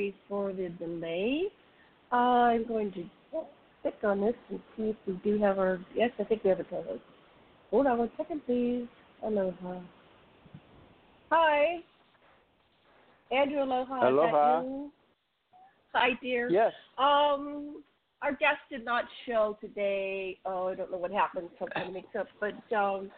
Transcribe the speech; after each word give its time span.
Sorry 0.00 0.14
for 0.28 0.52
the 0.52 0.70
delay. 0.70 1.44
Uh, 2.10 2.16
I'm 2.16 2.66
going 2.66 2.90
to 2.92 3.04
click 3.82 3.94
on 4.02 4.22
this 4.22 4.34
and 4.48 4.60
see 4.76 4.82
if 4.84 4.96
we 5.06 5.20
do 5.22 5.38
have 5.40 5.58
our. 5.58 5.78
Yes, 5.94 6.10
I 6.18 6.24
think 6.24 6.42
we 6.42 6.50
have 6.50 6.60
a 6.60 6.64
co-host. 6.64 7.02
Hold 7.70 7.86
on 7.86 7.98
one 7.98 8.10
second, 8.16 8.40
please. 8.46 8.86
Aloha. 9.22 9.80
Hi. 11.30 11.80
Andrew, 13.30 13.62
aloha. 13.62 14.08
Aloha. 14.08 14.88
Hi, 15.92 16.10
dear. 16.22 16.48
Yes. 16.50 16.72
Um, 16.96 17.82
our 18.22 18.32
guest 18.32 18.58
did 18.70 18.84
not 18.84 19.04
show 19.26 19.58
today. 19.60 20.38
Oh, 20.46 20.68
I 20.68 20.74
don't 20.76 20.90
know 20.90 20.98
what 20.98 21.12
happened. 21.12 21.50
Something 21.58 21.92
mixed 21.92 22.16
up. 22.16 22.26
But 22.40 22.74
um, 22.74 23.10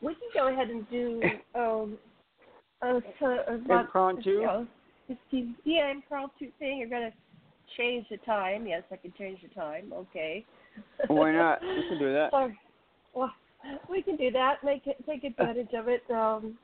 we 0.00 0.14
can 0.14 0.28
go 0.32 0.48
ahead 0.48 0.68
and 0.70 0.88
do 0.88 1.22
um, 1.54 1.98
a, 2.82 2.96
a, 2.96 3.28
a 3.28 3.80
impromptu. 3.80 4.30
You 4.30 4.42
know, 4.42 4.66
yeah, 5.64 5.90
impromptu 5.90 6.50
thing. 6.58 6.78
You're 6.78 6.88
gonna 6.88 7.12
change 7.76 8.06
the 8.10 8.18
time. 8.18 8.66
Yes, 8.66 8.82
I 8.90 8.96
can 8.96 9.12
change 9.18 9.40
the 9.42 9.48
time. 9.54 9.92
Okay. 9.92 10.44
Why 11.08 11.32
not? 11.32 11.60
We 11.62 11.88
can 11.88 11.98
do 11.98 12.12
that. 12.12 12.30
Well, 13.12 13.32
we 13.90 14.02
can 14.02 14.16
do 14.16 14.30
that. 14.30 14.58
Make 14.62 14.86
it, 14.86 15.04
take 15.04 15.24
advantage 15.24 15.74
of 15.76 15.88
it. 15.88 16.08
Um, 16.10 16.56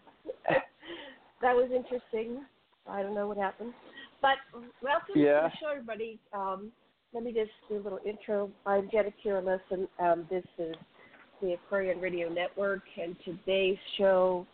that 1.42 1.54
was 1.56 1.70
interesting. 1.74 2.44
I 2.88 3.02
don't 3.02 3.16
know 3.16 3.26
what 3.26 3.36
happened, 3.36 3.74
but 4.22 4.36
welcome 4.80 5.16
yeah. 5.16 5.40
to 5.40 5.48
the 5.48 5.56
show, 5.60 5.70
everybody. 5.72 6.20
Um, 6.32 6.70
let 7.12 7.24
me 7.24 7.32
just 7.32 7.50
do 7.68 7.76
a 7.76 7.82
little 7.82 7.98
intro. 8.06 8.48
I'm 8.64 8.88
Janet 8.92 9.14
Kira 9.24 9.58
Um, 9.98 10.26
this 10.30 10.44
is 10.56 10.76
the 11.42 11.54
Aquarian 11.54 12.00
Radio 12.00 12.28
Network, 12.28 12.82
and 13.02 13.16
today's 13.24 13.78
show 13.98 14.46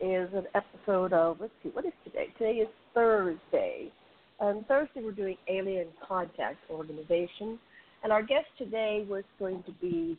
is 0.00 0.28
an 0.34 0.46
episode 0.54 1.12
of, 1.12 1.38
let's 1.40 1.52
see, 1.62 1.70
what 1.70 1.84
is 1.84 1.92
today? 2.04 2.26
Today 2.38 2.58
is 2.58 2.68
Thursday. 2.94 3.92
On 4.40 4.64
Thursday, 4.68 5.02
we're 5.02 5.12
doing 5.12 5.36
Alien 5.48 5.88
Contact 6.06 6.58
Organization, 6.70 7.58
and 8.04 8.12
our 8.12 8.22
guest 8.22 8.46
today 8.56 9.04
was 9.08 9.24
going 9.38 9.62
to 9.64 9.72
be 9.80 10.16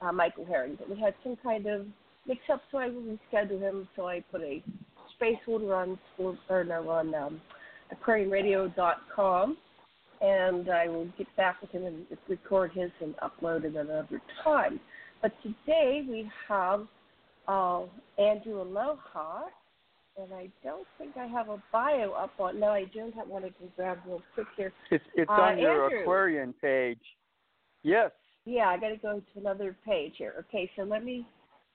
uh, 0.00 0.12
Michael 0.12 0.46
Herring, 0.46 0.76
but 0.78 0.88
we 0.88 1.00
had 1.00 1.14
some 1.24 1.36
kind 1.42 1.66
of 1.66 1.86
mix 2.26 2.40
up, 2.52 2.60
so 2.70 2.78
I 2.78 2.88
rescheduled 2.88 3.60
him, 3.60 3.88
so 3.96 4.06
I 4.06 4.22
put 4.30 4.42
a 4.42 4.62
space 5.16 5.38
holder 5.44 5.74
on, 5.74 5.98
or 6.48 6.64
no, 6.64 6.88
on 6.88 7.14
um, 7.14 7.40
aquarianradio.com 7.92 9.56
and 10.20 10.70
I 10.70 10.88
will 10.88 11.08
get 11.18 11.26
back 11.36 11.60
with 11.60 11.70
him 11.70 11.84
and 11.84 12.06
record 12.28 12.72
his 12.72 12.90
and 13.00 13.14
upload 13.16 13.64
it 13.64 13.76
another 13.76 14.20
time. 14.42 14.80
But 15.22 15.32
today 15.42 16.04
we 16.08 16.30
have 16.48 16.86
uh, 17.48 17.82
Andrew 18.18 18.62
Aloha, 18.62 19.44
and 20.18 20.32
I 20.32 20.48
don't 20.64 20.86
think 20.98 21.16
I 21.16 21.26
have 21.26 21.48
a 21.48 21.62
bio 21.72 22.12
up 22.12 22.32
on. 22.38 22.58
No, 22.60 22.68
I 22.68 22.84
don't 22.94 23.14
have 23.14 23.28
one. 23.28 23.44
I 23.44 23.48
can 23.48 23.68
grab 23.76 23.98
real 24.06 24.22
quick 24.34 24.46
here. 24.56 24.72
It's 24.90 25.04
it's 25.14 25.30
uh, 25.30 25.34
on 25.34 25.58
your 25.58 25.84
Andrew. 25.84 26.00
Aquarian 26.00 26.54
page. 26.60 27.00
Yes. 27.82 28.10
Yeah, 28.44 28.68
I 28.68 28.78
got 28.78 28.88
to 28.88 28.96
go 28.96 29.20
to 29.20 29.40
another 29.40 29.76
page 29.84 30.14
here. 30.16 30.34
Okay, 30.48 30.70
so 30.76 30.82
let 30.82 31.04
me 31.04 31.26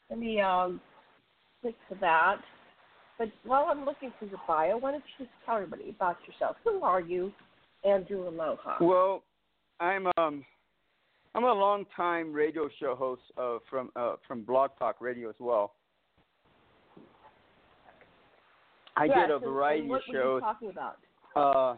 let 0.09 0.19
me 0.19 0.41
um, 0.41 0.81
click 1.61 1.75
to 1.89 1.97
that. 2.01 2.37
But 3.17 3.29
while 3.43 3.67
I'm 3.69 3.85
looking 3.85 4.11
for 4.19 4.25
your 4.25 4.39
bio, 4.47 4.77
why 4.77 4.91
don't 4.91 5.03
you 5.17 5.25
just 5.25 5.35
tell 5.45 5.57
everybody 5.57 5.89
about 5.89 6.17
yourself? 6.27 6.55
Who 6.63 6.81
are 6.81 7.01
you? 7.01 7.31
Andrew 7.83 8.27
Aloha. 8.27 8.77
Well, 8.83 9.23
I'm 9.79 10.07
um 10.17 10.45
I'm 11.33 11.43
a 11.45 11.53
long 11.53 11.85
time 11.95 12.33
radio 12.33 12.67
show 12.79 12.95
host 12.95 13.21
uh, 13.37 13.57
from 13.69 13.89
uh, 13.95 14.15
from 14.27 14.43
Blog 14.43 14.71
Talk 14.77 14.99
Radio 14.99 15.29
as 15.29 15.35
well. 15.39 15.73
I 18.97 19.05
yeah, 19.05 19.27
did 19.27 19.35
a 19.35 19.39
so, 19.39 19.49
variety 19.49 19.87
what 19.87 19.97
of 19.97 20.01
shows. 20.11 20.41
What 20.41 20.53
talking 20.53 20.69
about? 20.71 20.97
Uh, 21.33 21.75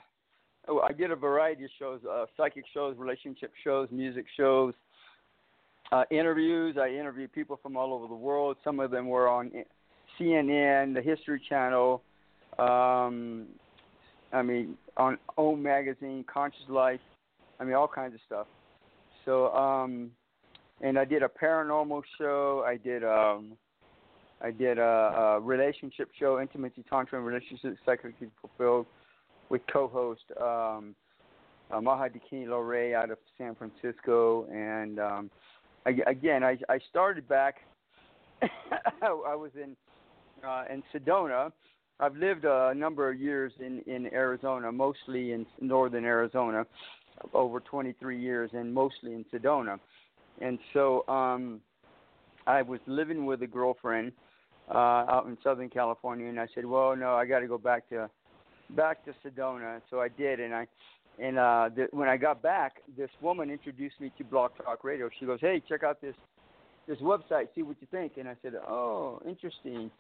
oh, 0.69 0.79
I 0.79 0.91
did 0.91 1.11
a 1.11 1.15
variety 1.15 1.65
of 1.65 1.69
shows: 1.77 2.01
uh, 2.09 2.25
psychic 2.35 2.63
shows, 2.73 2.97
relationship 2.97 3.51
shows, 3.63 3.89
music 3.91 4.25
shows, 4.35 4.73
uh, 5.91 6.03
interviews. 6.09 6.75
I 6.81 6.89
interviewed 6.89 7.31
people 7.31 7.59
from 7.61 7.77
all 7.77 7.93
over 7.93 8.07
the 8.07 8.15
world. 8.15 8.57
Some 8.63 8.79
of 8.79 8.89
them 8.89 9.07
were 9.07 9.27
on 9.27 9.51
CNN, 10.19 10.95
the 10.95 11.01
History 11.01 11.39
Channel. 11.47 12.01
Um, 12.57 13.45
I 14.31 14.41
mean, 14.41 14.77
on 14.97 15.19
O 15.37 15.55
Magazine, 15.55 16.25
Conscious 16.31 16.67
Life. 16.67 16.99
I 17.59 17.65
mean, 17.65 17.75
all 17.75 17.87
kinds 17.87 18.15
of 18.15 18.19
stuff. 18.25 18.47
So, 19.25 19.53
um, 19.53 20.11
and 20.81 20.97
I 20.97 21.05
did 21.05 21.23
a 21.23 21.29
paranormal 21.29 22.01
show. 22.17 22.63
I 22.65 22.77
did 22.77 23.03
um, 23.03 23.53
I 24.41 24.51
did 24.51 24.77
a, 24.77 24.81
a 25.37 25.39
relationship 25.39 26.09
show, 26.19 26.39
intimacy, 26.41 26.83
tantra, 26.89 27.17
and 27.17 27.25
relationships 27.25 27.77
psychically 27.85 28.29
fulfilled, 28.41 28.85
with 29.49 29.61
co-host 29.71 30.23
um, 30.41 30.95
uh, 31.71 31.79
Maha 31.79 32.09
Dikini 32.09 32.47
Lore 32.47 32.95
out 32.95 33.09
of 33.09 33.17
San 33.37 33.55
Francisco. 33.55 34.45
And 34.51 34.99
um, 34.99 35.31
I, 35.85 35.95
again, 36.07 36.43
I, 36.43 36.57
I 36.69 36.79
started 36.89 37.27
back. 37.27 37.55
I 38.41 39.35
was 39.35 39.51
in 39.55 39.75
uh, 40.45 40.65
in 40.69 40.83
Sedona. 40.93 41.51
I've 41.99 42.17
lived 42.17 42.43
a 42.43 42.73
number 42.75 43.09
of 43.09 43.19
years 43.19 43.53
in 43.59 43.81
in 43.87 44.07
Arizona, 44.07 44.71
mostly 44.71 45.31
in 45.31 45.45
northern 45.61 46.03
Arizona, 46.03 46.65
over 47.33 47.59
23 47.59 48.19
years, 48.19 48.49
and 48.53 48.73
mostly 48.73 49.13
in 49.13 49.25
Sedona. 49.33 49.79
And 50.41 50.59
so 50.73 51.07
um, 51.07 51.61
I 52.47 52.61
was 52.61 52.79
living 52.87 53.25
with 53.25 53.41
a 53.43 53.47
girlfriend 53.47 54.11
uh, 54.69 54.77
out 54.77 55.25
in 55.27 55.37
Southern 55.43 55.69
California, 55.69 56.27
and 56.27 56.39
I 56.39 56.47
said, 56.55 56.65
"Well, 56.65 56.95
no, 56.95 57.13
I 57.15 57.25
got 57.25 57.39
to 57.39 57.47
go 57.47 57.57
back 57.57 57.87
to 57.89 58.09
back 58.71 59.05
to 59.05 59.13
Sedona." 59.23 59.81
So 59.89 60.01
I 60.01 60.07
did, 60.07 60.39
and 60.39 60.53
I 60.53 60.67
and 61.19 61.37
uh, 61.37 61.69
the, 61.75 61.87
when 61.91 62.07
I 62.07 62.17
got 62.17 62.41
back, 62.41 62.77
this 62.97 63.09
woman 63.21 63.49
introduced 63.49 63.99
me 63.99 64.11
to 64.17 64.23
Blog 64.23 64.51
Talk 64.57 64.83
Radio. 64.83 65.09
She 65.19 65.25
goes, 65.25 65.39
"Hey, 65.41 65.61
check 65.67 65.83
out 65.83 66.01
this 66.01 66.15
this 66.87 66.97
website, 66.99 67.47
see 67.55 67.61
what 67.61 67.77
you 67.79 67.87
think." 67.91 68.13
And 68.17 68.27
I 68.27 68.35
said, 68.41 68.53
"Oh, 68.55 69.21
interesting." 69.27 69.91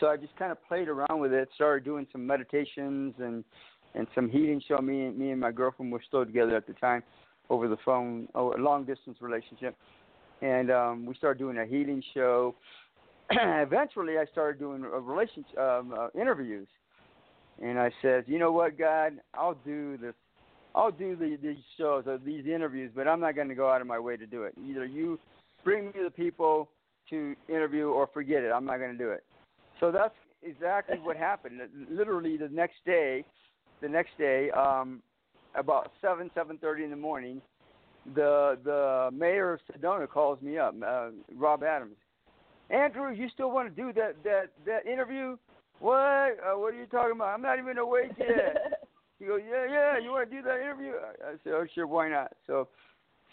So 0.00 0.06
I 0.06 0.16
just 0.16 0.36
kind 0.36 0.52
of 0.52 0.58
played 0.68 0.88
around 0.88 1.20
with 1.20 1.32
it, 1.32 1.48
started 1.56 1.84
doing 1.84 2.06
some 2.12 2.24
meditations 2.24 3.14
and 3.18 3.42
and 3.98 4.06
some 4.14 4.30
healing 4.30 4.62
show. 4.66 4.78
Me 4.78 5.06
and 5.06 5.18
me 5.18 5.30
and 5.32 5.40
my 5.40 5.50
girlfriend 5.50 5.92
were 5.92 6.02
still 6.06 6.24
together 6.24 6.56
at 6.56 6.66
the 6.66 6.72
time, 6.74 7.02
over 7.50 7.68
the 7.68 7.76
phone, 7.84 8.28
oh, 8.34 8.54
a 8.54 8.60
long 8.60 8.84
distance 8.84 9.18
relationship, 9.20 9.76
and 10.40 10.70
um, 10.70 11.04
we 11.04 11.14
started 11.16 11.38
doing 11.38 11.58
a 11.58 11.66
healing 11.66 12.02
show. 12.14 12.54
Eventually, 13.30 14.16
I 14.18 14.24
started 14.32 14.58
doing 14.58 14.84
a 14.84 15.00
relationship 15.00 15.58
um, 15.58 15.92
uh, 15.98 16.08
interviews, 16.18 16.68
and 17.60 17.78
I 17.78 17.90
said, 18.00 18.24
you 18.26 18.38
know 18.38 18.52
what, 18.52 18.78
God, 18.78 19.14
I'll 19.34 19.58
do 19.66 19.98
this. 19.98 20.14
I'll 20.74 20.92
do 20.92 21.16
the, 21.16 21.36
these 21.42 21.56
shows 21.76 22.04
or 22.06 22.18
these 22.18 22.46
interviews, 22.46 22.92
but 22.94 23.08
I'm 23.08 23.20
not 23.20 23.34
going 23.34 23.48
to 23.48 23.54
go 23.54 23.68
out 23.68 23.80
of 23.80 23.86
my 23.86 23.98
way 23.98 24.16
to 24.16 24.26
do 24.26 24.44
it. 24.44 24.54
Either 24.64 24.84
you 24.84 25.18
bring 25.64 25.86
me 25.86 25.92
the 26.04 26.10
people 26.10 26.68
to 27.10 27.34
interview 27.48 27.88
or 27.88 28.08
forget 28.14 28.44
it. 28.44 28.52
I'm 28.54 28.64
not 28.64 28.78
going 28.78 28.92
to 28.92 28.98
do 28.98 29.10
it. 29.10 29.24
So 29.80 29.90
that's 29.90 30.14
exactly 30.42 30.98
what 30.98 31.16
happened. 31.16 31.60
Literally 31.90 32.36
the 32.36 32.48
next 32.48 32.76
day, 32.84 33.24
the 33.80 33.88
next 33.88 34.16
day, 34.18 34.50
um, 34.50 35.02
about 35.54 35.92
seven 36.00 36.30
seven 36.34 36.58
thirty 36.58 36.84
in 36.84 36.90
the 36.90 36.96
morning, 36.96 37.40
the 38.14 38.58
the 38.64 39.10
mayor 39.12 39.54
of 39.54 39.60
Sedona 39.70 40.08
calls 40.08 40.40
me 40.40 40.58
up, 40.58 40.74
uh, 40.84 41.10
Rob 41.34 41.62
Adams. 41.62 41.96
Andrew, 42.70 43.12
you 43.12 43.28
still 43.32 43.50
want 43.50 43.74
to 43.74 43.82
do 43.82 43.92
that 43.94 44.16
that 44.24 44.50
that 44.66 44.86
interview? 44.86 45.36
What? 45.80 45.96
Uh, 45.96 46.58
what 46.58 46.74
are 46.74 46.78
you 46.78 46.86
talking 46.86 47.12
about? 47.12 47.34
I'm 47.34 47.42
not 47.42 47.58
even 47.58 47.78
awake 47.78 48.12
yet. 48.18 48.84
he 49.18 49.26
goes, 49.26 49.40
yeah, 49.48 49.64
yeah. 49.70 49.98
You 49.98 50.10
want 50.10 50.30
to 50.30 50.36
do 50.36 50.42
that 50.42 50.60
interview? 50.60 50.92
I 51.24 51.32
said, 51.44 51.52
oh, 51.52 51.66
sure, 51.74 51.86
why 51.86 52.08
not? 52.08 52.32
So, 52.46 52.68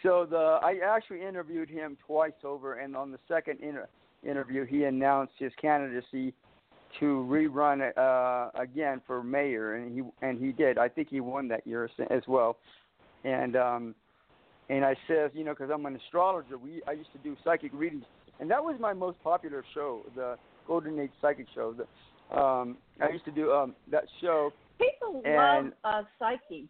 so 0.04 0.28
the 0.30 0.60
I 0.62 0.80
actually 0.86 1.22
interviewed 1.22 1.70
him 1.70 1.98
twice 2.06 2.34
over, 2.44 2.76
and 2.76 2.96
on 2.96 3.12
the 3.12 3.20
second 3.28 3.60
inter- 3.62 3.90
interview, 4.24 4.66
he 4.66 4.84
announced 4.84 5.34
his 5.40 5.52
candidacy 5.60 6.34
to 7.00 7.26
rerun 7.30 7.92
uh, 7.98 8.52
again 8.60 9.02
for 9.06 9.24
mayor, 9.24 9.76
and 9.76 9.94
he 9.94 10.26
and 10.26 10.40
he 10.40 10.52
did. 10.52 10.78
I 10.78 10.90
think 10.90 11.10
he 11.10 11.20
won 11.20 11.48
that 11.50 11.66
year 11.66 11.90
as 12.10 12.24
well. 12.28 12.58
And 13.24 13.56
um, 13.56 13.96
and 14.70 14.84
I 14.86 14.96
says, 15.08 15.32
you 15.34 15.44
know, 15.44 15.54
because 15.54 15.70
I'm 15.74 15.86
an 15.86 15.96
astrologer, 15.96 16.58
we 16.58 16.82
I 16.88 16.94
used 16.94 17.12
to 17.14 17.20
do 17.20 17.36
psychic 17.44 17.72
readings, 17.74 18.06
and 18.40 18.50
that 18.50 18.64
was 18.64 18.76
my 18.80 18.94
most 18.94 19.22
popular 19.24 19.64
show, 19.74 20.02
the 20.16 20.38
Golden 20.68 21.00
Age 21.00 21.12
Psychic 21.22 21.48
Show. 21.54 21.74
The, 21.74 22.40
um, 22.40 22.78
I 23.02 23.10
used 23.10 23.26
to 23.26 23.32
do 23.32 23.52
um, 23.52 23.76
that 23.92 24.06
show. 24.22 24.52
People 24.80 25.22
and, 25.26 25.72
love 25.84 26.06
uh, 26.06 26.08
psychics. 26.20 26.70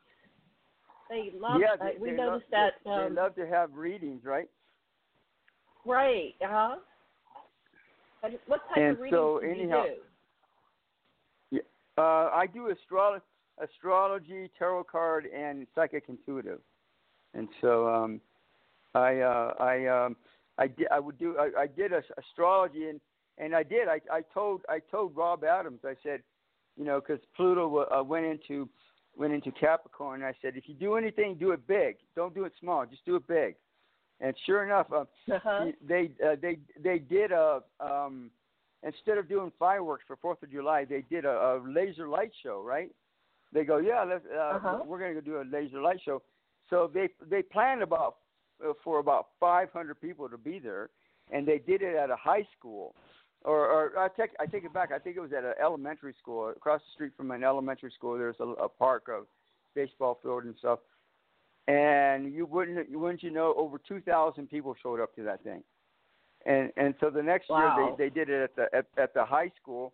They 1.10 1.32
love. 1.40 1.62
Yeah, 1.62 1.74
uh, 1.80 1.92
they, 1.92 2.00
we 2.00 2.12
they 2.12 2.18
noticed 2.18 2.46
love, 2.52 2.72
that. 2.84 2.90
Um, 2.90 3.16
they 3.16 3.22
love 3.22 3.36
to 3.36 3.48
have 3.48 3.74
readings, 3.74 4.26
right? 4.26 4.50
Right. 5.86 6.34
Uh 6.44 6.48
huh. 6.50 6.76
What 8.48 8.62
type 8.70 8.78
and 8.78 8.92
of 8.92 9.00
readings 9.00 9.16
so, 9.16 9.40
do 9.40 9.48
anyhow, 9.48 9.84
you 9.84 9.90
do? 9.90 10.02
Uh, 11.98 12.30
I 12.34 12.48
do 12.52 12.70
astro- 12.72 13.22
astrology, 13.62 14.50
tarot 14.58 14.86
card, 14.86 15.28
and 15.28 15.66
psychic 15.74 16.06
intuitive, 16.10 16.60
and 17.34 17.48
so 17.62 17.88
um, 17.88 18.22
I 18.94 19.20
uh, 19.20 19.54
I 19.60 19.86
um, 19.88 20.16
I 20.58 20.68
did 20.68 20.88
I 20.92 21.00
would 21.00 21.18
do 21.18 21.38
I, 21.38 21.62
I 21.62 21.68
did 21.68 21.94
a, 21.94 22.02
astrology 22.18 22.90
and 22.90 23.00
and 23.38 23.56
I 23.56 23.64
did 23.64 23.88
I 23.88 24.02
I 24.12 24.22
told 24.34 24.62
I 24.68 24.80
told 24.80 25.16
Rob 25.16 25.44
Adams 25.44 25.80
I 25.86 25.96
said 26.04 26.22
you 26.78 26.84
know, 26.84 27.00
because 27.00 27.24
Pluto 27.36 27.86
uh, 27.92 28.04
went 28.04 28.26
into 28.26 28.70
went 29.18 29.34
into 29.34 29.52
Capricorn. 29.52 30.22
And 30.22 30.28
I 30.28 30.34
said, 30.42 30.54
if 30.56 30.68
you 30.68 30.76
do 30.76 30.96
anything, 30.96 31.36
do 31.36 31.52
it 31.52 31.66
big. 31.68 31.98
Don't 32.16 32.34
do 32.36 32.44
it 32.44 32.54
small. 32.60 32.86
Just 32.86 33.06
do 33.06 33.16
it 33.16 33.28
big. 33.28 33.56
And 34.20 34.34
sure 34.46 34.64
enough, 34.64 34.88
uh, 34.92 35.06
uh-huh. 35.32 35.66
they 35.86 36.12
uh, 36.26 36.36
they 36.42 36.58
they 36.82 37.00
did 37.00 37.32
a 37.32 37.62
um, 37.80 38.32
instead 38.86 39.18
of 39.18 39.28
doing 39.28 39.52
fireworks 39.60 40.04
for 40.08 40.16
Fourth 40.16 40.42
of 40.44 40.52
July, 40.52 40.86
they 40.86 41.04
did 41.10 41.26
a, 41.26 41.30
a 41.30 41.62
laser 41.68 42.08
light 42.08 42.32
show. 42.42 42.62
Right? 42.62 42.92
They 43.54 43.64
go, 43.64 43.78
yeah, 43.78 44.04
let's, 44.04 44.26
uh, 44.34 44.40
uh-huh. 44.40 44.80
we're 44.86 45.00
going 45.00 45.16
to 45.16 45.22
go 45.22 45.26
do 45.26 45.42
a 45.42 45.48
laser 45.50 45.82
light 45.82 46.00
show. 46.04 46.22
So 46.70 46.90
they 46.94 47.10
they 47.30 47.42
planned 47.42 47.82
about 47.82 48.18
uh, 48.64 48.74
for 48.84 49.00
about 49.00 49.28
500 49.40 50.00
people 50.02 50.30
to 50.30 50.38
be 50.38 50.60
there, 50.60 50.90
and 51.32 51.48
they 51.48 51.60
did 51.60 51.82
it 51.82 51.96
at 51.96 52.10
a 52.10 52.16
high 52.16 52.48
school, 52.58 52.96
or, 53.44 53.66
or 53.70 54.00
I 54.00 54.08
take 54.10 54.32
I 54.40 54.46
take 54.46 54.64
it 54.64 54.74
back. 54.74 54.92
I 54.92 55.00
think 55.00 55.16
it 55.16 55.20
was 55.20 55.32
at 55.32 55.44
an 55.44 55.54
elementary 55.62 56.16
school 56.20 56.50
across 56.50 56.82
the 56.82 56.94
street 56.94 57.14
from 57.16 57.32
an 57.32 57.44
elementary 57.44 57.92
school. 57.92 58.18
There's 58.18 58.40
a, 58.40 58.46
a 58.46 58.70
park, 58.70 59.08
a 59.10 59.22
baseball 59.76 60.20
field, 60.24 60.46
and 60.46 60.56
stuff. 60.58 60.80
And 61.68 62.34
you 62.34 62.46
wouldn't 62.46 62.90
you 62.90 63.00
wouldn't 63.00 63.24
you 63.24 63.32
know 63.32 63.54
over 63.58 63.80
2,000 63.88 64.50
people 64.50 64.76
showed 64.82 65.00
up 65.00 65.16
to 65.16 65.24
that 65.24 65.44
thing, 65.44 65.64
and 66.46 66.72
and 66.78 66.94
so 67.00 67.10
the 67.10 67.24
next 67.24 67.50
wow. 67.50 67.76
year 67.78 67.98
they 67.98 68.06
they 68.06 68.10
did 68.14 68.30
it 68.30 68.44
at 68.44 68.56
the 68.56 68.78
at, 68.78 68.86
at 68.98 69.14
the 69.14 69.26
high 69.26 69.52
school, 69.62 69.94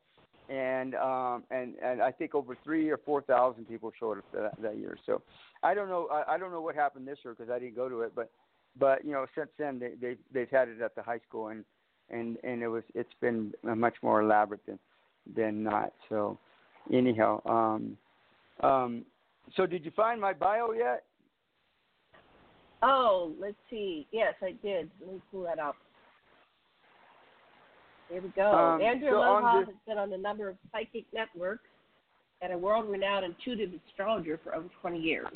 and 0.49 0.95
um 0.95 1.43
and 1.51 1.75
and 1.83 2.01
I 2.01 2.11
think 2.11 2.35
over 2.35 2.57
three 2.63 2.89
or 2.89 2.97
four 2.97 3.21
thousand 3.21 3.67
people 3.67 3.91
showed 3.97 4.19
up 4.19 4.25
that 4.33 4.61
that 4.61 4.77
year. 4.77 4.97
So 5.05 5.21
I 5.63 5.73
don't 5.73 5.89
know 5.89 6.07
I, 6.11 6.35
I 6.35 6.37
don't 6.37 6.51
know 6.51 6.61
what 6.61 6.75
happened 6.75 7.07
this 7.07 7.19
year 7.23 7.33
because 7.37 7.51
I 7.51 7.59
didn't 7.59 7.75
go 7.75 7.89
to 7.89 8.01
it, 8.01 8.13
but 8.15 8.29
but 8.77 9.05
you 9.05 9.11
know 9.11 9.25
since 9.35 9.49
then 9.57 9.79
they 9.79 9.93
they 9.99 10.17
they've 10.33 10.49
had 10.49 10.67
it 10.67 10.81
at 10.81 10.95
the 10.95 11.01
high 11.01 11.19
school 11.27 11.47
and 11.47 11.63
and 12.09 12.37
and 12.43 12.61
it 12.61 12.67
was 12.67 12.83
it's 12.95 13.13
been 13.21 13.53
much 13.63 13.95
more 14.01 14.21
elaborate 14.21 14.65
than 14.65 14.79
than 15.35 15.63
not. 15.63 15.93
So 16.09 16.37
anyhow, 16.91 17.41
um 17.45 17.97
um 18.61 19.05
so 19.55 19.65
did 19.65 19.85
you 19.85 19.91
find 19.91 20.19
my 20.19 20.33
bio 20.33 20.73
yet? 20.73 21.03
Oh, 22.83 23.33
let's 23.39 23.55
see. 23.69 24.07
Yes, 24.11 24.33
I 24.41 24.53
did. 24.63 24.89
Let 24.99 25.13
me 25.13 25.21
pull 25.31 25.43
that 25.43 25.59
up. 25.59 25.75
Here 28.11 28.21
we 28.21 28.29
go. 28.35 28.51
Um, 28.51 28.81
Andrew 28.81 29.11
so 29.11 29.59
this... 29.59 29.67
has 29.67 29.75
been 29.87 29.97
on 29.97 30.11
a 30.11 30.17
number 30.17 30.49
of 30.49 30.55
psychic 30.71 31.05
networks 31.13 31.63
and 32.41 32.51
a 32.51 32.57
world-renowned 32.57 33.23
intuitive 33.23 33.71
astrologer 33.87 34.37
for 34.43 34.53
over 34.53 34.67
20 34.81 34.99
years. 34.99 35.27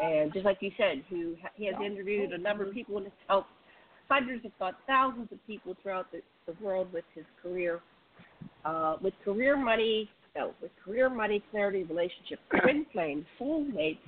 And 0.00 0.32
just 0.32 0.44
like 0.44 0.58
you 0.60 0.72
said, 0.76 1.04
who 1.08 1.36
he 1.54 1.66
has 1.66 1.76
interviewed 1.84 2.32
a 2.32 2.38
number 2.38 2.66
of 2.66 2.74
people 2.74 2.96
and 2.96 3.06
has 3.06 3.12
helped 3.28 3.50
hundreds, 4.08 4.44
if 4.44 4.52
not 4.60 4.74
thousands, 4.88 5.28
of 5.30 5.38
people 5.46 5.76
throughout 5.82 6.10
the, 6.10 6.20
the 6.46 6.64
world 6.64 6.88
with 6.92 7.04
his 7.14 7.24
career, 7.40 7.80
uh, 8.64 8.96
with 9.00 9.14
career 9.24 9.56
money, 9.56 10.10
no, 10.36 10.52
with 10.60 10.72
career 10.84 11.08
money, 11.08 11.44
clarity, 11.52 11.84
relationships, 11.84 12.42
twin 12.62 12.86
flames, 12.92 13.24
soulmates, 13.40 13.98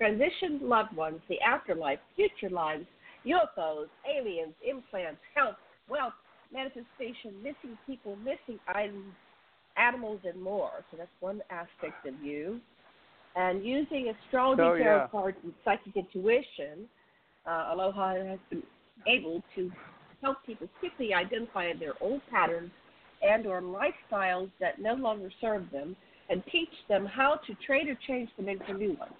transitioned 0.00 0.62
loved 0.62 0.96
ones, 0.96 1.20
the 1.28 1.36
afterlife, 1.40 1.98
future 2.16 2.52
lives, 2.52 2.86
UFOs, 3.26 3.88
aliens, 4.08 4.54
implants, 4.66 5.20
health, 5.34 5.56
wealth, 5.90 6.14
manifestation, 6.54 7.34
missing 7.42 7.76
people, 7.86 8.16
missing 8.16 8.58
items, 8.68 9.12
animals, 9.76 10.20
and 10.24 10.40
more. 10.40 10.70
So 10.90 10.96
that's 10.96 11.10
one 11.20 11.40
aspect 11.50 12.06
of 12.06 12.14
you. 12.22 12.60
And 13.36 13.64
using 13.64 14.12
astrology, 14.26 14.62
oh, 14.62 14.78
tarot 14.78 14.96
yeah. 14.96 15.06
cards, 15.08 15.36
and 15.42 15.52
psychic 15.64 15.96
intuition, 15.96 16.88
uh, 17.46 17.70
Aloha 17.72 18.14
has 18.14 18.38
been 18.48 18.62
able 19.08 19.42
to 19.56 19.70
help 20.22 20.38
people 20.46 20.68
quickly 20.78 21.12
identify 21.12 21.72
their 21.78 21.94
old 22.00 22.20
patterns 22.30 22.70
and 23.22 23.46
or 23.46 23.60
lifestyles 23.60 24.50
that 24.60 24.80
no 24.80 24.94
longer 24.94 25.30
serve 25.40 25.64
them 25.72 25.96
and 26.30 26.42
teach 26.50 26.68
them 26.88 27.04
how 27.04 27.40
to 27.46 27.54
trade 27.66 27.88
or 27.88 27.98
change 28.06 28.28
them 28.36 28.48
into 28.48 28.72
new 28.74 28.94
ones. 28.94 29.12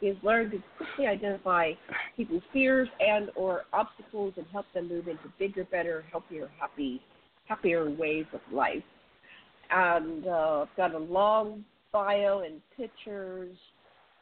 He 0.00 0.06
has 0.08 0.16
learned 0.22 0.52
to 0.52 0.62
quickly 0.76 1.06
identify 1.06 1.72
people's 2.16 2.42
fears 2.52 2.88
and 3.00 3.30
or 3.36 3.62
obstacles 3.72 4.32
and 4.36 4.46
help 4.50 4.66
them 4.74 4.88
move 4.88 5.08
into 5.08 5.30
bigger, 5.38 5.64
better, 5.64 6.04
healthier, 6.10 6.50
happy, 6.58 7.02
happier 7.46 7.90
ways 7.90 8.24
of 8.32 8.40
life. 8.52 8.82
And 9.70 10.26
uh, 10.26 10.62
I've 10.62 10.76
got 10.76 10.94
a 10.94 10.98
long 10.98 11.64
bio 11.92 12.40
and 12.40 12.60
pictures 12.76 13.56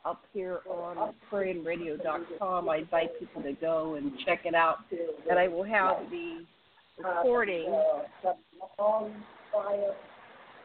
up 0.05 0.23
here 0.33 0.61
on 0.69 1.13
AquarianRadio.com. 1.33 2.69
I 2.69 2.77
invite 2.79 3.19
people 3.19 3.43
to 3.43 3.53
go 3.53 3.95
and 3.95 4.13
check 4.27 4.41
it 4.45 4.55
out. 4.55 4.79
And 5.31 5.39
I 5.39 5.49
will 5.49 5.65
have 5.65 6.11
the 6.11 6.45
recording. 6.99 7.67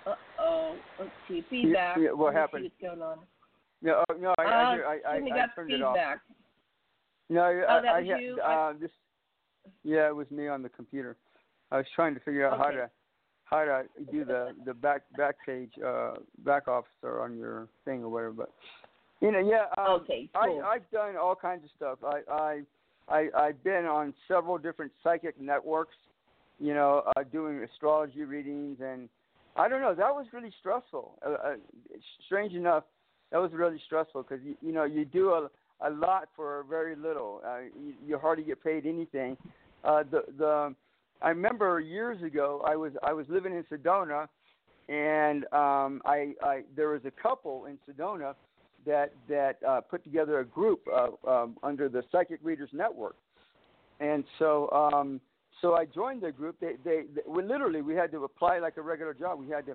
Uh 0.06 0.16
oh. 0.40 0.76
Let's 1.00 1.12
see. 1.28 1.44
Feedback. 1.50 1.98
Yeah, 2.00 2.12
what 2.12 2.34
happened? 2.34 2.64
What's 2.64 2.96
going 2.96 3.02
on. 3.02 3.20
No, 3.84 4.04
oh, 4.10 4.14
no, 4.14 4.34
I, 4.40 4.44
uh, 4.44 4.48
I, 4.48 4.52
I, 4.52 5.14
I, 5.16 5.18
I 5.18 5.48
turned 5.54 5.72
it 5.72 5.82
off. 5.82 5.96
feedback. 5.96 6.22
No, 7.30 7.42
I, 7.42 7.52
Oh, 7.52 7.82
that 7.82 7.94
I, 7.94 8.02
was 8.02 8.10
I, 8.16 8.20
you? 8.20 8.40
Uh, 8.42 8.74
this, 8.80 8.92
yeah, 9.84 10.08
it 10.08 10.16
was 10.16 10.30
me 10.32 10.48
on 10.48 10.64
the 10.64 10.70
computer. 10.70 11.18
I 11.72 11.78
was 11.78 11.86
trying 11.96 12.14
to 12.14 12.20
figure 12.22 12.48
out 12.48 12.58
how 12.58 12.72
to 12.72 12.90
how 13.46 13.66
to 13.66 13.84
do 14.12 14.24
the 14.24 14.56
the 14.66 14.74
back 14.74 15.02
back 15.18 15.36
page 15.46 15.72
uh 15.86 16.14
back 16.46 16.68
officer 16.68 17.22
on 17.22 17.38
your 17.38 17.68
thing 17.84 18.04
or 18.04 18.10
whatever. 18.10 18.32
But 18.32 18.54
you 19.22 19.32
know, 19.32 19.40
yeah. 19.40 19.66
Um, 19.78 20.02
Okay, 20.02 20.30
cool. 20.34 20.62
I 20.64 20.76
I've 20.76 20.90
done 20.92 21.18
all 21.18 21.36
kinds 21.36 21.64
of 21.64 21.70
stuff. 21.76 22.00
I 22.06 22.22
I 22.32 22.62
I 23.10 23.30
I've 23.36 23.64
been 23.64 23.86
on 23.86 24.14
several 24.28 24.58
different 24.58 24.92
psychic 25.04 25.40
networks. 25.42 25.96
You 26.60 26.74
know, 26.74 27.04
uh, 27.18 27.24
doing 27.32 27.64
astrology 27.64 28.24
readings 28.24 28.78
and 28.82 29.10
I 29.56 29.68
don't 29.68 29.82
know. 29.82 29.96
That 29.96 30.14
was 30.14 30.28
really 30.32 30.54
stressful. 30.60 31.20
Uh, 31.26 31.30
uh, 31.32 31.56
strange 32.26 32.54
enough, 32.54 32.84
that 33.34 33.42
was 33.42 33.52
really 33.52 33.82
stressful 33.86 34.24
because 34.24 34.46
you, 34.46 34.56
you 34.62 34.72
know 34.72 34.86
you 34.86 35.04
do 35.04 35.32
a 35.32 35.50
a 35.82 35.90
lot 35.90 36.30
for 36.36 36.64
very 36.70 36.96
little. 36.96 37.42
Uh, 37.46 37.62
you, 37.78 37.94
you 38.08 38.18
hardly 38.18 38.46
get 38.46 38.64
paid 38.64 38.86
anything. 38.86 39.36
Uh, 39.84 40.04
the 40.10 40.24
the 40.38 40.76
I 41.22 41.30
remember 41.30 41.80
years 41.80 42.22
ago 42.22 42.64
I 42.66 42.76
was 42.76 42.94
I 43.04 43.12
was 43.12 43.26
living 43.28 43.54
in 43.54 43.64
Sedona, 43.64 44.28
and 44.88 45.46
um, 45.46 46.02
I 46.06 46.34
I 46.44 46.62
there 46.76 46.90
was 46.90 47.02
a 47.06 47.12
couple 47.12 47.66
in 47.66 47.78
Sedona 47.90 48.36
that 48.86 49.12
that 49.28 49.58
uh, 49.68 49.82
put 49.82 50.04
together 50.04 50.40
a 50.40 50.46
group 50.46 50.82
uh, 50.94 51.08
um, 51.28 51.58
under 51.64 51.90
the 51.90 52.04
Psychic 52.12 52.40
Readers 52.44 52.70
Network, 52.72 53.16
and 54.00 54.24
so 54.38 54.70
um, 54.70 55.20
so 55.60 55.74
I 55.74 55.86
joined 55.86 56.22
the 56.22 56.32
group. 56.32 56.58
They 56.62 56.74
they, 56.86 57.06
they 57.16 57.22
we 57.28 57.42
literally 57.42 57.82
we 57.82 57.96
had 57.96 58.12
to 58.12 58.26
apply 58.26 58.60
like 58.60 58.78
a 58.78 58.82
regular 58.84 59.16
job. 59.16 59.40
We 59.40 59.50
had 59.50 59.66
to 59.66 59.72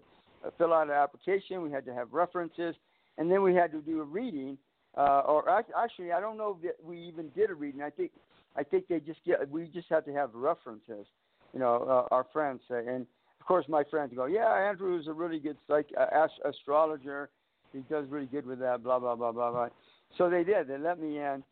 uh, 0.47 0.51
fill 0.57 0.73
out 0.73 0.87
an 0.87 0.93
application. 0.93 1.61
We 1.63 1.73
had 1.73 1.85
to 1.87 1.95
have 1.95 2.13
references, 2.13 2.77
and 3.19 3.31
then 3.31 3.43
we 3.43 3.55
had 3.55 3.71
to 3.73 3.81
do 3.81 4.01
a 4.01 4.05
reading. 4.05 4.57
Uh, 4.97 5.21
or 5.27 5.49
act- 5.49 5.73
actually, 5.77 6.13
I 6.13 6.21
don't 6.21 6.39
know 6.39 6.59
that 6.63 6.77
we 6.83 6.99
even 7.03 7.29
did 7.31 7.51
a 7.51 7.55
reading. 7.55 7.83
I 7.83 7.91
think 7.91 8.13
I 8.57 8.63
think 8.63 8.89
they 8.89 9.01
just 9.01 9.21
get 9.25 9.49
we 9.51 9.67
just 9.67 9.89
had 9.91 10.05
to 10.07 10.15
have 10.15 10.35
references. 10.35 11.07
You 11.53 11.61
know, 11.61 11.85
uh, 12.11 12.15
our 12.15 12.27
friends 12.33 12.63
say, 12.69 12.87
and 12.87 13.07
of 13.41 13.47
course 13.47 13.67
my 13.69 13.85
friends 13.85 14.13
go, 14.15 14.27
yeah, 14.27 14.49
Andrew 14.49 14.99
is 14.99 15.07
a 15.07 15.13
really 15.13 15.39
good 15.39 15.57
psych 15.67 15.87
uh, 15.99 16.07
ast- 16.13 16.41
astrologer. 16.45 17.31
He 17.73 17.81
does 17.91 18.09
really 18.09 18.27
good 18.27 18.47
with 18.47 18.59
that. 18.61 18.83
Blah 18.83 18.99
blah 18.99 19.15
blah 19.15 19.33
blah 19.33 19.51
blah. 19.51 19.69
So 20.17 20.31
they 20.31 20.43
did. 20.43 20.69
They 20.69 20.79
let 20.79 20.99
me 20.99 21.19
in, 21.19 21.45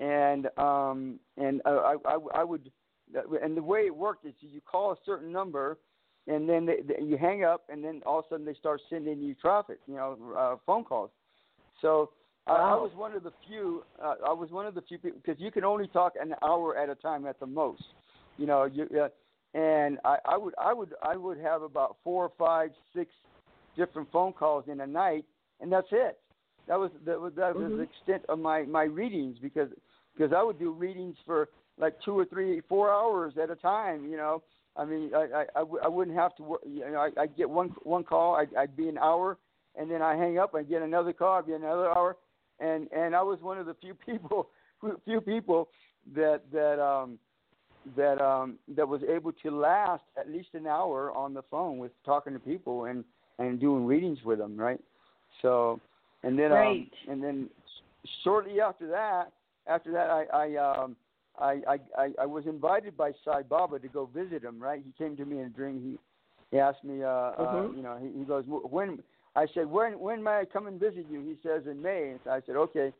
and 0.00 0.48
um 0.58 1.20
and 1.36 1.62
uh, 1.64 1.94
I 1.94 1.96
I 2.04 2.18
I 2.34 2.44
would 2.44 2.70
and 3.42 3.56
the 3.56 3.62
way 3.62 3.80
it 3.80 3.94
worked 3.94 4.26
is 4.26 4.34
you 4.40 4.60
call 4.60 4.92
a 4.92 4.96
certain 5.04 5.32
number 5.32 5.78
and 6.30 6.48
then 6.48 6.66
they, 6.66 6.76
they, 6.86 7.02
you 7.02 7.16
hang 7.16 7.44
up 7.44 7.64
and 7.68 7.84
then 7.84 8.00
all 8.06 8.20
of 8.20 8.24
a 8.26 8.28
sudden 8.30 8.46
they 8.46 8.54
start 8.54 8.80
sending 8.88 9.20
you 9.20 9.34
traffic 9.34 9.78
you 9.86 9.94
know 9.94 10.16
uh, 10.36 10.56
phone 10.66 10.84
calls 10.84 11.10
so 11.80 12.10
I, 12.46 12.52
I 12.52 12.74
was 12.74 12.90
one 12.94 13.14
of 13.14 13.22
the 13.22 13.32
few 13.46 13.84
uh, 14.02 14.14
i 14.26 14.32
was 14.32 14.50
one 14.50 14.66
of 14.66 14.74
the 14.74 14.82
few 14.82 14.98
people 14.98 15.20
because 15.24 15.40
you 15.40 15.50
can 15.50 15.64
only 15.64 15.88
talk 15.88 16.14
an 16.20 16.34
hour 16.42 16.76
at 16.76 16.88
a 16.88 16.94
time 16.94 17.26
at 17.26 17.38
the 17.40 17.46
most 17.46 17.82
you 18.38 18.46
know 18.46 18.64
you 18.64 18.88
uh, 19.00 19.08
and 19.58 19.98
i 20.04 20.16
i 20.24 20.36
would 20.36 20.54
i 20.58 20.72
would 20.72 20.94
i 21.02 21.16
would 21.16 21.38
have 21.38 21.62
about 21.62 21.96
four 22.04 22.30
five 22.38 22.70
six 22.94 23.10
different 23.76 24.10
phone 24.12 24.32
calls 24.32 24.64
in 24.68 24.80
a 24.80 24.86
night 24.86 25.24
and 25.60 25.72
that's 25.72 25.88
it 25.92 26.18
that 26.68 26.78
was 26.78 26.90
that 27.04 27.20
was 27.20 27.32
that 27.36 27.54
was 27.54 27.70
Mhm. 27.70 27.76
the 27.76 27.82
extent 27.82 28.24
of 28.28 28.38
my 28.38 28.62
my 28.62 28.84
readings 28.84 29.38
because 29.40 29.68
because 30.16 30.32
i 30.36 30.42
would 30.42 30.58
do 30.58 30.72
readings 30.72 31.16
for 31.26 31.48
like 31.80 31.94
two 32.04 32.16
or 32.16 32.24
three, 32.26 32.60
four 32.68 32.90
hours 32.90 33.34
at 33.42 33.50
a 33.50 33.56
time. 33.56 34.06
You 34.06 34.16
know, 34.16 34.42
I 34.76 34.84
mean, 34.84 35.10
I 35.14 35.18
I, 35.18 35.44
I, 35.56 35.60
w- 35.60 35.80
I 35.82 35.88
wouldn't 35.88 36.16
have 36.16 36.34
to 36.36 36.42
work. 36.42 36.60
You 36.66 36.90
know, 36.90 36.98
I 36.98 37.20
I'd 37.20 37.36
get 37.36 37.48
one 37.48 37.68
one 37.82 38.04
call, 38.04 38.36
I'd, 38.36 38.54
I'd 38.54 38.76
be 38.76 38.88
an 38.88 38.98
hour, 38.98 39.38
and 39.78 39.90
then 39.90 40.02
I 40.02 40.16
hang 40.16 40.38
up, 40.38 40.54
I 40.54 40.62
get 40.62 40.82
another 40.82 41.12
call, 41.12 41.38
I'd 41.38 41.46
be 41.46 41.54
another 41.54 41.90
hour, 41.96 42.16
and 42.58 42.88
and 42.92 43.14
I 43.14 43.22
was 43.22 43.40
one 43.40 43.58
of 43.58 43.66
the 43.66 43.74
few 43.74 43.94
people, 44.06 44.48
few 45.04 45.20
people 45.20 45.68
that 46.14 46.42
that 46.52 46.82
um 46.82 47.18
that 47.96 48.20
um 48.20 48.58
that 48.76 48.86
was 48.86 49.02
able 49.08 49.32
to 49.32 49.50
last 49.50 50.02
at 50.18 50.30
least 50.30 50.48
an 50.54 50.66
hour 50.66 51.10
on 51.12 51.34
the 51.34 51.42
phone 51.50 51.78
with 51.78 51.92
talking 52.04 52.32
to 52.32 52.38
people 52.38 52.84
and 52.84 53.04
and 53.38 53.58
doing 53.58 53.86
readings 53.86 54.18
with 54.24 54.38
them, 54.38 54.56
right? 54.56 54.80
So, 55.42 55.80
and 56.22 56.38
then 56.38 56.52
Right. 56.52 56.68
um 56.68 56.90
and 57.08 57.22
then 57.22 57.50
shortly 58.22 58.60
after 58.60 58.88
that, 58.88 59.32
after 59.66 59.92
that, 59.92 60.10
I 60.10 60.24
I 60.32 60.56
um 60.56 60.96
I, 61.40 61.60
I 61.68 61.78
I 61.98 62.10
I 62.22 62.26
was 62.26 62.46
invited 62.46 62.96
by 62.96 63.12
Sai 63.24 63.42
Baba 63.42 63.78
to 63.78 63.88
go 63.88 64.06
visit 64.06 64.44
him. 64.44 64.60
Right, 64.60 64.82
he 64.84 64.92
came 65.02 65.16
to 65.16 65.24
me 65.24 65.38
in 65.38 65.46
a 65.46 65.48
dream. 65.50 65.80
He 65.82 65.98
he 66.50 66.58
asked 66.58 66.84
me, 66.84 67.02
uh, 67.02 67.08
uh, 67.08 67.62
Mhm. 67.62 67.76
you 67.76 67.82
know, 67.82 67.96
he, 68.00 68.18
he 68.18 68.24
goes, 68.24 68.44
when? 68.46 69.02
I 69.36 69.46
said, 69.54 69.66
when 69.70 69.98
when 69.98 70.22
may 70.22 70.38
I 70.40 70.44
come 70.44 70.66
and 70.66 70.80
visit 70.80 71.06
you? 71.10 71.20
He 71.20 71.36
says 71.42 71.62
in 71.66 71.80
May. 71.80 72.10
And 72.10 72.20
I 72.28 72.40
said, 72.46 72.56
okay. 72.56 72.92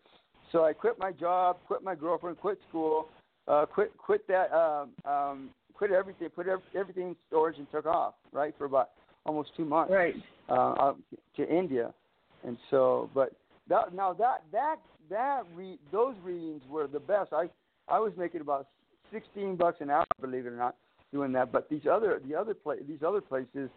So 0.52 0.64
I 0.64 0.72
quit 0.72 0.98
my 0.98 1.12
job, 1.12 1.58
quit 1.66 1.82
my 1.82 1.94
girlfriend, 1.94 2.38
quit 2.40 2.58
school, 2.68 3.08
uh, 3.48 3.66
quit 3.66 3.92
quit 3.98 4.26
that, 4.28 4.52
um, 4.52 4.90
um, 5.04 5.50
quit 5.74 5.90
everything, 5.90 6.28
put 6.30 6.46
ev- 6.46 6.62
everything 6.74 7.08
in 7.08 7.16
storage, 7.28 7.58
and 7.58 7.70
took 7.70 7.86
off 7.86 8.14
right 8.32 8.54
for 8.56 8.64
about 8.66 8.90
almost 9.26 9.50
two 9.56 9.64
months 9.64 9.92
Right. 9.92 10.14
uh, 10.48 10.94
to 11.36 11.48
India, 11.48 11.92
and 12.44 12.56
so, 12.70 13.10
but 13.14 13.32
that 13.68 13.92
now 13.94 14.12
that 14.12 14.42
that 14.52 14.76
that 15.08 15.42
re, 15.54 15.78
those 15.92 16.14
readings 16.24 16.62
were 16.68 16.86
the 16.86 17.00
best. 17.00 17.32
I 17.32 17.48
I 17.90 17.98
was 17.98 18.12
making 18.16 18.40
about 18.40 18.68
sixteen 19.12 19.56
bucks 19.56 19.80
an 19.80 19.90
hour, 19.90 20.04
believe 20.20 20.46
it 20.46 20.50
or 20.50 20.56
not, 20.56 20.76
doing 21.12 21.32
that. 21.32 21.52
But 21.52 21.68
these 21.68 21.82
other 21.90 22.20
the 22.26 22.34
other 22.34 22.54
pla- 22.54 22.74
these 22.86 23.02
other 23.06 23.20
places, 23.20 23.68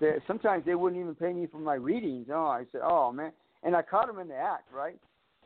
they, 0.00 0.14
sometimes 0.26 0.64
they 0.64 0.74
wouldn't 0.74 1.00
even 1.00 1.14
pay 1.14 1.32
me 1.32 1.46
for 1.46 1.58
my 1.58 1.74
readings. 1.74 2.28
Oh, 2.32 2.46
I 2.46 2.64
said, 2.72 2.80
oh 2.82 3.12
man, 3.12 3.32
and 3.62 3.76
I 3.76 3.82
caught 3.82 4.06
them 4.06 4.18
in 4.18 4.28
the 4.28 4.36
act, 4.36 4.72
right? 4.72 4.96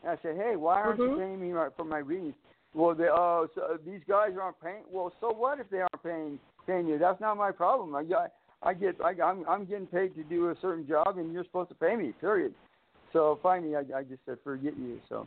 And 0.02 0.11
I 0.11 0.23
said, 0.23 0.37
hey, 0.37 0.57
why 0.57 0.81
aren't 0.81 1.00
Mhm. 1.00 1.11
you 1.11 1.17
paying 1.17 1.41
me 1.41 1.52
for 1.76 1.85
my 1.85 1.99
readings? 1.99 2.35
Well, 2.75 2.95
they 2.95 3.09
oh, 3.09 3.49
so 3.55 3.79
these 3.85 4.00
guys 4.09 4.31
aren't 4.41 4.61
paying. 4.61 4.85
Well, 4.91 5.12
so 5.21 5.33
what 5.33 5.61
if 5.61 5.69
they 5.69 5.81
aren't 5.81 6.02
paying 6.02 6.38
paying 6.67 6.87
you? 6.87 6.99
That's 6.99 7.21
not 7.21 7.37
my 7.37 7.52
problem. 7.52 7.95
I 7.95 8.05
got 8.05 8.33
I 8.62 8.73
get 8.75 8.97
I, 9.05 9.14
I'm 9.23 9.45
I'm 9.49 9.64
getting 9.67 9.87
paid 9.87 10.14
to 10.14 10.23
do 10.23 10.50
a 10.50 10.57
certain 10.62 10.87
job, 10.87 11.19
and 11.19 11.33
you're 11.33 11.45
supposed 11.45 11.69
to 11.71 11.75
pay 11.75 11.97
me. 11.97 12.12
Period. 12.21 12.55
So 13.12 13.38
finally, 13.43 13.76
I, 13.76 13.81
I 13.95 14.02
just 14.05 14.25
said 14.25 14.38
forget 14.43 14.75
you. 14.79 14.99
So 15.09 15.26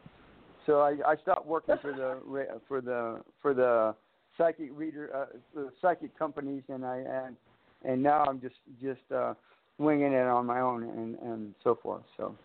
so 0.66 0.82
I, 0.82 0.98
I 1.06 1.16
stopped 1.22 1.46
working 1.46 1.76
for 1.82 1.92
the 1.94 2.58
for 2.68 2.82
the 2.82 3.22
for 3.42 3.54
the 3.54 3.96
psychic 4.38 4.70
reader 4.74 5.10
uh, 5.16 5.26
the 5.54 5.72
psychic 5.82 6.18
companies, 6.18 6.64
and 6.70 6.86
I 6.86 6.98
and 6.98 7.36
and 7.84 8.02
now 8.02 8.24
I'm 8.26 8.40
just 8.42 8.56
just 8.82 9.12
uh, 9.14 9.34
winging 9.78 10.14
it 10.14 10.28
on 10.28 10.46
my 10.46 10.60
own 10.62 10.84
and 10.84 11.18
and 11.20 11.54
so 11.64 11.76
forth. 11.82 12.04
So. 12.18 12.36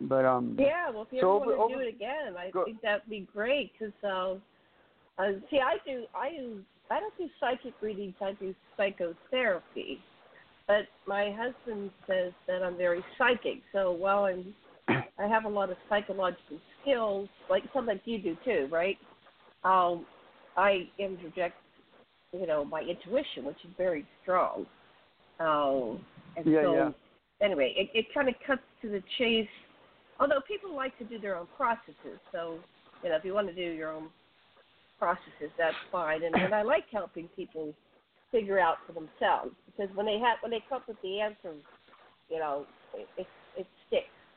But 0.00 0.24
um. 0.24 0.56
Yeah, 0.58 0.90
well, 0.90 1.02
if 1.02 1.08
you 1.12 1.20
So 1.20 1.36
ever 1.36 1.52
over- 1.52 1.56
want 1.56 1.70
to 1.70 1.74
over- 1.76 1.84
do 1.84 1.88
it 1.88 1.94
again, 1.94 2.36
I 2.36 2.50
go- 2.50 2.64
think 2.64 2.80
that'd 2.82 3.08
be 3.08 3.26
great. 3.32 3.72
Cause 3.78 3.92
uh, 4.02 5.22
uh, 5.22 5.32
see, 5.50 5.60
I 5.60 5.76
do, 5.86 6.04
I 6.14 6.30
do, 6.30 6.60
I 6.90 6.98
don't 7.00 7.16
do 7.16 7.28
psychic 7.38 7.74
readings. 7.80 8.14
I 8.20 8.32
do 8.32 8.54
psychotherapy. 8.76 10.00
But 10.66 10.86
my 11.06 11.30
husband 11.30 11.90
says 12.06 12.32
that 12.48 12.62
I'm 12.62 12.76
very 12.76 13.04
psychic. 13.16 13.60
So 13.72 13.92
while 13.92 14.24
I'm, 14.24 14.54
I 15.18 15.26
have 15.28 15.44
a 15.44 15.48
lot 15.48 15.70
of 15.70 15.76
psychological 15.88 16.58
skills, 16.82 17.28
like 17.50 17.62
something 17.74 18.00
you 18.04 18.18
do 18.20 18.36
too, 18.44 18.68
right? 18.72 18.98
Um, 19.64 20.06
I 20.56 20.88
interject, 20.98 21.56
you 22.32 22.46
know, 22.46 22.64
my 22.64 22.80
intuition, 22.80 23.44
which 23.44 23.58
is 23.64 23.70
very 23.76 24.06
strong. 24.22 24.66
Um, 25.40 26.04
and 26.36 26.46
Yeah, 26.46 26.62
so, 26.62 26.74
yeah. 26.74 26.90
anyway, 27.42 27.74
it, 27.76 27.90
it 27.94 28.06
kind 28.14 28.28
of 28.28 28.34
cuts 28.46 28.62
to 28.82 28.90
the 28.90 29.02
chase 29.18 29.48
although 30.20 30.40
people 30.46 30.74
like 30.74 30.96
to 30.98 31.04
do 31.04 31.18
their 31.18 31.36
own 31.36 31.48
processes, 31.56 32.20
so 32.32 32.58
you 33.02 33.10
know 33.10 33.16
if 33.16 33.24
you 33.24 33.34
want 33.34 33.48
to 33.48 33.54
do 33.54 33.62
your 33.62 33.92
own 33.92 34.10
processes, 34.98 35.50
that's 35.58 35.76
fine. 35.92 36.24
And, 36.24 36.34
and 36.36 36.54
I 36.54 36.62
like 36.62 36.84
helping 36.92 37.28
people 37.36 37.74
figure 38.32 38.58
out 38.58 38.78
for 38.86 38.92
themselves 38.92 39.54
because 39.66 39.94
when 39.96 40.06
they 40.06 40.18
have 40.18 40.38
when 40.42 40.50
they 40.50 40.62
come 40.68 40.78
up 40.78 40.88
with 40.88 41.00
the 41.02 41.20
answers, 41.20 41.62
you 42.30 42.38
know, 42.38 42.66
it 42.94 43.08
it, 43.18 43.22
it 43.22 43.26
sticks, 43.26 43.43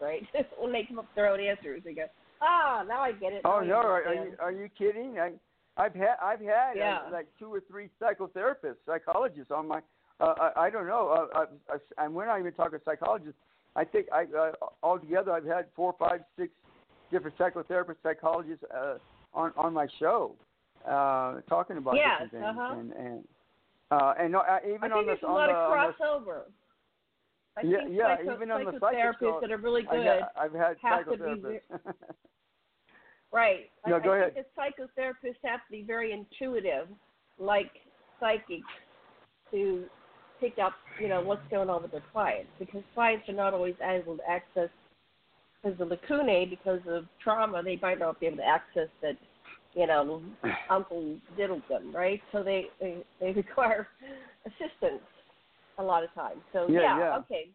right? 0.01 0.23
when 0.59 0.71
they 0.71 0.83
come 0.83 0.99
up 0.99 1.05
with 1.05 1.15
their 1.15 1.27
own 1.27 1.39
answers, 1.39 1.81
they 1.83 1.93
go, 1.93 2.05
ah, 2.41 2.83
now 2.87 3.01
I 3.01 3.11
get 3.11 3.33
it. 3.33 3.41
Oh 3.45 3.59
now 3.59 3.65
no! 3.67 3.87
Are, 3.87 4.03
are 4.03 4.13
you 4.13 4.33
are 4.39 4.51
you 4.51 4.69
kidding? 4.77 5.19
I 5.19 5.31
I've 5.77 5.93
had 5.93 6.15
I've 6.21 6.39
had 6.41 6.75
Yeah. 6.75 6.99
uh, 7.07 7.11
like 7.11 7.27
two 7.39 7.53
or 7.53 7.61
three 7.69 7.89
psychotherapists, 8.01 8.77
psychologists 8.85 9.51
on 9.51 9.67
my. 9.67 9.81
Uh, 10.19 10.33
I, 10.55 10.65
I 10.65 10.69
don't 10.71 10.87
know. 10.87 11.27
Uh, 11.33 11.45
I, 11.69 11.73
I, 11.75 12.05
and 12.05 12.15
we're 12.15 12.25
not 12.25 12.39
even 12.39 12.51
talking 12.53 12.79
psychologists. 12.83 13.39
I 13.75 13.83
think 13.83 14.07
I 14.11 14.25
uh, 14.35 14.51
altogether 14.81 15.31
I've 15.31 15.45
had 15.45 15.65
four, 15.75 15.93
five, 15.99 16.21
six 16.37 16.51
different 17.11 17.37
psychotherapists, 17.37 17.97
psychologists 18.01 18.63
uh, 18.75 18.95
on 19.33 19.53
on 19.55 19.73
my 19.73 19.87
show, 19.99 20.33
uh, 20.87 21.41
talking 21.47 21.77
about 21.77 21.95
Yes, 21.95 22.23
different 22.23 22.31
things, 22.31 22.57
uh-huh. 22.57 22.75
and 22.79 22.91
and 22.93 23.23
uh, 23.91 24.13
and 24.19 24.35
uh, 24.35 24.41
even 24.65 24.77
I 24.77 24.81
think 24.81 24.93
on 24.93 25.05
there's 25.05 25.21
the 25.21 25.27
a 25.27 25.29
on 25.29 25.35
lot 25.35 25.47
the, 25.47 25.53
of 25.53 25.95
crossover. 26.25 26.41
I 27.57 27.63
Yeah, 27.63 27.77
think 27.85 27.93
yeah, 27.93 28.17
psycho- 28.17 28.35
even 28.35 28.51
on 28.51 28.65
the 28.65 28.71
psychotherapists 28.71 29.41
that 29.41 29.51
are 29.51 29.57
really 29.57 29.81
good 29.83 30.05
ha- 30.05 30.31
I've 30.37 30.53
had 30.53 30.75
to 30.75 31.17
be 31.17 31.23
psychotherapists. 31.41 31.61
Right. 33.33 33.69
No, 33.85 33.97
I, 33.97 33.99
go 33.99 34.11
I 34.11 34.15
ahead. 34.15 34.33
think 34.35 34.47
that 34.55 34.75
psychotherapists 34.97 35.35
have 35.43 35.59
to 35.65 35.71
be 35.71 35.83
very 35.83 36.13
intuitive, 36.13 36.87
like 37.39 37.71
psychics, 38.19 38.63
to 39.51 39.85
pick 40.39 40.57
up, 40.59 40.73
you 41.01 41.07
know, 41.09 41.21
what's 41.21 41.41
going 41.49 41.69
on 41.69 41.81
with 41.81 41.91
their 41.91 42.03
clients 42.11 42.49
because 42.59 42.83
clients 42.93 43.27
are 43.27 43.33
not 43.33 43.53
always 43.53 43.75
able 43.81 44.17
to 44.17 44.29
access 44.29 44.69
because 45.63 45.79
of 45.81 45.89
lacunae, 45.89 46.45
because 46.45 46.81
of 46.87 47.05
trauma, 47.23 47.63
they 47.63 47.77
might 47.81 47.99
not 47.99 48.19
be 48.19 48.27
able 48.27 48.37
to 48.37 48.45
access 48.45 48.87
that, 49.01 49.17
you 49.73 49.87
know, 49.87 50.21
Uncle 50.69 51.17
diddled 51.35 51.63
them, 51.69 51.93
right? 51.93 52.21
So 52.31 52.43
they, 52.43 52.67
they, 52.79 53.03
they 53.19 53.31
require 53.35 53.87
assistance 54.45 55.01
a 55.77 55.83
lot 55.83 56.03
of 56.03 56.13
times. 56.13 56.41
So 56.53 56.67
Yeah, 56.69 56.97
yeah. 56.97 57.17
okay. 57.19 57.49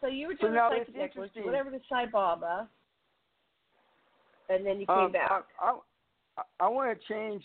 So 0.00 0.08
you 0.08 0.28
were 0.28 0.34
So 0.34 0.48
doing 0.48 0.54
it's 0.54 0.88
psychic 0.88 0.96
necklace, 0.96 1.30
whatever 1.42 1.70
the 1.70 1.80
Sai 1.88 2.06
Baba, 2.06 2.68
and 4.48 4.64
then 4.64 4.80
you 4.80 4.86
came 4.86 4.96
Um, 4.96 5.12
back. 5.12 5.30
I, 5.60 5.78
I, 6.38 6.42
I 6.60 6.68
want 6.68 6.98
to 6.98 7.06
change 7.12 7.42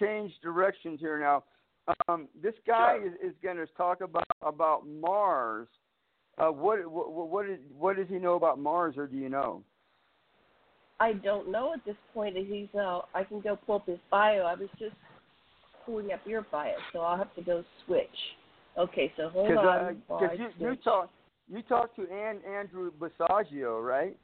change 0.00 0.32
directions 0.42 1.00
here 1.00 1.18
now. 1.20 1.44
Um, 2.08 2.28
this 2.40 2.54
guy 2.66 2.96
Sure. 2.96 3.06
is, 3.06 3.12
is 3.32 3.34
going 3.42 3.56
to 3.58 3.66
talk 3.76 4.00
about 4.00 4.24
about 4.40 4.86
Mars. 4.86 5.68
Uh, 6.38 6.48
what, 6.48 6.90
what 6.90 7.10
what 7.28 7.48
is 7.48 7.58
what 7.76 7.96
does 7.96 8.08
he 8.08 8.18
know 8.18 8.34
about 8.34 8.58
Mars, 8.58 8.96
or 8.96 9.06
do 9.06 9.16
you 9.16 9.28
know? 9.28 9.62
I 10.98 11.14
don't 11.14 11.50
know 11.50 11.74
at 11.74 11.84
this 11.84 11.96
point. 12.14 12.36
He's, 12.36 12.68
uh, 12.78 13.00
I 13.12 13.24
can 13.24 13.40
go 13.40 13.56
pull 13.56 13.76
up 13.76 13.86
his 13.86 13.98
bio. 14.10 14.42
I 14.42 14.54
was 14.54 14.68
just 14.78 14.94
pulling 15.84 16.12
up 16.12 16.20
your 16.24 16.42
bio, 16.42 16.74
so 16.92 17.00
I'll 17.00 17.18
have 17.18 17.34
to 17.34 17.42
go 17.42 17.64
switch. 17.84 18.08
Okay, 18.78 19.12
so 19.16 19.28
hold 19.28 19.50
on. 19.52 20.02
while 20.06 20.20
I 20.22 20.26
uh, 20.26 20.32
you 20.32 20.48
you 20.58 20.76
talk 20.76 21.10
you 21.50 21.62
talked 21.62 21.96
to 21.96 22.02
An, 22.02 22.38
Andrew 22.50 22.90
Basiago, 22.98 23.82
right? 23.84 24.16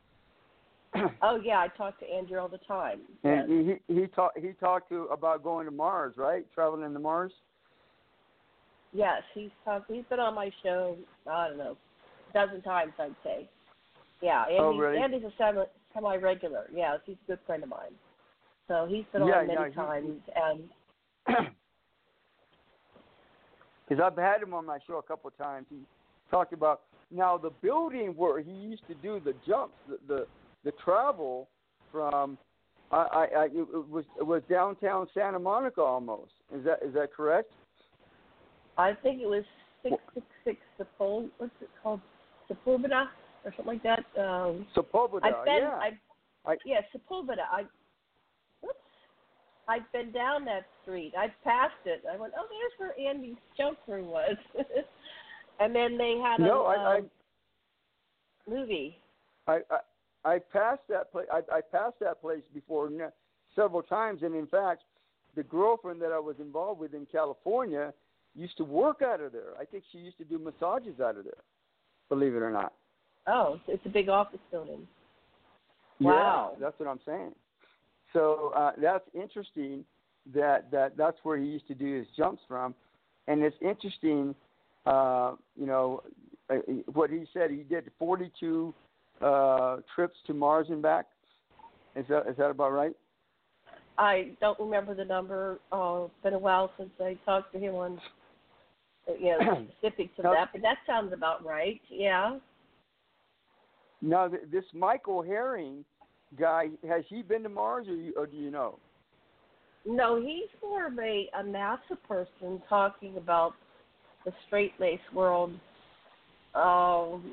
Oh 1.23 1.39
yeah, 1.45 1.59
I 1.59 1.69
talk 1.77 1.99
to 2.01 2.07
Andrew 2.07 2.39
all 2.39 2.49
the 2.49 2.59
time. 2.59 3.01
Yes. 3.23 3.45
and 3.49 3.79
he 3.89 3.95
he 3.95 4.07
talked 4.07 4.39
he 4.39 4.53
talked 4.59 4.89
to 4.91 5.03
about 5.07 5.43
going 5.43 5.67
to 5.67 5.71
Mars, 5.71 6.15
right? 6.17 6.47
Traveling 6.55 6.93
to 6.95 6.99
Mars. 6.99 7.33
yes, 8.95 9.23
he's 9.35 9.51
talked. 9.65 9.91
He's 9.91 10.05
been 10.09 10.19
on 10.21 10.35
my 10.35 10.51
show. 10.63 10.97
I 11.31 11.49
don't 11.49 11.59
know, 11.59 11.77
a 12.31 12.33
dozen 12.33 12.63
times 12.63 12.93
I'd 12.99 13.15
say. 13.23 13.49
Yeah, 14.23 14.47
and 14.49 14.59
Oh, 14.61 14.77
really? 14.79 14.99
Andy's 14.99 15.25
a 15.25 15.33
semi 15.37 15.65
semi 15.93 16.17
regular. 16.17 16.69
Yes, 16.75 17.01
he's 17.05 17.17
a 17.25 17.33
good 17.33 17.39
friend 17.47 17.63
of 17.63 17.69
mine. 17.69 17.93
So 18.67 18.87
he's 18.89 19.05
been 19.13 19.27
Yeah, 19.27 19.41
on 19.41 19.47
many 19.47 19.61
yeah, 19.61 19.69
he- 19.69 19.75
times, 19.75 20.21
and 20.35 20.69
Because 23.89 24.03
I've 24.05 24.19
had 24.19 24.43
him 24.43 24.53
on 24.55 24.67
my 24.67 24.79
show 24.87 24.99
a 24.99 25.03
couple 25.03 25.29
of 25.29 25.37
times. 25.39 25.67
He 25.71 25.79
talked 26.31 26.53
about 26.53 26.83
now 27.11 27.39
the 27.39 27.51
building 27.63 28.09
where 28.17 28.41
he 28.41 28.51
used 28.51 28.87
to 28.89 28.95
do 28.95 29.21
the 29.25 29.35
jumps, 29.47 29.75
the 29.89 29.99
the, 30.07 30.27
the 30.65 30.73
travel 30.85 31.49
from. 31.91 32.37
I, 32.91 32.97
I, 32.97 33.25
I 33.37 33.45
it 33.47 33.89
was 33.91 34.05
it 34.19 34.27
was 34.27 34.43
downtown 34.49 35.07
Santa 35.13 35.39
Monica 35.39 35.83
almost. 35.83 36.33
Is 36.55 36.65
that 36.65 36.81
is 36.83 36.95
that 36.95 37.13
correct? 37.15 37.51
I 38.77 38.95
think 39.03 39.21
it 39.21 39.27
was 39.27 39.45
six 39.83 39.95
six 40.15 40.27
six 40.45 40.59
Sepul. 40.79 41.29
What's 41.39 41.53
it 41.61 41.69
called? 41.83 42.01
Sepulveda 42.51 43.07
or 43.45 43.53
something 43.57 43.67
like 43.67 43.83
that. 43.83 44.05
Um, 44.21 44.67
Sepulveda, 44.75 45.25
I've 45.25 45.45
been. 45.45 45.59
yeah. 45.59 45.79
I've, 45.83 45.93
I- 46.47 46.57
yeah, 46.65 46.81
Sepulveda. 46.95 47.45
I. 47.51 47.63
I've 49.69 49.91
been 49.93 50.11
down 50.13 50.45
that 50.47 50.65
street. 50.83 51.13
I 51.17 51.27
passed 51.45 51.75
it. 51.85 52.03
I 52.11 52.17
went, 52.17 52.33
oh, 52.39 52.47
there's 52.49 52.73
where 52.97 53.09
Andy's 53.09 53.37
jump 53.57 53.79
room 53.87 54.07
was. 54.07 54.37
and 55.61 55.75
then 55.75 55.99
they 55.99 56.19
had 56.23 56.41
a 56.41 56.43
no, 56.43 56.65
I, 56.65 56.75
I 56.75 56.99
um, 56.99 57.11
movie. 58.49 58.99
I, 59.47 59.61
I 59.71 59.79
I 60.25 60.39
passed 60.39 60.83
that 60.89 61.13
place. 61.13 61.27
I, 61.33 61.39
I 61.53 61.61
passed 61.61 62.01
that 62.01 62.21
place 62.21 62.43
before 62.53 62.91
several 63.55 63.83
times, 63.83 64.23
and 64.23 64.35
in 64.35 64.47
fact, 64.47 64.83
the 65.37 65.43
girlfriend 65.45 66.03
that 66.03 66.13
I 66.13 66.19
was 66.19 66.37
involved 66.41 66.81
with 66.81 66.93
in 66.93 67.07
California 67.11 67.93
used 68.35 68.57
to 68.57 68.65
work 68.65 69.01
out 69.03 69.21
of 69.21 69.33
there. 69.33 69.53
I 69.61 69.65
think 69.65 69.85
she 69.93 69.99
used 69.99 70.19
to 70.19 70.25
do 70.25 70.39
massages 70.39 71.01
out 71.01 71.17
of 71.17 71.25
there. 71.25 71.43
Believe 72.09 72.35
it 72.35 72.43
or 72.43 72.51
not. 72.51 72.73
Oh, 73.27 73.55
it's- 73.55 73.69
it's 73.69 73.87
a 73.87 73.91
big 73.91 74.09
office 74.09 74.41
building. 74.51 74.87
Wow. 76.01 76.53
Yeah, 76.55 76.59
that's 76.61 76.79
what 76.81 76.89
I'm 76.89 77.01
saying. 77.05 77.35
So 78.13 78.53
uh, 78.57 78.73
that's 78.81 79.05
interesting. 79.15 79.85
That 80.35 80.71
that 80.71 80.97
that's 80.97 81.17
where 81.23 81.39
he 81.39 81.47
used 81.47 81.67
to 81.69 81.75
do 81.75 81.99
his 81.99 82.07
jumps 82.17 82.43
from, 82.47 82.75
and 83.27 83.43
it's 83.43 83.57
interesting. 83.63 84.35
Uh, 84.87 85.35
you 85.57 85.67
know 85.67 86.03
uh, 86.51 86.57
what 86.93 87.11
he 87.11 87.25
said. 87.33 87.51
He 87.51 87.59
did 87.59 87.91
42 87.99 88.75
uh, 89.21 89.77
trips 89.95 90.17
to 90.27 90.35
Mars 90.35 90.67
and 90.71 90.83
back. 90.83 91.07
Is 91.97 92.07
that 92.09 92.29
is 92.29 92.37
that 92.37 92.51
about 92.51 92.73
right? 92.73 92.95
I 93.97 94.31
don't 94.41 94.59
remember 94.61 94.95
the 94.95 95.05
number. 95.05 95.59
Oh, 95.73 96.05
it's 96.05 96.23
been 96.23 96.35
a 96.35 96.39
while 96.39 96.71
since 96.79 96.91
I 97.01 97.17
talked 97.25 97.53
to 97.53 97.59
him 97.59 97.75
on 97.75 98.01
you 99.19 99.37
know 99.39 99.67
specifics 99.79 100.13
of 100.19 100.25
that, 100.25 100.51
but 100.53 100.63
that 100.63 100.77
sounds 100.87 101.13
about 101.13 101.45
right. 101.45 101.81
Yeah. 101.91 102.39
Now, 104.01 104.29
this 104.29 104.65
Michael 104.73 105.23
Herring 105.23 105.85
guy 106.39 106.69
has 106.89 107.05
he 107.09 107.23
been 107.23 107.43
to 107.43 107.49
Mars, 107.49 107.87
or, 107.89 107.95
you, 107.95 108.13
or 108.17 108.27
do 108.27 108.37
you 108.37 108.51
know? 108.51 108.79
No, 109.87 110.21
he's 110.21 110.49
more 110.63 110.87
of 110.87 110.99
a, 110.99 111.29
a 111.39 111.43
NASA 111.43 111.97
person 112.07 112.61
talking 112.69 113.17
about 113.17 113.53
the 114.25 114.33
straight 114.47 114.73
lace 114.79 115.01
world. 115.15 115.53
Um, 116.55 117.33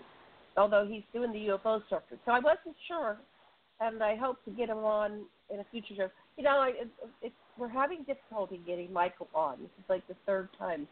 although 0.56 0.88
he's 0.90 1.04
doing 1.14 1.32
the 1.32 1.48
UFO 1.54 1.82
circuit, 1.90 2.20
so 2.26 2.32
I 2.32 2.40
wasn't 2.40 2.76
sure, 2.88 3.18
and 3.80 4.04
I 4.04 4.16
hope 4.16 4.44
to 4.46 4.52
get 4.52 4.70
him 4.70 4.78
on 4.78 5.26
in 5.50 5.60
a 5.60 5.66
future 5.72 5.96
show. 5.96 6.10
You 6.38 6.44
know, 6.44 6.64
it, 6.68 6.88
it, 7.22 7.34
we're 7.58 7.68
having 7.68 8.04
difficulty 8.04 8.62
getting 8.66 8.92
Michael 8.94 9.28
on. 9.34 9.58
This 9.60 9.70
is 9.80 9.90
like 9.90 10.08
the 10.08 10.16
third 10.26 10.50
time 10.58 10.88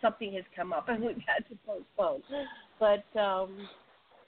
something 0.00 0.32
has 0.34 0.44
come 0.54 0.72
up 0.72 0.88
and 0.88 1.02
we've 1.02 1.16
had 1.26 1.48
to 1.48 1.58
postpone. 1.66 2.22
But 2.78 3.18
um, 3.18 3.56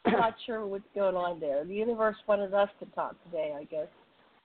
not 0.06 0.34
sure 0.46 0.66
what's 0.66 0.84
going 0.94 1.16
on 1.16 1.40
there. 1.40 1.64
The 1.64 1.74
universe 1.74 2.16
wanted 2.26 2.54
us 2.54 2.68
to 2.80 2.86
talk 2.94 3.16
today, 3.24 3.54
I 3.58 3.64
guess. 3.64 3.88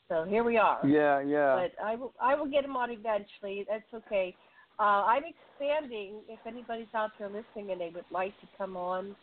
So 0.10 0.26
here 0.28 0.44
we 0.44 0.58
are. 0.58 0.80
Yeah, 0.86 1.22
yeah. 1.22 1.56
But 1.56 1.84
I 1.84 1.96
will, 1.96 2.13
I 2.22 2.36
will 2.36 2.50
get 2.50 2.66
him 2.66 2.76
on 2.76 2.92
eventually. 2.92 3.66
That's 3.70 4.06
okay. 4.06 4.36
Uh, 4.80 5.06
I'm 5.06 5.24
expanding. 5.24 6.16
If 6.28 6.39
anybody's 6.46 6.88
out 6.94 7.12
there 7.18 7.30
listening 7.30 7.72
and 7.72 7.80
they 7.80 7.92
would 7.94 8.06
like 8.12 8.39
to 8.42 8.48
come 8.58 8.76
on 8.76 9.16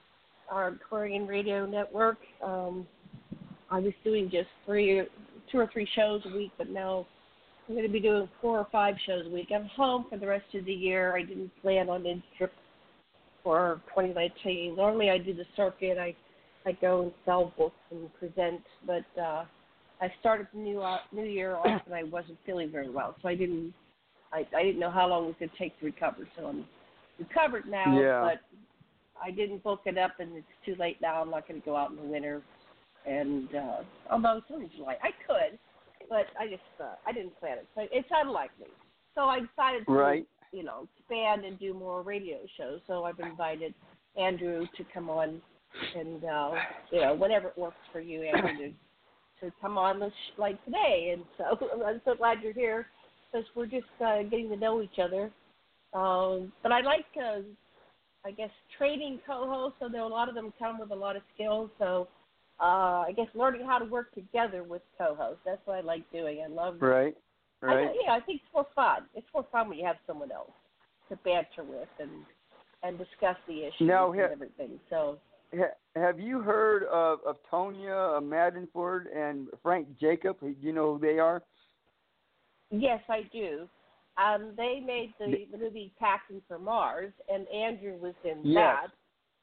our 0.51 0.69
Aquarian 0.69 1.27
Radio 1.27 1.66
Network, 1.66 2.19
um, 2.43 2.87
I 3.71 3.79
was 3.79 3.93
doing 4.03 4.31
just 4.31 4.49
three, 4.66 5.03
two 5.53 5.59
or 5.59 5.69
three 5.73 5.88
shows 5.95 6.23
a 6.27 6.37
week, 6.37 6.51
but 6.59 6.71
now 6.71 7.07
I'm 7.69 7.75
going 7.75 7.87
to 7.87 7.93
be 7.93 8.01
doing 8.01 8.29
four 8.40 8.59
or 8.59 8.66
five 8.73 8.95
shows 9.07 9.27
a 9.27 9.31
week. 9.31 9.49
I'm 9.55 9.66
home 9.66 10.07
for 10.11 10.19
the 10.19 10.27
rest 10.27 10.47
of 10.55 10.64
the 10.64 10.73
year. 10.73 11.16
I 11.16 11.23
didn't 11.23 11.53
plan 11.62 11.88
on 11.88 12.07
any 12.07 12.25
trip 12.37 12.53
for 13.42 13.81
2019. 13.88 14.76
Normally, 14.76 15.11
I 15.11 15.18
do 15.18 15.35
the 15.35 15.46
circuit. 15.57 15.98
I 15.98 16.14
I 16.66 16.72
go 16.72 17.03
and 17.03 17.12
sell 17.24 17.55
books 17.57 17.76
and 17.90 18.12
present, 18.18 18.61
but 18.87 19.05
uh, 19.20 19.44
I 20.00 20.12
started 20.20 20.48
the 20.53 20.61
new 20.61 20.81
uh, 20.81 20.98
new 21.12 21.24
year 21.24 21.57
off 21.57 21.83
and 21.87 21.94
I 21.94 22.05
wasn't 22.05 22.38
feeling 22.44 22.70
very 22.70 22.90
well, 22.90 23.16
so 23.22 23.29
I 23.29 23.35
didn't 23.35 23.72
I 24.33 24.46
I 24.57 24.62
didn't 24.62 24.81
know 24.81 24.90
how 24.90 25.09
long 25.09 25.24
it 25.24 25.26
was 25.29 25.37
going 25.38 25.50
to 25.50 25.59
take 25.59 25.79
to 25.81 25.87
recover. 25.87 26.29
So 26.37 26.46
I'm 26.46 26.66
recovered 27.18 27.66
now, 27.66 28.00
yeah. 28.00 28.20
but 28.20 28.40
I 29.22 29.31
didn't 29.31 29.62
book 29.62 29.81
it 29.87 29.98
up, 29.98 30.20
and 30.20 30.37
it's 30.37 30.46
too 30.64 30.74
late 30.79 30.98
now. 31.00 31.22
I'm 31.22 31.31
not 31.31 31.46
going 31.46 31.61
to 31.61 31.64
go 31.64 31.76
out 31.76 31.90
in 31.90 31.96
the 31.96 32.03
winter, 32.03 32.42
and 33.07 33.48
uh, 33.55 33.76
although 34.11 34.38
it's 34.38 34.46
only 34.53 34.70
July, 34.76 34.96
I 35.03 35.11
could, 35.26 35.59
but 36.09 36.26
I 36.38 36.46
just 36.46 36.62
uh, 36.81 36.94
I 37.07 37.12
didn't 37.12 37.38
plan 37.40 37.59
it. 37.59 37.66
So 37.74 37.87
it's 37.90 38.09
unlikely. 38.11 38.68
So 39.14 39.22
I 39.22 39.40
decided 39.40 39.87
to 39.87 39.92
right. 39.92 40.26
You 40.53 40.63
know 40.63 40.89
expand 40.99 41.45
and 41.45 41.59
do 41.59 41.75
more 41.75 42.03
radio 42.03 42.39
shows. 42.57 42.81
So 42.87 43.05
I've 43.05 43.21
invited 43.21 43.75
Andrew 44.17 44.67
to 44.77 44.85
come 44.93 45.09
on, 45.11 45.41
and 45.97 46.25
uh, 46.25 46.53
you 46.91 47.01
know 47.01 47.15
whenever 47.15 47.49
it 47.49 47.59
works 47.59 47.77
for 47.93 48.01
you, 48.01 48.23
Andrew, 48.23 48.57
to 48.59 48.73
to 49.41 49.53
come 49.61 49.79
on 49.79 50.01
the 50.01 50.11
sh- 50.11 50.39
like 50.39 50.63
today. 50.65 51.15
And 51.15 51.25
so 51.39 51.69
I'm 51.87 52.01
so 52.05 52.15
glad 52.15 52.39
you're 52.43 52.53
here 52.53 52.87
because 53.33 53.47
we're 53.55 53.67
just 53.67 53.87
uh, 54.05 54.23
getting 54.25 54.49
to 54.51 54.57
know 54.57 54.83
each 54.83 54.99
other. 55.03 55.31
Um, 55.93 56.53
but 56.63 56.73
I 56.73 56.81
like, 56.83 57.07
uh, 57.21 57.41
I 58.25 58.31
guess, 58.31 58.51
training 58.79 59.21
co-hosts. 59.27 59.79
So 59.81 59.89
there 59.89 60.03
a 60.03 60.07
lot 60.07 60.29
of 60.29 60.35
them 60.35 60.53
come 60.59 60.79
with 60.79 60.91
a 60.91 60.95
lot 60.95 61.17
of 61.17 61.23
skills. 61.35 61.71
So 61.79 62.09
uh, 62.61 63.05
I 63.07 63.13
guess 63.17 63.27
learning 63.35 63.67
how 63.67 63.79
to 63.79 63.85
work 63.87 64.13
together 64.15 64.63
with 64.63 64.83
co-hosts. 64.99 65.41
That's 65.45 65.61
what 65.65 65.79
I 65.79 65.81
like 65.81 66.11
doing. 66.13 66.43
I 66.45 66.49
love. 66.49 66.81
Right. 66.81 67.17
Right. 67.62 67.88
I, 67.88 67.94
yeah, 68.05 68.12
I 68.12 68.20
think 68.20 68.40
it's 68.42 68.55
more 68.55 68.66
fun. 68.75 69.03
It's 69.14 69.27
more 69.35 69.46
fun 69.53 69.68
when 69.68 69.79
you 69.79 69.87
have 69.87 69.96
someone 70.07 70.33
else 70.33 70.51
to 71.09 71.16
banter 71.16 71.64
with 71.64 71.88
and 71.99 72.11
and 72.83 72.96
discuss 72.96 73.37
the 73.46 73.64
issues 73.64 73.88
now, 73.88 74.11
and 74.12 74.20
everything. 74.23 74.81
So 74.88 75.18
have 75.96 76.20
you 76.20 76.40
heard 76.40 76.85
of, 76.85 77.18
of 77.27 77.37
Tonya 77.53 78.23
Madenford 78.23 79.05
and 79.14 79.49
Frank 79.62 79.88
Jacob? 80.01 80.40
Do 80.40 80.55
you 80.61 80.73
know 80.73 80.94
who 80.94 81.01
they 81.01 81.18
are? 81.18 81.42
Yes, 82.70 83.01
I 83.09 83.23
do. 83.33 83.68
Um, 84.16 84.53
they 84.57 84.83
made 84.85 85.12
the, 85.18 85.46
the 85.51 85.59
movie 85.59 85.92
Packing 85.99 86.42
for 86.46 86.59
Mars, 86.59 87.12
and 87.33 87.46
Andrew 87.49 87.96
was 88.01 88.14
in 88.25 88.40
yes. 88.44 88.77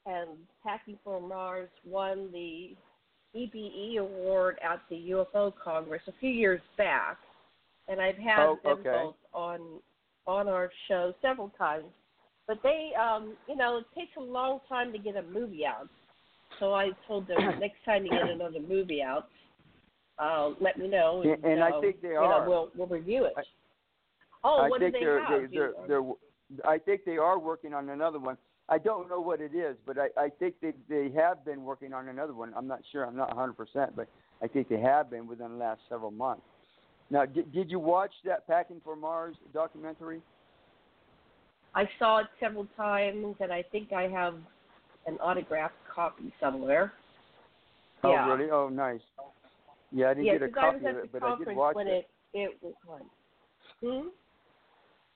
that. 0.06 0.12
And 0.12 0.30
Packing 0.64 0.98
for 1.04 1.20
Mars 1.20 1.70
won 1.86 2.30
the 2.32 2.76
EBE 3.36 4.00
award 4.00 4.58
at 4.64 4.80
the 4.90 5.10
UFO 5.12 5.52
Congress 5.62 6.02
a 6.08 6.14
few 6.20 6.30
years 6.30 6.62
back, 6.78 7.18
and 7.88 8.02
I've 8.02 8.18
had 8.18 8.40
oh, 8.40 8.60
them 8.64 8.80
okay. 8.80 8.90
both 8.90 9.16
on 9.34 9.60
on 10.26 10.48
our 10.48 10.70
show 10.88 11.14
several 11.22 11.50
times. 11.58 11.86
But 12.48 12.60
they, 12.64 12.92
um, 13.00 13.36
you 13.48 13.56
know, 13.56 13.78
it 13.78 13.86
takes 13.98 14.12
a 14.18 14.22
long 14.22 14.60
time 14.70 14.92
to 14.94 14.98
get 14.98 15.16
a 15.16 15.24
movie 15.24 15.66
out. 15.66 15.90
So 16.60 16.74
I 16.74 16.90
told 17.08 17.28
them 17.28 17.38
next 17.60 17.84
time 17.86 18.06
you 18.06 18.12
get 18.12 18.30
another 18.30 18.60
movie 18.60 19.02
out, 19.02 19.28
uh, 20.20 20.50
let 20.60 20.78
me 20.78 20.88
know. 20.88 21.22
And, 21.22 21.44
and 21.44 21.62
uh, 21.62 21.66
I 21.66 21.82
think 21.82 22.02
they 22.02 22.10
you 22.10 22.16
are. 22.16 22.46
Know, 22.46 22.50
we'll 22.50 22.72
we'll 22.76 22.88
review 22.88 23.26
it. 23.26 23.34
I, 23.38 23.42
oh, 24.44 24.62
I 24.64 24.70
what 24.70 24.80
think 24.80 24.94
do 24.94 25.00
they 25.00 25.06
they're, 25.06 25.26
have? 25.26 25.42
They, 25.52 25.58
they're, 25.58 25.74
they're, 25.88 26.02
I 26.66 26.78
think 26.78 27.02
they 27.06 27.18
are 27.18 27.38
working 27.38 27.74
on 27.74 27.90
another 27.90 28.20
one. 28.20 28.38
I 28.70 28.78
don't 28.78 29.10
know 29.10 29.22
what 29.22 29.40
it 29.40 29.56
is, 29.56 29.78
but 29.86 29.98
I, 29.98 30.08
I 30.18 30.30
think 30.30 30.56
they 30.62 30.74
they 30.90 31.10
have 31.16 31.46
been 31.46 31.64
working 31.64 31.94
on 31.94 32.08
another 32.08 32.34
one. 32.34 32.54
I'm 32.56 32.68
not 32.68 32.80
sure. 32.92 33.06
I'm 33.06 33.16
not 33.16 33.36
100%, 33.36 33.56
but 33.96 34.08
I 34.42 34.48
think 34.48 34.70
they 34.70 34.80
have 34.80 35.10
been 35.10 35.28
within 35.28 35.52
the 35.52 35.58
last 35.58 35.82
several 35.90 36.12
months. 36.12 36.44
Now, 37.10 37.26
did, 37.26 37.52
did 37.54 37.72
you 37.72 37.80
watch 37.80 38.12
that 38.26 38.48
Packing 38.48 38.82
for 38.84 38.96
Mars 38.96 39.36
documentary? 39.54 40.22
I 41.74 41.88
saw 42.00 42.20
it 42.20 42.28
several 42.40 42.68
times, 42.76 43.36
and 43.40 43.52
I 43.52 43.64
think 43.72 43.94
I 43.94 44.04
have 44.04 44.36
an 45.06 45.18
autographed 45.18 45.76
copy 45.94 46.34
somewhere. 46.40 46.94
Oh, 48.04 48.12
yeah. 48.12 48.28
really? 48.28 48.52
Oh, 48.52 48.70
nice. 48.70 49.00
Yeah, 49.92 50.10
I 50.10 50.14
didn't 50.16 50.26
yeah, 50.26 50.34
get 50.34 50.42
a 50.44 50.50
copy 50.50 50.86
of 50.86 50.98
it, 50.98 51.12
but 51.12 51.24
I 51.24 51.38
did 51.38 51.56
watch 51.56 51.76
when 51.76 51.88
it. 51.88 52.10
it. 52.34 52.52
It 52.52 52.58
was 52.62 52.74
on. 52.90 54.10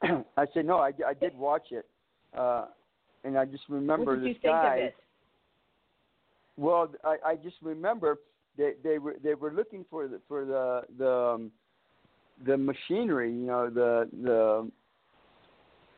Hmm? 0.02 0.22
I 0.38 0.46
said 0.54 0.66
no. 0.66 0.78
I, 0.78 0.92
I 1.06 1.14
did 1.14 1.38
watch 1.38 1.68
it, 1.72 1.86
uh, 2.38 2.68
and 3.24 3.38
I 3.38 3.46
just 3.46 3.64
remember 3.70 4.14
what 4.14 4.22
did 4.22 4.24
this 4.24 4.38
you 4.38 4.42
think. 4.42 4.56
Of 4.56 4.78
it? 4.78 4.96
Well, 6.58 6.92
I, 7.04 7.18
I 7.26 7.36
just 7.36 7.58
remember 7.62 8.20
they 8.58 8.74
they 8.84 8.98
were 8.98 9.18
they 9.24 9.34
were 9.34 9.52
looking 9.52 9.86
for 9.90 10.08
the 10.08 10.22
for 10.28 10.46
the 10.46 10.84
the 10.98 11.12
um, 11.12 11.52
the 12.46 12.58
machinery, 12.58 13.32
you 13.32 13.46
know, 13.46 13.70
the 13.70 14.10
the 14.24 14.72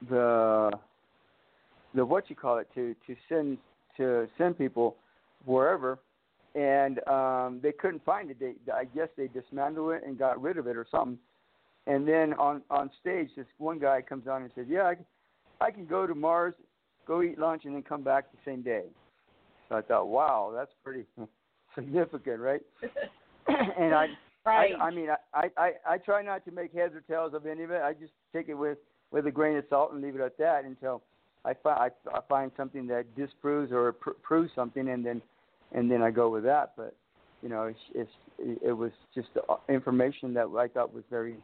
the 0.10 0.72
the 1.96 2.06
what 2.06 2.30
you 2.30 2.36
call 2.36 2.58
it 2.58 2.68
to 2.76 2.96
to 3.08 3.16
send 3.30 3.58
to 3.98 4.28
send 4.38 4.58
people 4.58 4.96
wherever, 5.46 6.00
and 6.56 7.06
um, 7.08 7.60
they 7.62 7.72
couldn't 7.72 8.04
find 8.04 8.32
it. 8.32 8.40
They 8.40 8.54
I 8.72 8.86
guess 8.86 9.10
they 9.18 9.28
dismantled 9.28 9.94
it 9.94 10.04
and 10.06 10.18
got 10.18 10.42
rid 10.42 10.58
of 10.58 10.68
it 10.68 10.78
or 10.78 10.86
something. 10.90 11.18
And 11.86 12.08
then 12.08 12.34
on 12.36 12.62
on 12.70 12.90
stage, 13.02 13.30
this 13.36 13.46
one 13.58 13.80
guy 13.80 14.02
comes 14.02 14.28
on 14.28 14.44
and 14.44 14.52
says, 14.56 14.66
"Yeah, 14.70 14.88
I 14.88 14.96
can, 14.96 15.06
I 15.62 15.72
can 15.72 15.86
go 15.86 16.08
to 16.08 16.16
Mars, 16.16 16.54
go 17.06 17.22
eat 17.22 17.38
lunch, 17.38 17.66
and 17.66 17.76
then 17.76 17.84
come 17.84 18.04
back 18.04 18.32
the 18.32 18.38
same 18.46 18.62
day." 18.62 18.84
So 19.70 19.76
I 19.76 19.82
thought, 19.82 20.08
wow, 20.08 20.52
that's 20.54 20.72
pretty 20.84 21.06
significant, 21.76 22.40
right? 22.40 22.62
and 23.48 23.94
I, 23.94 24.08
right. 24.46 24.74
I, 24.80 24.86
I 24.86 24.92
mean, 24.92 25.08
I, 25.34 25.50
I, 25.58 25.72
I 25.88 25.98
try 25.98 26.22
not 26.22 26.46
to 26.46 26.52
make 26.52 26.74
heads 26.74 26.94
or 26.96 27.02
tails 27.02 27.34
of 27.34 27.46
any 27.46 27.64
of 27.64 27.72
it. 27.72 27.82
I 27.82 27.94
just 27.94 28.14
take 28.34 28.50
it 28.50 28.56
with 28.56 28.78
with 29.12 29.28
a 29.28 29.32
grain 29.32 29.58
of 29.58 29.64
salt 29.70 29.94
and 29.94 30.02
leave 30.02 30.16
it 30.16 30.22
at 30.22 30.38
that 30.40 30.66
until 30.66 31.04
I 31.46 31.54
find 31.54 31.80
I, 31.80 32.18
I 32.18 32.20
find 32.28 32.52
something 32.58 32.88
that 32.88 33.16
disproves 33.16 33.72
or 33.72 33.94
pr- 33.94 34.12
proves 34.22 34.52
something, 34.56 34.90
and 34.90 35.06
then 35.06 35.22
and 35.72 35.90
then 35.90 36.02
I 36.02 36.12
go 36.12 36.30
with 36.30 36.44
that. 36.44 36.74
But 36.76 36.96
you 37.42 37.50
know, 37.50 37.64
it's, 37.64 37.80
it's 37.94 38.62
it 38.66 38.72
was 38.72 38.92
just 39.14 39.28
information 39.70 40.34
that 40.34 40.48
I 40.58 40.68
thought 40.68 40.94
was 40.94 41.04
very 41.10 41.36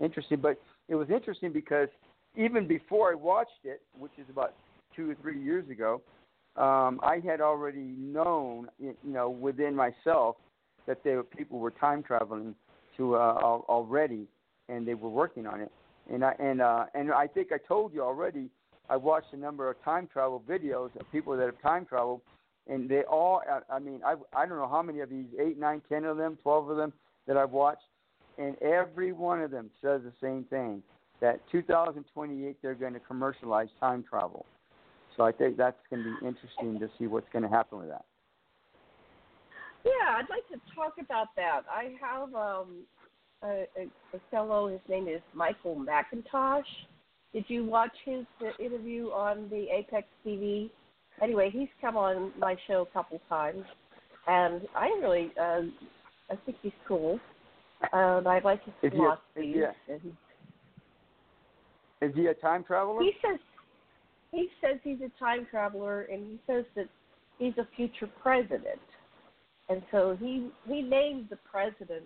interesting. 0.00 0.40
But 0.40 0.60
it 0.88 0.94
was 0.94 1.08
interesting 1.10 1.52
because 1.52 1.88
even 2.36 2.66
before 2.66 3.12
I 3.12 3.14
watched 3.14 3.64
it, 3.64 3.82
which 3.98 4.12
is 4.18 4.26
about 4.30 4.54
two 4.96 5.10
or 5.10 5.14
three 5.16 5.42
years 5.42 5.68
ago, 5.70 6.00
um, 6.56 7.00
I 7.02 7.20
had 7.24 7.40
already 7.40 7.94
known, 7.98 8.68
you 8.78 8.94
know, 9.04 9.30
within 9.30 9.74
myself 9.74 10.36
that 10.86 11.04
there 11.04 11.16
were 11.16 11.22
people 11.22 11.58
were 11.58 11.70
time 11.70 12.02
traveling 12.02 12.54
to 12.96 13.16
uh, 13.16 13.34
already, 13.68 14.26
and 14.68 14.86
they 14.86 14.94
were 14.94 15.08
working 15.08 15.46
on 15.46 15.60
it. 15.60 15.72
And 16.12 16.24
I 16.24 16.34
and 16.38 16.60
uh, 16.60 16.86
and 16.94 17.12
I 17.12 17.26
think 17.26 17.52
I 17.52 17.58
told 17.58 17.92
you 17.94 18.02
already. 18.02 18.48
I 18.90 18.96
watched 18.96 19.32
a 19.32 19.36
number 19.36 19.70
of 19.70 19.82
time 19.84 20.08
travel 20.12 20.42
videos 20.46 20.94
of 20.98 21.10
people 21.12 21.36
that 21.36 21.46
have 21.46 21.60
time 21.62 21.86
traveled, 21.86 22.20
and 22.68 22.88
they 22.88 23.02
all. 23.02 23.42
I 23.70 23.78
mean, 23.78 24.00
I 24.04 24.14
I 24.34 24.46
don't 24.46 24.58
know 24.58 24.68
how 24.68 24.82
many 24.82 25.00
of 25.00 25.08
these 25.08 25.26
eight, 25.40 25.58
nine, 25.58 25.82
ten 25.88 26.04
of 26.04 26.16
them, 26.16 26.38
twelve 26.42 26.68
of 26.68 26.76
them 26.76 26.92
that 27.26 27.36
I've 27.36 27.52
watched, 27.52 27.84
and 28.38 28.60
every 28.60 29.12
one 29.12 29.40
of 29.40 29.50
them 29.50 29.70
says 29.80 30.02
the 30.02 30.12
same 30.20 30.44
thing 30.44 30.82
that 31.20 31.40
2028 31.52 32.56
they're 32.60 32.74
going 32.74 32.92
to 32.92 33.00
commercialize 33.00 33.68
time 33.78 34.04
travel. 34.08 34.44
So 35.16 35.22
I 35.22 35.30
think 35.30 35.56
that's 35.56 35.78
going 35.88 36.02
to 36.02 36.16
be 36.20 36.26
interesting 36.26 36.80
to 36.80 36.90
see 36.98 37.06
what's 37.06 37.28
going 37.32 37.44
to 37.44 37.48
happen 37.48 37.78
with 37.78 37.88
that. 37.88 38.04
Yeah, 39.84 40.16
I'd 40.16 40.30
like 40.30 40.46
to 40.48 40.60
talk 40.74 40.94
about 41.00 41.28
that. 41.36 41.62
I 41.70 41.94
have 42.00 42.34
um, 42.34 42.84
a, 43.42 43.66
a, 43.76 44.16
a 44.16 44.20
fellow. 44.30 44.68
His 44.68 44.80
name 44.88 45.08
is 45.08 45.20
Michael 45.34 45.76
McIntosh, 45.76 46.62
Did 47.32 47.44
you 47.48 47.64
watch 47.64 47.92
his 48.04 48.24
uh, 48.40 48.62
interview 48.62 49.06
on 49.08 49.48
the 49.50 49.66
Apex 49.76 50.06
TV? 50.26 50.70
Anyway, 51.22 51.50
he's 51.52 51.68
come 51.80 51.96
on 51.96 52.32
my 52.38 52.56
show 52.66 52.82
a 52.82 52.86
couple 52.86 53.20
times, 53.28 53.64
and 54.26 54.62
I 54.74 54.86
really, 55.00 55.30
uh, 55.40 55.62
I 56.30 56.36
think 56.46 56.56
he's 56.62 56.72
cool. 56.86 57.18
And 57.92 58.28
I 58.28 58.38
like 58.40 58.64
his 58.64 58.74
Is 58.82 58.92
he 58.92 58.98
a- 58.98 59.00
philosophy. 59.00 59.50
is 59.58 60.00
he 60.02 60.08
a- 62.02 62.06
Is 62.06 62.14
he 62.14 62.26
a 62.26 62.34
time 62.34 62.62
traveler? 62.64 63.00
he 63.02 63.12
says 63.24 63.38
he 64.30 64.48
says 64.62 64.78
he's 64.82 64.98
a 65.02 65.10
time 65.18 65.46
traveler, 65.50 66.02
and 66.02 66.22
he 66.26 66.38
says 66.46 66.64
that 66.74 66.86
he's 67.38 67.52
a 67.58 67.66
future 67.76 68.08
president, 68.22 68.80
and 69.68 69.82
so 69.90 70.16
he 70.20 70.48
he 70.66 70.82
named 70.82 71.28
the 71.30 71.38
president. 71.50 72.04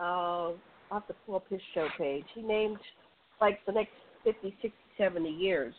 Uh, 0.00 0.52
I'll 0.90 1.00
have 1.00 1.06
to 1.08 1.14
pull 1.26 1.36
up 1.36 1.44
his 1.48 1.60
show 1.74 1.88
page. 1.96 2.24
He 2.34 2.42
named 2.42 2.78
like 3.40 3.64
the 3.66 3.72
next 3.72 3.92
50, 4.24 4.54
60, 4.60 4.72
70 4.98 5.28
years 5.28 5.74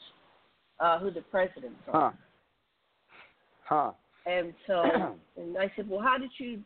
uh, 0.80 1.00
who 1.00 1.12
the 1.12 1.22
presidents 1.22 1.80
are. 1.92 2.12
Huh. 2.12 2.18
Huh. 3.66 3.92
And 4.26 4.54
so, 4.68 4.84
and 5.38 5.58
I 5.58 5.72
said, 5.76 5.90
well, 5.90 6.02
how 6.02 6.18
did 6.18 6.32
you, 6.38 6.62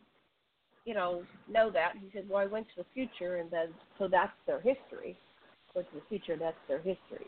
you 0.84 0.94
know, 0.94 1.22
know 1.50 1.70
that? 1.70 1.94
And 1.94 2.02
he 2.02 2.10
said, 2.12 2.28
well, 2.28 2.38
I 2.38 2.46
went 2.46 2.66
to 2.76 2.82
the 2.82 2.86
future, 2.94 3.36
and 3.36 3.50
then 3.50 3.68
so 3.98 4.08
that's 4.08 4.32
their 4.46 4.60
history. 4.60 5.16
Went 5.74 5.88
to 5.90 5.96
the 5.96 6.02
future, 6.08 6.36
that's 6.38 6.56
their 6.66 6.78
history. 6.78 7.26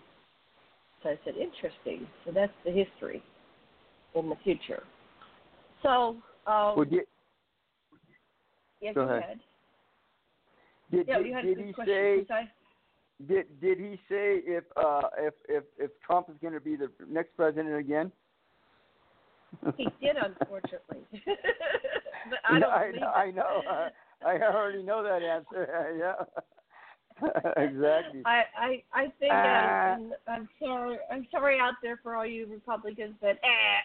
So 1.02 1.10
I 1.10 1.18
said, 1.24 1.34
interesting. 1.36 2.06
So 2.24 2.32
that's 2.32 2.52
the 2.64 2.72
history 2.72 3.22
in 4.14 4.28
the 4.28 4.36
future. 4.42 4.82
So, 5.82 6.16
um, 6.46 6.76
Well, 6.76 6.84
did, 6.84 7.04
yeah, 8.80 8.92
go 8.92 9.06
go 9.06 9.10
ahead. 9.12 9.22
ahead. 9.22 9.40
did, 10.90 11.06
Yeah, 11.06 11.18
did, 11.18 11.26
you 11.26 11.34
had 11.34 11.44
did 11.44 11.58
he 11.58 11.72
question. 11.72 12.26
say 12.26 12.26
did 13.28 13.60
did 13.60 13.78
he 13.78 13.96
say 14.08 14.40
if 14.46 14.64
uh 14.76 15.02
if 15.18 15.34
if 15.48 15.64
if 15.78 15.90
Trump 16.04 16.28
is 16.30 16.36
going 16.40 16.54
to 16.54 16.60
be 16.60 16.76
the 16.76 16.90
next 17.08 17.36
president 17.36 17.76
again? 17.76 18.10
he 19.76 19.88
did, 20.00 20.16
unfortunately. 20.16 21.00
but 22.30 22.38
I 22.48 22.58
don't 22.58 22.70
I 22.72 22.90
know. 22.92 23.06
I 23.08 23.30
know. 23.30 23.62
I, 23.68 23.88
I 24.26 24.54
already 24.54 24.82
know 24.82 25.02
that 25.02 25.22
answer. 25.22 25.96
yeah. 25.98 26.40
exactly. 27.56 28.22
I 28.24 28.42
I 28.56 28.82
I 28.92 29.04
think 29.18 29.32
uh, 29.32 29.36
and 29.36 30.12
I'm 30.28 30.48
sorry 30.62 30.98
I'm 31.10 31.26
sorry 31.30 31.58
out 31.60 31.74
there 31.82 31.98
for 32.02 32.16
all 32.16 32.26
you 32.26 32.46
Republicans 32.46 33.14
that 33.22 33.38
eh 33.42 33.80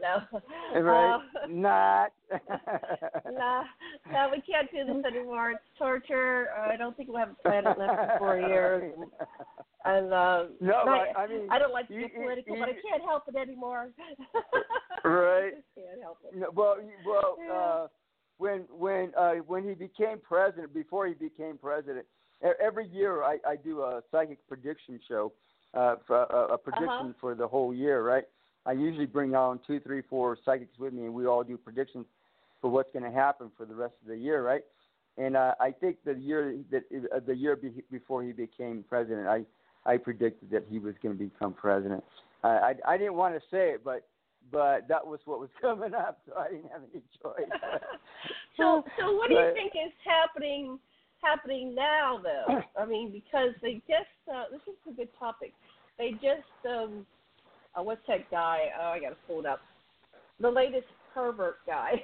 no 0.02 0.80
right. 0.80 1.14
uh, 1.14 1.46
Not. 1.48 2.12
no 3.30 3.62
no 4.12 4.28
we 4.30 4.40
can't 4.42 4.70
do 4.70 4.84
this 4.84 5.04
anymore 5.04 5.52
it's 5.52 5.60
torture 5.78 6.48
uh, 6.58 6.70
I 6.72 6.76
don't 6.76 6.96
think 6.96 7.08
we'll 7.08 7.18
have 7.18 7.30
a 7.30 7.34
planet 7.42 7.78
left 7.78 7.94
for 7.94 8.14
four 8.18 8.36
years 8.38 8.92
and, 8.96 9.10
and 9.84 10.12
uh 10.12 10.44
No, 10.60 10.74
I, 10.88 11.06
I 11.16 11.26
mean, 11.26 11.48
I 11.50 11.58
don't 11.58 11.72
like 11.72 11.88
to 11.88 11.94
be 11.94 12.08
political 12.08 12.56
you- 12.56 12.60
but 12.60 12.68
I 12.68 12.72
can't 12.88 13.02
help 13.02 13.24
it 13.28 13.36
anymore 13.36 13.90
Right. 15.04 15.52
can't 15.74 16.00
help 16.02 16.18
it 16.24 16.36
No, 16.36 16.50
well, 16.54 16.76
well, 17.04 17.38
uh, 17.52 17.86
when 18.38 18.60
when 18.70 19.12
uh, 19.16 19.34
when 19.46 19.62
he 19.68 19.74
became 19.74 20.18
president, 20.18 20.74
before 20.74 21.06
he 21.06 21.14
became 21.14 21.56
president, 21.58 22.06
every 22.42 22.86
year 22.88 23.22
I, 23.22 23.38
I 23.46 23.56
do 23.56 23.82
a 23.82 24.02
psychic 24.10 24.46
prediction 24.48 25.00
show, 25.08 25.32
uh, 25.74 25.96
for, 26.06 26.22
a, 26.22 26.54
a 26.54 26.58
prediction 26.58 26.88
Uh-huh. 26.88 27.12
for 27.20 27.34
the 27.34 27.46
whole 27.48 27.74
year, 27.74 28.02
right? 28.02 28.24
I 28.66 28.72
usually 28.72 29.06
bring 29.06 29.34
on 29.34 29.60
two, 29.66 29.80
three, 29.80 30.02
four 30.08 30.38
psychics 30.44 30.78
with 30.78 30.92
me, 30.94 31.04
and 31.04 31.14
we 31.14 31.26
all 31.26 31.42
do 31.44 31.56
predictions 31.58 32.06
for 32.60 32.70
what's 32.70 32.90
going 32.92 33.04
to 33.04 33.10
happen 33.10 33.50
for 33.56 33.66
the 33.66 33.74
rest 33.74 33.94
of 34.02 34.08
the 34.08 34.16
year, 34.16 34.42
right? 34.42 34.62
And 35.18 35.36
uh, 35.36 35.54
I 35.60 35.70
think 35.70 35.98
the 36.04 36.14
year 36.14 36.56
that 36.70 36.84
uh, 37.14 37.20
the 37.26 37.34
year 37.36 37.56
be- 37.56 37.84
before 37.90 38.22
he 38.22 38.32
became 38.32 38.84
president, 38.88 39.28
I 39.28 39.44
I 39.84 39.96
predicted 39.98 40.50
that 40.50 40.64
he 40.70 40.78
was 40.78 40.94
going 41.02 41.16
to 41.16 41.22
become 41.24 41.52
president. 41.52 42.02
Uh, 42.42 42.48
I 42.48 42.74
I 42.86 42.96
didn't 42.96 43.14
want 43.14 43.34
to 43.34 43.40
say 43.50 43.70
it, 43.70 43.84
but 43.84 44.06
but 44.50 44.88
that 44.88 45.06
was 45.06 45.20
what 45.24 45.38
was 45.40 45.50
coming 45.60 45.94
up, 45.94 46.20
so 46.26 46.36
I 46.36 46.48
didn't 46.48 46.70
have 46.72 46.82
any 46.92 47.02
choice. 47.22 47.60
so 48.56 48.82
so 48.98 49.12
what 49.16 49.28
do 49.28 49.34
you 49.34 49.40
But- 49.40 49.54
think 49.54 49.72
is 49.74 49.92
happening 50.04 50.78
happening 51.24 51.74
now 51.74 52.20
though? 52.22 52.60
I 52.80 52.84
mean 52.86 53.10
because 53.12 53.50
they 53.62 53.74
just 53.88 54.14
uh, 54.32 54.44
this 54.50 54.60
is 54.66 54.74
a 54.92 54.94
good 54.94 55.08
topic. 55.18 55.52
They 55.98 56.12
just 56.12 56.66
um 56.68 57.06
uh, 57.78 57.82
what's 57.82 58.02
that 58.08 58.30
guy? 58.30 58.58
Oh, 58.80 58.88
I 58.88 59.00
gotta 59.00 59.16
pull 59.26 59.40
it 59.40 59.46
up. 59.46 59.60
The 60.40 60.50
latest 60.50 60.86
pervert 61.14 61.56
guy. 61.66 61.92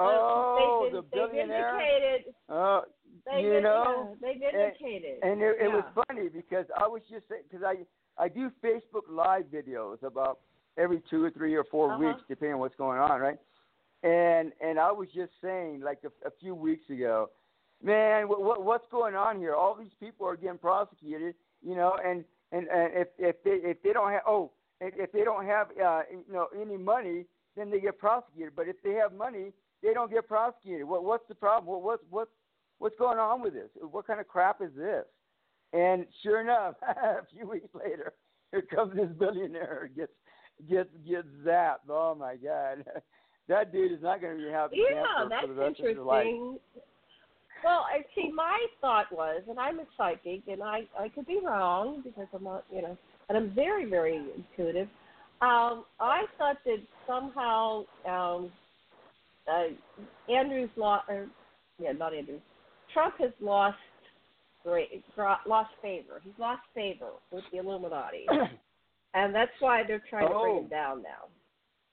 Oh, 0.00 0.84
they, 0.90 0.96
the 0.96 1.02
they 1.02 1.18
billionaire? 1.18 1.72
vindicated. 1.78 2.34
Uh, 2.48 2.82
They 3.26 3.40
you 3.40 3.60
know, 3.60 4.16
yeah, 4.22 4.28
they 4.32 4.38
vindicated. 4.38 5.22
and 5.22 5.42
it, 5.42 5.56
it 5.60 5.68
was 5.68 5.84
funny 6.06 6.28
because 6.28 6.66
I 6.78 6.86
was 6.86 7.02
just 7.10 7.24
because 7.28 7.64
I 7.64 7.78
I 8.22 8.28
do 8.28 8.50
Facebook 8.62 9.08
Live 9.10 9.46
videos 9.46 10.02
about 10.04 10.38
every 10.76 11.02
two 11.10 11.24
or 11.24 11.30
three 11.30 11.54
or 11.56 11.64
4 11.64 11.88
Uh-huh. 11.88 11.98
weeks, 11.98 12.20
depending 12.28 12.54
on 12.54 12.60
what's 12.60 12.76
going 12.76 13.00
on, 13.00 13.20
right? 13.20 13.38
And 14.04 14.52
and 14.60 14.78
I 14.78 14.92
was 14.92 15.08
just 15.12 15.32
saying 15.42 15.80
like 15.80 15.98
a, 16.04 16.28
a 16.28 16.30
few 16.38 16.54
weeks 16.54 16.88
ago, 16.90 17.30
man, 17.82 18.28
what, 18.28 18.42
what 18.42 18.64
what's 18.64 18.86
going 18.90 19.14
on 19.14 19.38
here? 19.38 19.54
All 19.54 19.74
these 19.74 19.94
people 20.00 20.26
are 20.26 20.36
getting 20.36 20.58
prosecuted, 20.58 21.34
you 21.62 21.74
know, 21.74 21.96
and 22.04 22.24
and 22.52 22.68
and 22.68 22.90
if 22.94 23.08
if 23.18 23.42
they 23.44 23.68
if 23.68 23.82
they 23.82 23.92
don't 23.92 24.10
have 24.10 24.22
oh 24.26 24.50
if 24.80 24.94
if 24.96 25.12
they 25.12 25.24
don't 25.24 25.46
have 25.46 25.68
uh 25.82 26.02
you 26.10 26.32
know 26.32 26.48
any 26.60 26.76
money, 26.76 27.24
then 27.56 27.70
they 27.70 27.80
get 27.80 27.98
prosecuted. 27.98 28.54
But 28.56 28.68
if 28.68 28.76
they 28.82 28.92
have 28.94 29.12
money, 29.12 29.52
they 29.82 29.92
don't 29.94 30.10
get 30.10 30.28
prosecuted. 30.28 30.86
What 30.86 31.04
what's 31.04 31.26
the 31.28 31.34
problem? 31.34 31.72
What 31.72 31.82
what's 31.82 32.02
what's 32.10 32.30
what's 32.78 32.98
going 32.98 33.18
on 33.18 33.42
with 33.42 33.54
this? 33.54 33.70
What 33.90 34.06
kind 34.06 34.20
of 34.20 34.28
crap 34.28 34.60
is 34.62 34.70
this? 34.76 35.04
And 35.72 36.06
sure 36.22 36.40
enough, 36.40 36.74
a 36.82 37.26
few 37.34 37.46
weeks 37.46 37.68
later, 37.74 38.14
here 38.52 38.62
comes 38.62 38.94
this 38.96 39.10
billionaire 39.18 39.90
gets 39.96 40.12
gets 40.68 40.90
gets 41.06 41.28
zapped. 41.46 41.88
Oh 41.88 42.14
my 42.18 42.36
God, 42.36 42.84
that 43.48 43.72
dude 43.72 43.92
is 43.92 44.02
not 44.02 44.20
going 44.20 44.36
to 44.36 44.42
be 44.44 44.50
happy 44.50 44.76
Yeah, 44.90 45.26
that's 45.28 45.42
for 45.46 45.52
the 45.52 45.60
rest 45.60 45.80
of 45.80 45.86
his 45.86 45.98
life. 45.98 46.26
interesting. 46.26 46.58
Well, 47.64 47.84
I 47.92 48.02
see. 48.14 48.30
My 48.32 48.58
thought 48.80 49.06
was, 49.12 49.42
and 49.48 49.58
I'm 49.58 49.80
a 49.80 49.84
psychic, 49.96 50.42
and 50.48 50.62
I 50.62 50.82
I 50.98 51.08
could 51.08 51.26
be 51.26 51.40
wrong 51.44 52.02
because 52.04 52.26
I'm 52.34 52.44
not, 52.44 52.64
you 52.72 52.82
know, 52.82 52.96
and 53.28 53.38
I'm 53.38 53.50
very 53.54 53.84
very 53.88 54.16
intuitive. 54.36 54.88
Um, 55.40 55.84
I 56.00 56.24
thought 56.36 56.56
that 56.64 56.78
somehow 57.06 57.84
um, 58.08 58.50
uh, 59.50 60.32
Andrew's 60.32 60.70
lost, 60.76 61.08
or 61.08 61.26
yeah, 61.78 61.92
not 61.92 62.14
Andrew. 62.14 62.40
Trump 62.92 63.14
has 63.18 63.30
lost 63.40 63.76
great, 64.64 65.04
lost 65.46 65.70
favor. 65.82 66.20
He's 66.24 66.32
lost 66.38 66.62
favor 66.74 67.10
with 67.30 67.44
the 67.52 67.58
Illuminati, 67.58 68.26
and 69.14 69.34
that's 69.34 69.52
why 69.60 69.82
they're 69.86 70.02
trying 70.10 70.28
to 70.28 70.34
bring 70.34 70.54
Oh. 70.56 70.58
him 70.62 70.68
down 70.68 71.02
now. 71.02 71.28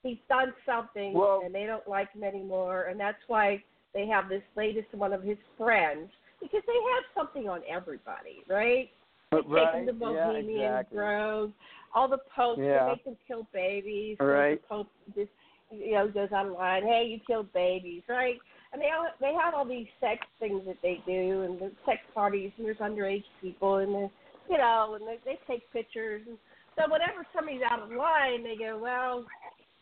He's 0.04 0.18
done 0.30 0.54
something, 0.66 1.14
Well- 1.14 1.42
and 1.46 1.54
they 1.54 1.66
don't 1.66 1.88
like 1.88 2.12
him 2.14 2.24
anymore, 2.24 2.84
and 2.84 3.00
that's 3.00 3.18
why 3.28 3.64
they 3.96 4.06
have 4.08 4.30
this 4.30 4.44
latest 4.56 4.94
one 4.94 5.14
of 5.14 5.24
his 5.24 5.38
friends 5.58 6.10
because 6.40 6.62
they 6.68 6.74
have 6.94 7.04
something 7.16 7.50
on 7.50 7.62
everybody, 7.68 8.44
right? 8.48 8.90
Take 9.34 9.50
right? 9.50 9.88
to 9.88 9.94
yeah, 9.94 10.00
Bohemian 10.00 10.62
exactly. 10.62 10.98
Grove. 10.98 11.52
All 11.96 12.08
the 12.08 12.20
popes 12.36 12.60
Yeah. 12.62 12.84
they 12.84 12.92
make 12.92 13.06
them 13.06 13.18
kill 13.28 13.48
babies. 13.52 14.18
Right. 14.20 14.62
The 14.62 14.68
Pope 14.68 14.88
just 15.16 15.32
you 15.72 15.94
know 15.94 16.08
goes 16.08 16.32
online, 16.32 16.84
hey, 16.84 17.06
you 17.10 17.20
killed 17.26 17.52
babies, 17.54 18.04
right? 18.08 18.38
And 18.74 18.82
they 18.82 18.90
all, 18.90 19.08
they 19.22 19.34
have 19.34 19.54
all 19.54 19.66
these 19.66 19.88
sex 20.02 20.20
things 20.40 20.62
that 20.68 20.78
they 20.84 21.02
do, 21.06 21.44
and 21.44 21.60
the 21.60 21.72
sex 21.86 22.02
parties, 22.14 22.52
and 22.58 22.68
there's 22.68 22.78
underage 22.78 23.24
people, 23.42 23.78
and 23.78 23.96
they, 23.96 24.10
you 24.50 24.58
know, 24.58 24.98
and 25.00 25.08
they, 25.08 25.18
they 25.24 25.40
take 25.48 25.72
pictures, 25.72 26.22
and 26.28 26.38
so 26.76 26.92
whenever 26.92 27.26
somebody's 27.34 27.62
out 27.70 27.80
of 27.80 27.90
line, 27.90 28.44
they 28.44 28.58
go, 28.58 28.78
well, 28.78 29.26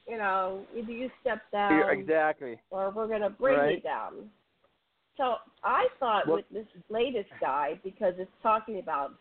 you 0.08 0.18
know, 0.18 0.66
either 0.76 0.92
you 0.92 1.10
step 1.22 1.42
down, 1.52 1.89
exactly. 1.89 2.60
or 2.70 2.92
we're 2.92 3.08
going 3.08 3.22
to 3.22 3.30
bring 3.30 3.76
you 3.76 3.80
down. 3.82 4.30
So 5.18 5.36
I 5.63 5.88
thought 6.00 6.28
Well- 6.28 6.38
with 6.38 6.50
this 6.50 6.68
latest 6.89 7.30
guy, 7.39 7.80
because 7.84 8.16
it's 8.18 8.32
talking 8.42 8.80
about, 8.80 9.13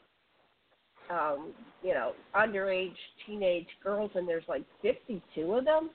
um, 1.11 1.53
you 1.83 1.95
know, 1.95 2.14
underage 2.35 2.97
teenage 3.27 3.68
girls, 3.83 4.11
and 4.14 4.27
there's 4.27 4.49
like 4.49 4.64
52 4.81 5.55
of 5.55 5.64
them. 5.64 5.90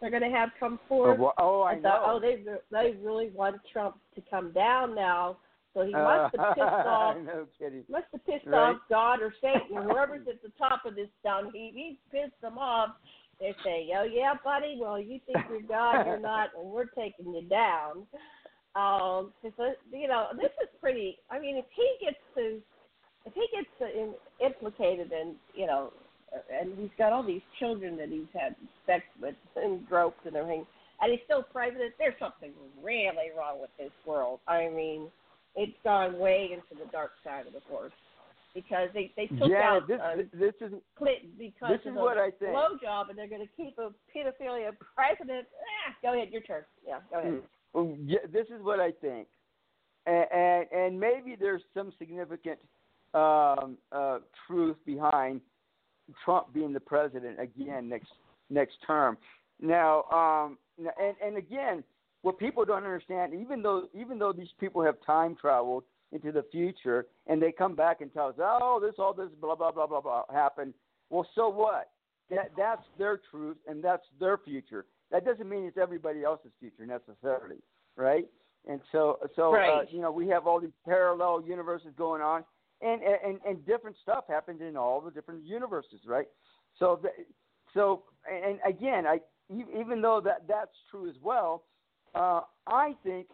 They're 0.00 0.10
going 0.10 0.22
to 0.22 0.30
have 0.36 0.50
come 0.58 0.78
Oh, 0.84 0.88
forward. 0.88 1.18
well- 1.20 1.34
oh, 1.38 1.60
I 1.62 1.72
I 1.72 1.80
thought, 1.80 2.06
know. 2.06 2.12
oh, 2.14 2.20
they 2.20 2.44
they 2.70 2.92
really 3.02 3.30
want 3.30 3.56
Trump 3.72 3.98
to 4.14 4.20
come 4.30 4.50
down 4.52 4.94
now, 4.94 5.36
so 5.74 5.82
he 5.82 5.92
must 5.92 6.36
have 6.36 6.54
pissed 6.54 6.60
off 6.86 7.16
no 7.18 7.46
kidding. 7.58 7.84
must 7.88 8.06
have 8.12 8.24
pissed 8.26 8.46
Right. 8.46 8.70
off 8.74 8.80
God 8.88 9.20
or 9.22 9.32
Satan 9.40 9.76
or 9.78 9.82
whoever's 9.88 10.26
at 10.28 10.42
the 10.42 10.50
top 10.58 10.84
of 10.86 10.94
this 10.96 11.08
dung 11.22 11.50
heap. 11.52 11.74
He 11.74 11.98
pissed 12.10 12.40
them 12.40 12.58
off. 12.58 12.90
They 13.42 13.54
say, 13.64 13.88
"Oh 13.98 14.04
yeah, 14.04 14.34
buddy. 14.44 14.78
Well, 14.80 15.00
you 15.00 15.18
think 15.26 15.38
you're 15.50 15.62
God, 15.62 16.06
you're 16.06 16.20
not, 16.32 16.50
and 16.56 16.70
we're 16.70 16.86
taking 16.86 17.34
you 17.34 17.42
down." 17.42 18.06
Um, 18.76 19.34
'cause, 19.42 19.52
uh, 19.58 19.72
you 19.90 20.06
know, 20.06 20.28
this 20.40 20.52
is 20.62 20.68
pretty. 20.80 21.18
I 21.28 21.40
mean, 21.40 21.56
if 21.56 21.66
he 21.74 21.86
gets 22.00 22.16
to, 22.36 22.62
if 23.26 23.34
he 23.34 23.46
gets 23.52 23.68
to 23.80 23.86
in, 24.00 24.14
implicated 24.40 25.10
in, 25.12 25.34
you 25.54 25.66
know, 25.66 25.92
and 26.50 26.78
he's 26.78 26.94
got 26.96 27.12
all 27.12 27.24
these 27.24 27.42
children 27.58 27.96
that 27.98 28.08
he's 28.08 28.30
had 28.32 28.54
sex 28.86 29.04
with 29.20 29.34
and 29.56 29.86
groped 29.88 30.24
and 30.24 30.36
everything, 30.36 30.64
and 31.02 31.10
he's 31.12 31.20
still 31.24 31.42
president. 31.42 31.92
There's 31.98 32.18
something 32.20 32.52
really 32.82 33.30
wrong 33.36 33.60
with 33.60 33.70
this 33.76 33.92
world. 34.06 34.40
I 34.46 34.68
mean, 34.70 35.10
it's 35.56 35.76
gone 35.84 36.18
way 36.18 36.50
into 36.52 36.82
the 36.82 36.90
dark 36.92 37.10
side 37.24 37.46
of 37.46 37.52
the 37.52 37.60
force. 37.68 37.92
Because 38.54 38.88
they 38.94 39.12
they 39.16 39.26
took 39.26 39.50
yeah, 39.50 39.70
out 39.70 39.88
this, 39.88 40.00
uh, 40.02 40.16
this 40.32 40.54
is 40.60 40.72
Clinton 40.96 41.30
because 41.38 41.70
this 41.70 41.90
is 41.90 41.96
a 41.96 42.00
what 42.00 42.18
I 42.18 42.30
think. 42.30 42.52
blowjob, 42.52 43.08
and 43.08 43.18
they're 43.18 43.28
going 43.28 43.46
to 43.46 43.52
keep 43.56 43.78
a 43.78 43.90
pedophilia 44.14 44.72
president. 44.94 45.46
Ah, 45.88 45.94
go 46.02 46.14
ahead, 46.14 46.30
your 46.30 46.42
turn. 46.42 46.64
Yeah, 46.86 46.98
go 47.10 47.18
ahead. 47.18 47.42
Mm, 47.74 47.96
yeah, 48.06 48.18
this 48.32 48.46
is 48.48 48.62
what 48.62 48.80
I 48.80 48.92
think, 48.92 49.28
and 50.06 50.26
and, 50.32 50.66
and 50.72 51.00
maybe 51.00 51.36
there's 51.38 51.62
some 51.74 51.92
significant 51.98 52.58
um, 53.14 53.78
uh, 53.90 54.18
truth 54.46 54.76
behind 54.84 55.40
Trump 56.24 56.52
being 56.52 56.72
the 56.72 56.80
president 56.80 57.40
again 57.40 57.88
next 57.88 58.08
next 58.50 58.76
term. 58.86 59.16
Now, 59.60 60.04
um, 60.12 60.58
and 60.78 61.14
and 61.24 61.36
again, 61.36 61.84
what 62.22 62.38
people 62.38 62.64
don't 62.64 62.84
understand, 62.84 63.32
even 63.34 63.62
though 63.62 63.88
even 63.94 64.18
though 64.18 64.32
these 64.32 64.52
people 64.60 64.82
have 64.82 64.96
time 65.06 65.36
traveled 65.40 65.84
into 66.12 66.30
the 66.30 66.44
future 66.52 67.06
and 67.26 67.42
they 67.42 67.52
come 67.52 67.74
back 67.74 68.00
and 68.00 68.12
tell 68.12 68.28
us, 68.28 68.34
oh, 68.38 68.80
this 68.82 68.94
all 68.98 69.14
this 69.14 69.28
blah 69.40 69.54
blah 69.54 69.72
blah 69.72 69.86
blah 69.86 70.00
blah 70.00 70.22
happened. 70.32 70.74
Well, 71.10 71.26
so 71.34 71.48
what? 71.48 71.90
That 72.30 72.52
that's 72.56 72.82
their 72.98 73.20
truth 73.30 73.56
and 73.66 73.82
that's 73.82 74.04
their 74.20 74.38
future. 74.38 74.86
That 75.10 75.24
doesn't 75.24 75.48
mean 75.48 75.64
it's 75.64 75.78
everybody 75.78 76.24
else's 76.24 76.52
future 76.60 76.86
necessarily, 76.86 77.58
right? 77.96 78.26
And 78.68 78.80
so 78.92 79.18
so 79.34 79.52
right. 79.52 79.70
uh, 79.70 79.82
you 79.90 80.00
know 80.00 80.12
we 80.12 80.28
have 80.28 80.46
all 80.46 80.60
these 80.60 80.70
parallel 80.84 81.42
universes 81.46 81.88
going 81.96 82.22
on, 82.22 82.44
and 82.80 83.02
and 83.02 83.40
and 83.46 83.66
different 83.66 83.96
stuff 84.02 84.24
happens 84.28 84.60
in 84.60 84.76
all 84.76 85.00
the 85.00 85.10
different 85.10 85.44
universes, 85.44 86.00
right? 86.06 86.26
So 86.78 87.00
the, 87.02 87.08
so 87.74 88.04
and 88.30 88.58
again, 88.66 89.06
I 89.06 89.20
even 89.50 90.00
though 90.00 90.20
that 90.24 90.46
that's 90.48 90.76
true 90.90 91.08
as 91.08 91.16
well, 91.22 91.64
uh, 92.14 92.42
I 92.66 92.94
think 93.02 93.26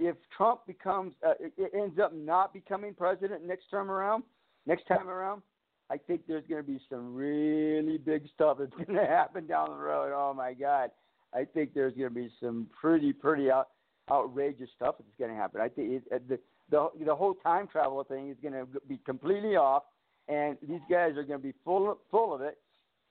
if 0.00 0.16
Trump 0.36 0.66
becomes 0.66 1.12
uh, 1.26 1.34
it 1.38 1.72
ends 1.74 1.98
up 2.02 2.14
not 2.14 2.52
becoming 2.52 2.94
president 2.94 3.46
next 3.46 3.70
term 3.70 3.90
around, 3.90 4.24
next 4.66 4.86
time 4.86 5.08
around, 5.08 5.42
I 5.90 5.98
think 5.98 6.22
there's 6.26 6.44
going 6.48 6.62
to 6.62 6.66
be 6.66 6.80
some 6.88 7.14
really 7.14 7.98
big 7.98 8.22
stuff 8.34 8.58
that's 8.58 8.72
going 8.86 8.98
to 8.98 9.06
happen 9.06 9.46
down 9.46 9.70
the 9.70 9.76
road. 9.76 10.12
Oh 10.14 10.32
my 10.34 10.54
God, 10.54 10.90
I 11.34 11.44
think 11.44 11.74
there's 11.74 11.94
going 11.94 12.08
to 12.08 12.14
be 12.14 12.30
some 12.40 12.66
pretty 12.80 13.12
pretty 13.12 13.50
out, 13.50 13.68
outrageous 14.10 14.70
stuff 14.74 14.96
that's 14.98 15.18
going 15.18 15.30
to 15.30 15.36
happen. 15.36 15.60
I 15.60 15.68
think 15.68 16.02
it, 16.10 16.28
the 16.28 16.38
the 16.70 16.88
the 17.04 17.14
whole 17.14 17.34
time 17.34 17.68
travel 17.68 18.02
thing 18.04 18.30
is 18.30 18.36
going 18.42 18.54
to 18.54 18.66
be 18.88 18.98
completely 19.04 19.56
off, 19.56 19.82
and 20.28 20.56
these 20.66 20.80
guys 20.90 21.16
are 21.16 21.24
going 21.24 21.40
to 21.40 21.46
be 21.46 21.54
full 21.62 21.98
full 22.10 22.34
of 22.34 22.40
it, 22.40 22.58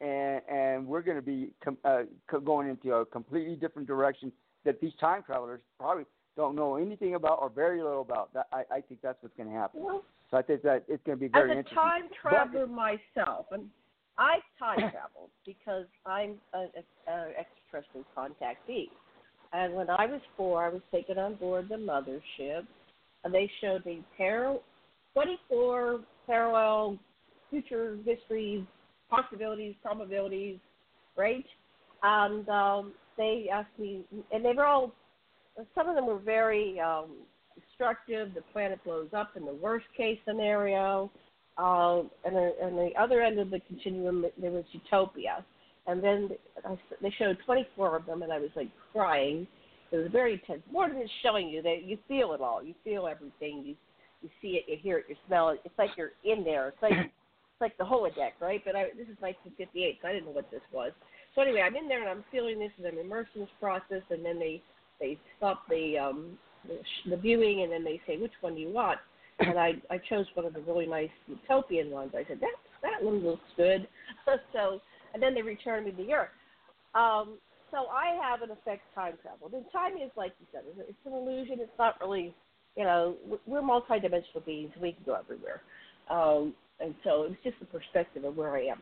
and 0.01 0.41
and 0.49 0.87
we're 0.87 1.03
going 1.03 1.17
to 1.17 1.21
be 1.21 1.51
com- 1.63 1.77
uh, 1.85 2.03
going 2.43 2.67
into 2.67 2.93
a 2.93 3.05
completely 3.05 3.55
different 3.55 3.87
direction 3.87 4.31
that 4.65 4.81
these 4.81 4.93
time 4.99 5.21
travelers 5.23 5.61
probably 5.79 6.05
don't 6.39 6.55
know 6.55 6.75
anything 6.77 7.15
about 7.15 7.39
or 7.41 7.49
very 7.49 7.83
little 7.83 8.01
about. 8.01 8.33
That 8.33 8.47
I, 8.53 8.63
I 8.71 8.81
think 8.81 9.01
that's 9.03 9.17
what's 9.21 9.35
going 9.35 9.49
to 9.49 9.55
happen. 9.55 9.83
Well, 9.83 10.03
so 10.31 10.37
I 10.37 10.41
think 10.41 10.61
that 10.63 10.85
it's 10.87 11.03
going 11.05 11.17
to 11.17 11.21
be 11.21 11.27
very 11.27 11.51
interesting. 11.51 11.77
as 11.77 11.81
a 11.85 11.89
time 11.89 12.09
traveler 12.21 12.65
But- 12.65 12.75
myself, 13.15 13.45
and 13.51 13.65
I 14.17 14.37
time 14.57 14.77
traveled 14.77 15.31
because 15.45 15.85
I'm 16.05 16.35
an 16.53 16.69
extraterrestrial 17.37 18.05
contactee. 18.17 18.89
And 19.51 19.73
when 19.73 19.89
I 19.89 20.05
was 20.05 20.21
four, 20.37 20.63
I 20.63 20.69
was 20.69 20.81
taken 20.91 21.17
on 21.17 21.35
board 21.35 21.67
the 21.69 21.75
mothership, 21.75 22.65
and 23.23 23.33
they 23.33 23.49
showed 23.61 23.85
me 23.85 24.03
par- 24.17 24.59
24 25.13 26.01
parallel 26.25 26.99
future 27.49 27.97
histories, 28.05 28.63
possibilities, 29.09 29.73
probabilities, 29.81 30.59
right? 31.17 31.45
And 32.03 32.47
um, 32.47 32.93
they 33.17 33.47
asked 33.51 33.77
me, 33.79 34.03
and 34.31 34.45
they 34.45 34.53
were 34.53 34.65
all, 34.65 34.93
some 35.75 35.89
of 35.89 35.95
them 35.95 36.05
were 36.05 36.19
very 36.19 36.79
um, 36.79 37.17
destructive. 37.55 38.33
The 38.33 38.41
planet 38.53 38.83
blows 38.83 39.09
up 39.15 39.31
in 39.35 39.45
the 39.45 39.53
worst 39.53 39.85
case 39.95 40.19
scenario. 40.25 41.11
Uh, 41.57 42.03
and 42.23 42.35
the, 42.35 42.51
and 42.61 42.77
the 42.77 42.91
other 42.97 43.21
end 43.21 43.37
of 43.37 43.49
the 43.49 43.59
continuum, 43.61 44.25
there 44.39 44.51
was 44.51 44.63
utopia. 44.71 45.43
And 45.87 46.03
then 46.03 46.29
I, 46.65 46.77
they 47.01 47.13
showed 47.17 47.37
24 47.45 47.97
of 47.97 48.05
them, 48.05 48.21
and 48.21 48.31
I 48.31 48.39
was 48.39 48.51
like 48.55 48.69
crying. 48.93 49.45
It 49.91 49.97
was 49.97 50.07
very 50.11 50.33
intense. 50.33 50.61
More 50.71 50.87
than 50.87 51.01
just 51.01 51.11
showing 51.23 51.49
you 51.49 51.61
that 51.63 51.83
you 51.83 51.97
feel 52.07 52.33
it 52.33 52.41
all. 52.41 52.63
You 52.63 52.75
feel 52.83 53.07
everything. 53.07 53.63
You 53.65 53.75
you 54.21 54.29
see 54.41 54.59
it, 54.59 54.65
you 54.67 54.77
hear 54.81 54.97
it, 54.99 55.05
you 55.07 55.15
smell 55.27 55.49
it. 55.49 55.61
It's 55.63 55.77
like 55.77 55.91
you're 55.97 56.11
in 56.25 56.43
there. 56.43 56.69
It's 56.69 56.81
like 56.81 56.91
it's 56.91 57.61
like 57.61 57.77
the 57.77 57.83
holodeck, 57.83 58.35
right? 58.41 58.61
But 58.65 58.75
I, 58.75 58.91
this 58.95 59.07
is 59.07 59.17
1958, 59.19 59.99
so 60.01 60.07
I 60.07 60.13
didn't 60.13 60.25
know 60.25 60.31
what 60.31 60.51
this 60.51 60.61
was. 60.73 60.91
So 61.35 61.41
anyway, 61.41 61.61
I'm 61.61 61.75
in 61.75 61.87
there 61.87 62.01
and 62.01 62.09
I'm 62.09 62.25
feeling 62.31 62.59
this, 62.59 62.71
and 62.77 62.87
I'm 62.87 62.97
immersed 62.97 63.31
in 63.35 63.41
this 63.41 63.57
process. 63.59 64.03
And 64.09 64.25
then 64.25 64.39
they 64.39 64.61
they 64.99 65.17
stop 65.37 65.63
the 65.69 65.97
um 65.97 66.37
the, 66.67 66.79
the 67.09 67.17
viewing, 67.17 67.63
and 67.63 67.71
then 67.71 67.83
they 67.83 68.01
say 68.05 68.17
which 68.17 68.33
one 68.41 68.55
do 68.55 68.61
you 68.61 68.71
want. 68.71 68.99
And 69.41 69.57
I 69.57 69.75
I 69.89 69.97
chose 70.09 70.25
one 70.33 70.45
of 70.45 70.53
the 70.53 70.59
really 70.61 70.85
nice 70.85 71.09
utopian 71.25 71.91
ones. 71.91 72.11
I 72.13 72.25
said 72.27 72.41
that 72.41 72.55
that 72.83 73.01
one 73.01 73.23
looks 73.23 73.41
good. 73.55 73.87
so 74.53 74.81
and 75.13 75.23
then 75.23 75.33
they 75.33 75.41
returned 75.41 75.85
me 75.85 75.91
to 75.91 75.97
the 75.97 76.13
earth. 76.13 76.29
Um, 76.93 77.37
so 77.71 77.87
I 77.87 78.17
have 78.21 78.41
in 78.41 78.51
effect 78.51 78.81
time 78.93 79.13
travel. 79.21 79.49
And 79.55 79.65
time 79.71 79.93
is 79.93 80.11
like 80.17 80.33
you 80.39 80.47
said, 80.51 80.63
it's 80.77 80.97
an 81.05 81.13
illusion. 81.13 81.57
It's 81.59 81.71
not 81.77 81.95
really, 82.01 82.33
you 82.75 82.83
know, 82.83 83.15
we're 83.45 83.61
multidimensional 83.61 84.45
beings. 84.45 84.71
We 84.81 84.93
can 84.93 85.03
go 85.05 85.13
everywhere. 85.13 85.61
Um, 86.09 86.53
and 86.79 86.95
so 87.03 87.23
it's 87.23 87.41
just 87.43 87.59
the 87.59 87.65
perspective 87.65 88.23
of 88.23 88.35
where 88.35 88.55
I 88.55 88.65
am. 88.65 88.79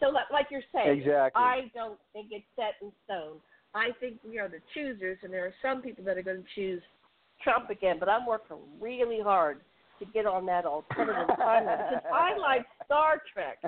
So 0.00 0.06
like 0.08 0.46
you're 0.50 0.62
saying, 0.74 1.00
Exactly. 1.00 1.42
I 1.42 1.70
don't 1.74 1.98
think 2.12 2.28
it's 2.30 2.44
set 2.56 2.74
in 2.80 2.90
stone. 3.04 3.36
I 3.74 3.90
think 4.00 4.18
we 4.26 4.38
are 4.38 4.48
the 4.48 4.60
choosers, 4.74 5.18
and 5.22 5.32
there 5.32 5.46
are 5.46 5.54
some 5.62 5.82
people 5.82 6.04
that 6.04 6.18
are 6.18 6.22
going 6.22 6.42
to 6.42 6.48
choose 6.54 6.82
Trump 7.42 7.70
again. 7.70 7.96
But 8.00 8.08
I'm 8.08 8.26
working 8.26 8.56
really 8.80 9.20
hard 9.22 9.60
to 10.00 10.06
get 10.06 10.26
on 10.26 10.46
that 10.46 10.64
alternative 10.64 11.28
timeline 11.38 11.88
because 11.88 12.04
I 12.12 12.36
like 12.38 12.66
Star 12.84 13.22
Trek. 13.32 13.58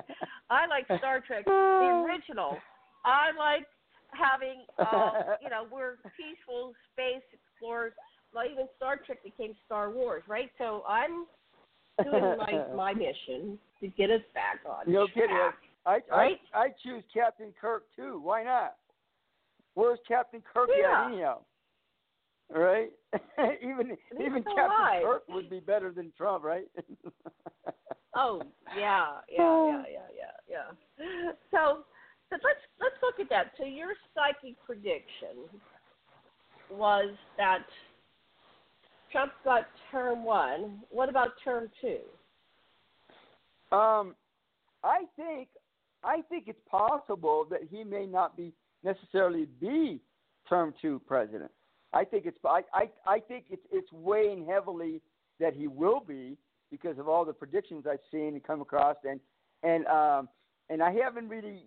I 0.50 0.66
like 0.66 0.86
Star 0.98 1.22
Trek, 1.26 1.44
the 1.44 2.04
original. 2.04 2.56
I 3.04 3.30
like 3.38 3.66
having, 4.10 4.64
um, 4.78 5.36
you 5.42 5.50
know, 5.50 5.66
we're 5.70 5.96
peaceful 6.16 6.72
space 6.92 7.22
explorers. 7.32 7.92
Well, 8.34 8.44
even 8.50 8.66
Star 8.76 8.98
Trek 9.04 9.22
became 9.22 9.54
Star 9.66 9.90
Wars, 9.90 10.22
right? 10.26 10.50
So 10.58 10.82
I'm 10.88 11.26
doing 12.02 12.36
my 12.38 12.64
my 12.74 12.94
mission 12.94 13.58
to 13.80 13.88
get 13.88 14.10
us 14.10 14.22
back 14.34 14.60
on 14.68 14.90
No 14.92 15.06
kidding. 15.06 15.28
track. 15.28 15.54
I, 15.84 16.00
Right? 16.10 16.40
I 16.54 16.58
I 16.58 16.68
choose 16.82 17.04
Captain 17.12 17.52
Kirk 17.60 17.84
too. 17.94 18.20
Why 18.22 18.42
not? 18.44 18.76
Where's 19.74 19.98
Captain 20.06 20.42
Kirk 20.52 20.68
Yeah. 20.76 21.04
at 21.04 21.06
anyhow? 21.12 21.40
Right? 22.50 22.90
even 23.62 23.96
He's 24.11 24.26
even 24.26 24.42
Captain 24.44 24.64
alive. 24.64 25.02
Kirk 25.04 25.22
would 25.28 25.48
be 25.48 25.61
better 25.61 25.92
than 25.92 26.12
Trump, 26.16 26.44
right? 26.44 26.66
Oh 28.14 28.42
yeah, 28.76 29.07
yeah, 29.30 29.66
yeah, 29.66 29.82
yeah, 29.90 30.32
yeah, 30.51 30.66
yeah. 31.01 31.32
So, 31.51 31.84
but 32.30 32.40
let's 32.44 32.61
let's 32.78 32.97
look 33.03 33.18
at 33.20 33.30
that. 33.30 33.53
So 33.57 33.64
your 33.64 33.94
psychic 34.14 34.57
prediction 34.66 35.49
was 36.70 37.14
that 37.38 37.64
Trump 39.11 39.32
got 39.44 39.66
term 39.90 40.24
one. 40.24 40.82
What 40.90 41.09
about 41.09 41.30
term 41.42 41.70
two? 41.80 42.01
Um, 43.74 44.14
I 44.84 45.05
think 45.16 45.49
I 46.05 46.20
think 46.28 46.44
it's 46.49 46.61
possible 46.70 47.47
that 47.51 47.61
he 47.70 47.82
may 47.82 48.05
not 48.05 48.36
be 48.36 48.53
necessarily 48.85 49.47
be 49.61 50.01
term 50.49 50.74
two 50.80 51.01
president. 51.07 51.51
I 51.93 52.05
think 52.05 52.26
it's 52.26 52.39
I 52.45 52.62
I, 52.72 52.89
I 53.07 53.20
think 53.20 53.47
it's 53.51 53.62
it's 53.70 53.93
weighing 53.93 54.47
heavily 54.47 55.01
that 55.41 55.55
he 55.55 55.66
will 55.66 56.01
be 56.01 56.37
because 56.70 56.99
of 56.99 57.09
all 57.09 57.24
the 57.24 57.33
predictions 57.33 57.85
I've 57.91 57.99
seen 58.11 58.28
and 58.28 58.43
come 58.43 58.61
across 58.61 58.97
and 59.05 59.20
and 59.62 59.87
um 59.87 60.28
and 60.70 60.83
I 60.83 60.93
haven't 60.93 61.28
really 61.28 61.66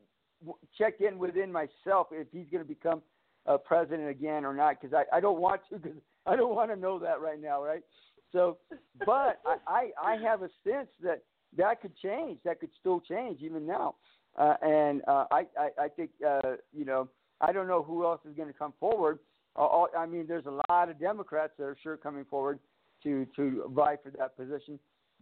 checked 0.77 1.01
in 1.01 1.17
within 1.17 1.51
myself 1.51 2.07
if 2.11 2.27
he's 2.31 2.47
going 2.51 2.63
to 2.63 2.67
become 2.67 3.01
uh, 3.47 3.57
president 3.57 4.09
again 4.09 4.43
or 4.45 4.53
not 4.53 4.81
because 4.81 4.93
I 4.93 5.17
I 5.17 5.19
don't 5.19 5.39
want 5.39 5.61
to 5.69 5.77
because 5.77 5.97
I 6.25 6.35
don't 6.35 6.55
want 6.55 6.71
to 6.71 6.75
know 6.75 6.97
that 6.99 7.21
right 7.21 7.41
now 7.41 7.63
right 7.63 7.83
so 8.31 8.57
but 9.05 9.39
I, 9.45 9.57
I 9.67 9.89
I 10.01 10.17
have 10.17 10.41
a 10.41 10.49
sense 10.63 10.89
that 11.03 11.21
that 11.57 11.81
could 11.81 11.95
change. 11.97 12.39
That 12.43 12.59
could 12.59 12.71
still 12.79 12.99
change 12.99 13.41
even 13.41 13.65
now. 13.65 13.95
Uh, 14.37 14.55
and 14.61 15.01
uh, 15.07 15.25
I, 15.31 15.45
I, 15.57 15.69
I 15.83 15.87
think 15.87 16.11
uh, 16.27 16.55
you 16.73 16.85
know 16.85 17.07
I 17.41 17.51
don't 17.51 17.67
know 17.67 17.83
who 17.83 18.03
else 18.05 18.21
is 18.29 18.35
going 18.35 18.47
to 18.47 18.57
come 18.57 18.73
forward. 18.79 19.19
All, 19.55 19.87
I 19.97 20.05
mean, 20.05 20.25
there's 20.27 20.45
a 20.47 20.61
lot 20.69 20.89
of 20.89 20.99
Democrats 20.99 21.53
that 21.57 21.63
are 21.63 21.77
sure 21.81 21.95
coming 21.95 22.25
forward 22.25 22.59
to 23.03 23.25
to 23.35 23.71
vie 23.73 23.97
for 24.03 24.11
that 24.17 24.35
position, 24.35 24.79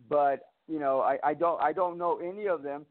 but 0.09 0.49
you 0.68 0.80
know 0.80 1.01
I, 1.01 1.18
I 1.24 1.34
don't 1.34 1.61
I 1.61 1.74
don't 1.74 1.97
know 1.97 2.20
any 2.20 2.47
of 2.47 2.64
them 2.64 2.86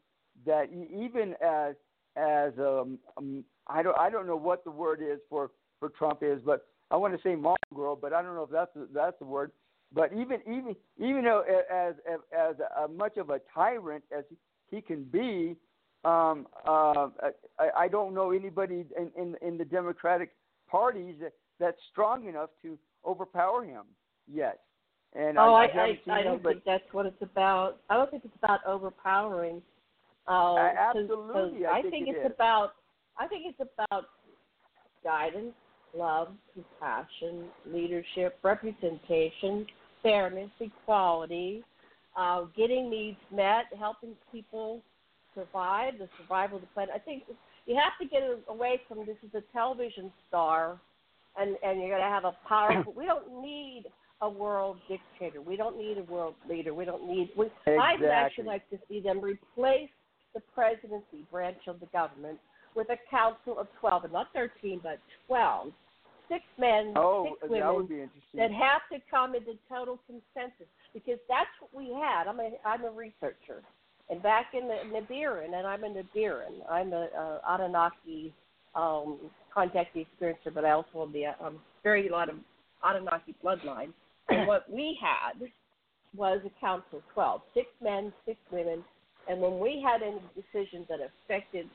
that 0.46 0.68
even 0.72 1.34
as 1.42 1.74
as 2.16 2.52
um, 2.58 2.98
um 3.16 3.44
I 3.66 3.82
don't 3.82 3.98
I 3.98 4.10
don't 4.10 4.26
know 4.26 4.36
what 4.36 4.64
the 4.64 4.70
word 4.70 5.00
is 5.02 5.18
for 5.28 5.50
for 5.80 5.88
Trump 5.88 6.20
is, 6.22 6.40
but 6.44 6.66
I 6.92 6.96
want 6.96 7.14
to 7.14 7.22
say 7.22 7.34
mongrel, 7.34 7.96
but 7.96 8.12
I 8.12 8.22
don't 8.22 8.36
know 8.36 8.44
if 8.44 8.50
that's 8.50 8.72
the, 8.74 8.86
that's 8.94 9.18
the 9.18 9.24
word. 9.24 9.50
But 9.92 10.12
even 10.12 10.40
even 10.46 10.76
even 10.98 11.24
though 11.24 11.42
as 11.70 11.94
as, 12.08 12.20
as 12.32 12.90
much 12.96 13.16
of 13.16 13.30
a 13.30 13.40
tyrant 13.52 14.04
as 14.16 14.24
he 14.70 14.80
can 14.80 15.04
be, 15.04 15.56
um, 16.04 16.46
uh, 16.66 17.08
I, 17.58 17.70
I 17.78 17.88
don't 17.88 18.14
know 18.14 18.32
anybody 18.32 18.84
in, 18.98 19.10
in 19.16 19.36
in 19.46 19.58
the 19.58 19.64
Democratic 19.64 20.30
parties 20.68 21.16
that, 21.20 21.32
that's 21.60 21.76
strong 21.90 22.28
enough 22.28 22.50
to 22.62 22.78
overpower 23.06 23.64
him 23.64 23.84
yet. 24.26 24.60
And 25.14 25.38
oh, 25.38 25.54
I, 25.54 25.66
I, 25.66 25.66
I, 25.66 26.10
I, 26.10 26.20
I 26.20 26.22
don't 26.22 26.42
think 26.42 26.62
that's 26.64 26.82
what 26.92 27.06
it's 27.06 27.22
about. 27.22 27.78
I 27.90 27.96
don't 27.96 28.10
think 28.10 28.24
it's 28.24 28.36
about 28.42 28.60
overpowering. 28.66 29.60
Uh, 30.26 30.56
absolutely, 30.56 31.66
I, 31.66 31.82
think, 31.82 31.92
think 31.92 32.08
it 32.08 32.16
it's 32.16 32.26
is. 32.26 32.32
about. 32.34 32.72
I 33.18 33.26
think 33.26 33.44
it's 33.46 33.70
about 33.78 34.06
guidance, 35.04 35.52
love, 35.94 36.28
compassion, 36.54 37.44
leadership, 37.66 38.38
representation, 38.42 39.66
fairness, 40.02 40.50
equality, 40.60 41.62
uh, 42.16 42.44
getting 42.56 42.88
needs 42.88 43.18
met, 43.30 43.64
helping 43.78 44.14
people 44.30 44.80
survive, 45.34 45.94
the 45.98 46.08
survival 46.20 46.56
of 46.56 46.62
the 46.62 46.68
planet. 46.68 46.94
I 46.94 46.98
think 46.98 47.24
you 47.66 47.76
have 47.76 47.92
to 48.00 48.06
get 48.06 48.22
away 48.48 48.80
from 48.88 48.98
this 49.06 49.16
is 49.22 49.34
a 49.34 49.42
television 49.52 50.12
star, 50.28 50.78
and 51.38 51.56
and 51.62 51.80
you're 51.80 51.90
going 51.90 52.02
to 52.02 52.08
have 52.08 52.24
a 52.24 52.36
powerful. 52.48 52.92
we 52.96 53.06
don't 53.06 53.42
need 53.42 53.84
a 54.20 54.28
world 54.28 54.78
dictator. 54.88 55.40
We 55.40 55.56
don't 55.56 55.76
need 55.76 55.98
a 55.98 56.04
world 56.04 56.34
leader. 56.48 56.74
We 56.74 56.84
don't 56.84 57.08
need. 57.08 57.30
We, 57.36 57.46
exactly. 57.46 57.76
I 57.76 57.96
would 58.00 58.08
actually 58.08 58.44
like 58.44 58.68
to 58.70 58.78
see 58.88 59.00
them 59.00 59.20
replace 59.20 59.90
the 60.34 60.40
presidency 60.54 61.26
branch 61.30 61.58
of 61.66 61.80
the 61.80 61.86
government 61.86 62.38
with 62.74 62.88
a 62.90 62.96
council 63.10 63.58
of 63.58 63.66
12, 63.80 64.04
and 64.04 64.12
not 64.12 64.28
13, 64.32 64.80
but 64.82 64.98
12. 65.26 65.72
Six 66.28 66.42
men, 66.58 66.94
oh, 66.96 67.36
six 67.40 67.52
that 67.52 67.74
women 67.74 67.82
interesting. 67.82 68.10
that 68.36 68.50
have 68.52 68.80
to 68.90 69.04
come 69.10 69.34
into 69.34 69.52
total 69.68 69.98
consensus 70.06 70.70
because 70.94 71.18
that's 71.28 71.50
what 71.60 71.74
we 71.76 71.92
had. 71.92 72.26
I'm 72.26 72.40
a 72.40 72.52
I'm 72.64 72.84
a 72.84 72.90
researcher, 72.90 73.60
and 74.10 74.22
back 74.22 74.52
in 74.54 74.68
the 74.68 74.76
Nibiru, 74.92 75.44
and 75.44 75.54
I'm 75.54 75.84
a 75.84 75.88
Nibiru. 75.88 76.42
I'm 76.70 76.92
a, 76.92 77.08
a 77.16 77.40
Anunnaki 77.48 78.32
um, 78.74 79.18
contact 79.52 79.96
experiencer, 79.96 80.52
but 80.54 80.64
I 80.64 80.72
also 80.72 81.02
am 81.02 81.12
the 81.12 81.26
um, 81.44 81.58
very 81.82 82.08
lot 82.08 82.28
of 82.28 82.36
Anunnaki 82.84 83.34
bloodline. 83.44 83.92
And 84.28 84.46
what 84.46 84.70
we 84.70 84.98
had 85.00 85.48
was 86.14 86.40
a 86.44 86.60
council 86.60 86.98
of 86.98 87.02
12, 87.14 87.40
six 87.54 87.66
men, 87.82 88.12
six 88.26 88.38
women, 88.50 88.84
and 89.28 89.40
when 89.40 89.58
we 89.58 89.82
had 89.84 90.02
any 90.02 90.20
decisions 90.34 90.86
that 90.88 90.98
affected 91.00 91.68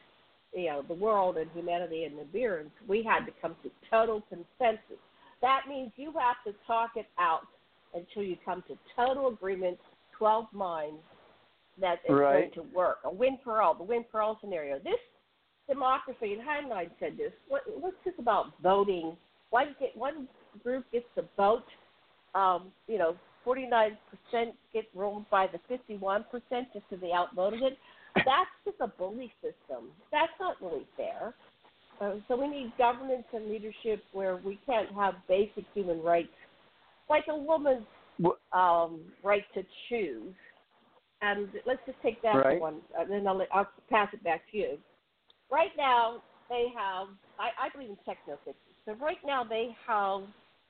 you 0.54 0.68
know, 0.68 0.84
the 0.88 0.94
world 0.94 1.38
and 1.38 1.50
humanity 1.54 2.04
and 2.04 2.16
Nibirans, 2.16 2.72
we 2.88 3.04
had 3.04 3.26
to 3.26 3.32
come 3.42 3.56
to 3.64 3.72
total 3.90 4.22
consensus. 4.30 5.00
That 5.42 5.62
means 5.70 5.92
you 5.96 6.14
have 6.14 6.38
to 6.46 6.58
talk 6.66 6.92
it 6.96 7.08
out 7.20 7.48
until 7.94 8.24
you 8.24 8.38
come 8.44 8.64
to 8.68 8.78
total 8.96 9.28
agreement, 9.28 9.78
12 10.18 10.46
minds, 10.54 10.98
that 11.80 12.00
it's 12.04 12.14
right. 12.14 12.54
going 12.54 12.68
to 12.68 12.76
work. 12.76 12.98
A 13.06 13.12
win 13.12 13.38
for 13.44 13.62
all, 13.62 13.74
the 13.74 13.84
win 13.84 14.06
for 14.12 14.22
all 14.22 14.38
scenario. 14.42 14.78
This 14.80 15.00
democracy, 15.68 16.34
and 16.34 16.42
Heinlein 16.42 16.90
said 17.00 17.18
this, 17.18 17.32
what, 17.48 17.62
what's 17.80 17.98
this 18.06 18.14
about 18.20 18.48
voting? 18.62 19.16
One, 19.50 19.76
get, 19.80 19.96
one 19.96 20.28
group 20.64 20.86
gets 20.92 21.06
the 21.16 21.26
vote, 21.36 21.64
um, 22.36 22.72
you 22.88 22.98
know, 22.98 23.16
49% 23.46 23.92
get 24.74 24.86
rolled 24.94 25.30
by 25.30 25.48
the 25.48 25.60
51% 25.74 26.26
just 26.30 26.50
because 26.50 27.02
they 27.02 27.12
outvoted 27.14 27.62
it. 27.62 27.78
That's 28.16 28.50
just 28.66 28.78
a 28.82 28.88
bully 28.88 29.32
system. 29.42 29.90
That's 30.12 30.32
not 30.40 30.56
really 30.62 30.86
fair. 30.98 31.34
Uh, 32.02 32.16
so 32.28 32.36
we 32.36 32.48
need 32.48 32.74
governance 32.78 33.26
and 33.34 33.50
leadership 33.50 34.04
where 34.12 34.38
we 34.38 34.60
can't 34.66 34.92
have 34.96 35.16
basic 35.28 35.64
human 35.74 36.02
rights, 36.02 36.30
like 37.10 37.24
a 37.30 37.36
woman's 37.36 37.86
um, 38.52 39.02
right 39.24 39.44
to 39.54 39.64
choose. 39.90 40.34
And 41.22 41.50
let's 41.66 41.80
just 41.86 42.00
take 42.02 42.22
that 42.22 42.36
right. 42.36 42.62
one, 42.62 42.76
and 42.98 43.10
then 43.10 43.28
I'll, 43.28 43.42
I'll 43.52 43.68
pass 43.90 44.10
it 44.14 44.24
back 44.24 44.42
to 44.52 44.58
you. 44.58 44.78
Right 45.52 45.72
now, 45.76 46.22
they 46.50 46.68
have, 46.78 47.08
I, 47.40 47.50
I 47.66 47.70
believe 47.74 47.90
in 47.90 47.98
techno 48.06 48.38
So 48.86 48.94
right 48.94 49.18
now, 49.26 49.44
they 49.44 49.76
have 49.88 50.22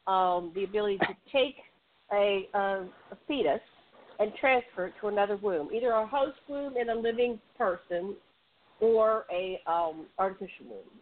um, 0.07 0.51
the 0.55 0.63
ability 0.63 0.99
to 0.99 1.15
take 1.31 1.55
a, 2.13 2.47
a, 2.53 2.85
a 3.11 3.17
fetus 3.27 3.59
and 4.19 4.31
transfer 4.39 4.87
it 4.87 4.93
to 5.01 5.07
another 5.07 5.37
womb, 5.37 5.69
either 5.73 5.91
a 5.91 6.07
host 6.07 6.37
womb 6.47 6.77
in 6.77 6.89
a 6.89 6.95
living 6.95 7.39
person 7.57 8.15
or 8.79 9.25
a 9.31 9.59
um, 9.69 10.05
artificial 10.17 10.65
womb. 10.69 10.99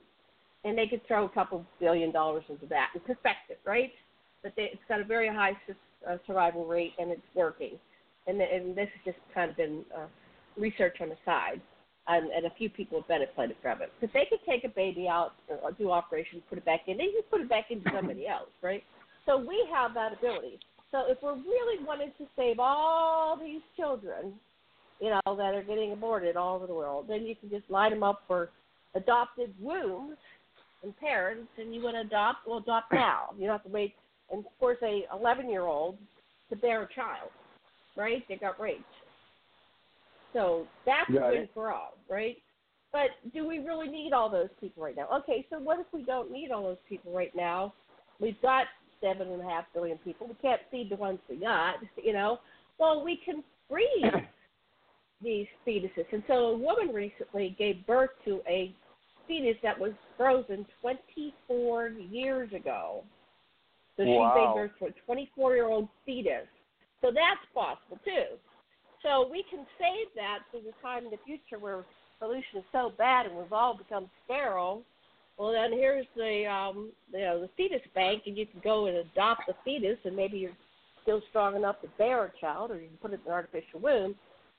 And 0.64 0.78
they 0.78 0.88
could 0.88 1.06
throw 1.08 1.26
a 1.26 1.30
couple 1.30 1.64
billion 1.80 2.12
dollars 2.12 2.44
into 2.50 2.66
that 2.68 2.90
and 2.94 3.06
perfect 3.06 3.50
it, 3.50 3.60
right? 3.66 3.92
But 4.42 4.54
they, 4.56 4.64
it's 4.74 4.82
got 4.90 5.00
a 5.00 5.04
very 5.04 5.28
high 5.28 5.52
uh, 6.10 6.18
survival 6.26 6.66
rate 6.66 6.94
and 6.98 7.12
it's 7.12 7.22
working. 7.36 7.78
And, 8.28 8.42
and 8.42 8.76
this 8.76 8.90
has 8.94 9.14
just 9.14 9.18
kind 9.34 9.52
of 9.52 9.58
been 9.58 9.84
uh, 9.96 10.08
research 10.58 10.98
on 11.02 11.10
the 11.10 11.18
side, 11.26 11.62
and, 12.08 12.32
and 12.32 12.46
a 12.46 12.52
few 12.58 12.70
people 12.70 13.00
have 13.00 13.08
benefited 13.08 13.56
from 13.62 13.82
it. 13.82 13.92
Because 14.00 14.14
they 14.14 14.26
could 14.30 14.40
take 14.48 14.64
a 14.64 14.74
baby 14.74 15.08
out, 15.08 15.34
or 15.48 15.72
do 15.72 15.92
operations, 15.92 16.42
put 16.50 16.58
it 16.58 16.66
back 16.66 16.82
in, 16.88 16.98
they 16.98 17.06
can 17.06 17.22
put 17.30 17.42
it 17.42 17.50
back 17.50 17.66
into 17.70 17.90
somebody 17.94 18.28
else, 18.28 18.50
right? 18.62 18.84
So 19.26 19.38
we 19.38 19.68
have 19.74 19.94
that 19.94 20.14
ability. 20.14 20.60
So 20.92 21.04
if 21.08 21.18
we're 21.22 21.36
really 21.36 21.84
wanting 21.84 22.12
to 22.18 22.26
save 22.36 22.60
all 22.60 23.38
these 23.38 23.62
children, 23.76 24.34
you 25.02 25.10
know, 25.10 25.36
that 25.36 25.54
are 25.54 25.64
getting 25.64 25.92
aborted 25.92 26.38
all 26.38 26.56
over 26.56 26.68
the 26.68 26.74
world, 26.74 27.06
then 27.10 27.26
you 27.26 27.36
can 27.36 27.50
just 27.50 27.70
line 27.70 27.92
them 27.92 28.04
up 28.04 28.22
for 28.28 28.50
adopted 28.96 29.54
wombs 29.60 30.18
and 30.84 30.96
parents, 30.98 31.50
and 31.58 31.74
you 31.74 31.82
want 31.84 31.96
to 31.96 32.02
adopt, 32.02 32.48
well, 32.48 32.60
adopt 32.60 32.94
now. 32.94 33.32
You 33.38 33.48
don't 33.48 33.56
have 33.56 33.64
to 33.64 33.70
wait. 33.70 33.94
And 34.32 34.46
of 34.46 34.60
course, 34.60 34.78
a 34.84 35.04
11 35.14 35.50
year 35.50 35.64
old 35.64 35.98
to 36.50 36.56
bear 36.56 36.84
a 36.84 36.94
child, 36.94 37.30
right? 37.96 38.24
They 38.28 38.36
got 38.36 38.60
raped. 38.60 38.84
So 40.34 40.68
that's 40.86 41.10
a 41.10 41.14
win 41.14 41.50
for 41.54 41.72
all, 41.72 41.94
right? 42.10 42.38
But 42.92 43.10
do 43.34 43.48
we 43.48 43.60
really 43.60 43.88
need 43.88 44.14
all 44.14 44.30
those 44.30 44.50
people 44.60 44.84
right 44.84 44.96
now? 44.96 45.08
Okay, 45.20 45.46
so 45.50 45.60
what 45.60 45.80
if 45.80 45.86
we 45.92 46.04
don't 46.04 46.32
need 46.32 46.52
all 46.52 46.64
those 46.64 46.78
people 46.88 47.14
right 47.14 47.34
now? 47.36 47.74
We've 48.20 48.42
got 48.42 48.68
seven 49.02 49.30
and 49.30 49.42
a 49.42 49.46
half 49.46 49.66
billion 49.74 49.98
people. 50.00 50.28
We 50.28 50.36
can't 50.42 50.62
feed 50.72 50.90
the 50.90 50.96
ones 50.96 51.20
we 51.30 51.38
got, 51.38 51.76
you 52.04 52.14
know. 52.14 52.40
Well, 52.80 53.04
we 53.04 53.20
can 53.24 53.44
freeze 53.70 54.14
these 55.22 55.48
fetuses. 55.68 56.06
And 56.12 56.24
so 56.28 56.34
a 56.34 56.58
woman 56.58 56.94
recently 56.94 57.56
gave 57.58 57.86
birth 57.86 58.12
to 58.26 58.42
a 58.48 58.74
fetus 59.28 59.58
that 59.64 59.80
was 59.80 59.92
frozen 60.18 60.66
24 60.82 61.90
years 61.90 62.52
ago. 62.54 63.04
So 63.98 64.04
wow. 64.04 64.34
she 64.34 64.40
gave 64.40 64.56
birth 64.56 64.80
to 64.80 64.86
a 64.86 65.06
24 65.06 65.56
year 65.56 65.66
old 65.66 65.88
fetus. 66.06 66.48
So 67.02 67.12
that's 67.14 67.44
possible 67.54 68.00
too. 68.04 68.38
So 69.04 69.30
we 69.30 69.44
can 69.50 69.66
save 69.78 70.08
that 70.16 70.40
to 70.52 70.64
the 70.64 70.74
time 70.82 71.06
in 71.06 71.12
the 71.12 71.22
future 71.26 71.60
where 71.60 71.84
pollution 72.20 72.60
is 72.60 72.64
so 72.72 72.92
bad 72.98 73.26
and 73.28 73.36
we've 73.36 73.54
all 73.54 73.78
become 73.78 74.10
sterile 74.24 74.84
well, 75.38 75.52
then 75.52 75.74
here's 75.74 76.06
the 76.16 76.46
um, 76.46 76.92
you 77.12 77.20
know 77.20 77.42
the 77.42 77.50
fetus 77.58 77.82
bank, 77.94 78.24
and 78.26 78.38
you 78.38 78.46
can 78.46 78.62
go 78.64 78.86
and 78.86 78.98
adopt 78.98 79.42
the 79.48 79.54
fetus, 79.66 79.98
and 80.06 80.16
maybe 80.16 80.38
you're 80.38 80.58
still 81.04 81.22
strong 81.30 81.56
enough 81.56 81.82
to 81.82 81.90
bear 81.98 82.26
a 82.26 82.32
child, 82.40 82.72
or 82.72 82.80
you 82.80 82.88
can 82.88 82.98
put 82.98 83.12
it 83.12 83.20
in 83.26 83.28
an 83.28 83.34
artificial 83.34 83.80
womb, 83.82 84.16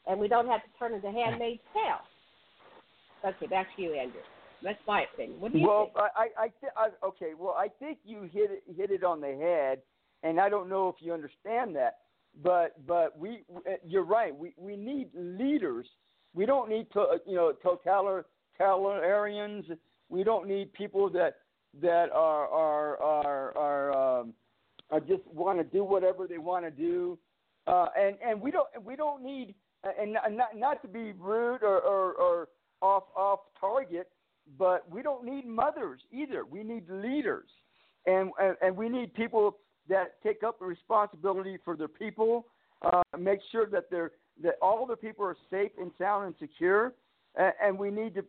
and 0.06 0.20
we 0.20 0.28
don't 0.28 0.46
have 0.46 0.62
to 0.62 0.68
turn 0.78 0.92
into 0.92 1.10
Handmaid's 1.10 1.60
Tale. 1.72 3.30
Okay, 3.30 3.46
back 3.46 3.74
to 3.76 3.82
you, 3.82 3.94
Andrew. 3.94 4.20
That's 4.62 4.78
my 4.86 5.04
opinion. 5.14 5.40
What 5.40 5.52
do 5.52 5.58
you 5.58 5.66
well, 5.66 5.84
think? 5.84 5.96
Well, 5.96 6.08
I, 6.14 6.28
I, 6.38 6.48
th- 6.60 6.72
I, 6.76 7.06
okay. 7.06 7.32
Well, 7.38 7.54
I 7.58 7.68
think 7.78 7.98
you 8.04 8.28
hit 8.32 8.50
it, 8.50 8.62
hit 8.76 8.90
it 8.90 9.02
on 9.02 9.20
the 9.20 9.34
head, 9.34 9.80
and 10.22 10.38
I 10.38 10.48
don't 10.48 10.68
know 10.68 10.88
if 10.88 10.96
you 11.00 11.14
understand 11.14 11.74
that, 11.76 11.98
but 12.42 12.86
but 12.86 13.18
we, 13.18 13.44
you're 13.86 14.04
right. 14.04 14.34
We 14.34 14.54
we 14.56 14.76
need 14.76 15.08
leaders. 15.14 15.86
We 16.34 16.44
don't 16.46 16.68
need 16.68 16.86
to, 16.92 17.20
you 17.26 17.34
know, 17.34 17.52
totalitarians 18.60 19.76
we 20.08 20.24
don't 20.24 20.46
need 20.46 20.72
people 20.72 21.10
that 21.10 21.36
that 21.80 22.10
are 22.12 22.48
are 22.48 22.96
are 23.02 23.58
are, 23.58 24.20
um, 24.20 24.34
are 24.90 25.00
just 25.00 25.26
want 25.26 25.58
to 25.58 25.64
do 25.64 25.84
whatever 25.84 26.26
they 26.26 26.38
want 26.38 26.64
to 26.64 26.70
do, 26.70 27.18
uh, 27.66 27.86
and 27.98 28.16
and 28.24 28.40
we 28.40 28.50
don't 28.50 28.68
we 28.84 28.96
don't 28.96 29.22
need 29.22 29.54
and 29.98 30.12
not 30.12 30.56
not 30.56 30.82
to 30.82 30.88
be 30.88 31.12
rude 31.12 31.62
or, 31.62 31.80
or, 31.80 32.14
or 32.14 32.48
off 32.82 33.04
off 33.16 33.40
target, 33.58 34.08
but 34.58 34.90
we 34.90 35.02
don't 35.02 35.24
need 35.24 35.46
mothers 35.46 36.00
either. 36.12 36.44
We 36.44 36.62
need 36.62 36.88
leaders, 36.88 37.48
and 38.06 38.30
and, 38.40 38.56
and 38.62 38.76
we 38.76 38.88
need 38.88 39.12
people 39.14 39.58
that 39.88 40.22
take 40.22 40.42
up 40.42 40.58
the 40.58 40.64
responsibility 40.64 41.58
for 41.64 41.76
their 41.76 41.88
people, 41.88 42.46
uh, 42.82 43.02
make 43.18 43.40
sure 43.50 43.66
that 43.66 43.90
they're 43.90 44.12
that 44.42 44.54
all 44.60 44.86
the 44.86 44.96
people 44.96 45.24
are 45.24 45.36
safe 45.50 45.70
and 45.80 45.90
sound 45.98 46.26
and 46.26 46.34
secure, 46.38 46.92
and, 47.36 47.52
and 47.62 47.78
we 47.78 47.90
need 47.90 48.14
to 48.14 48.24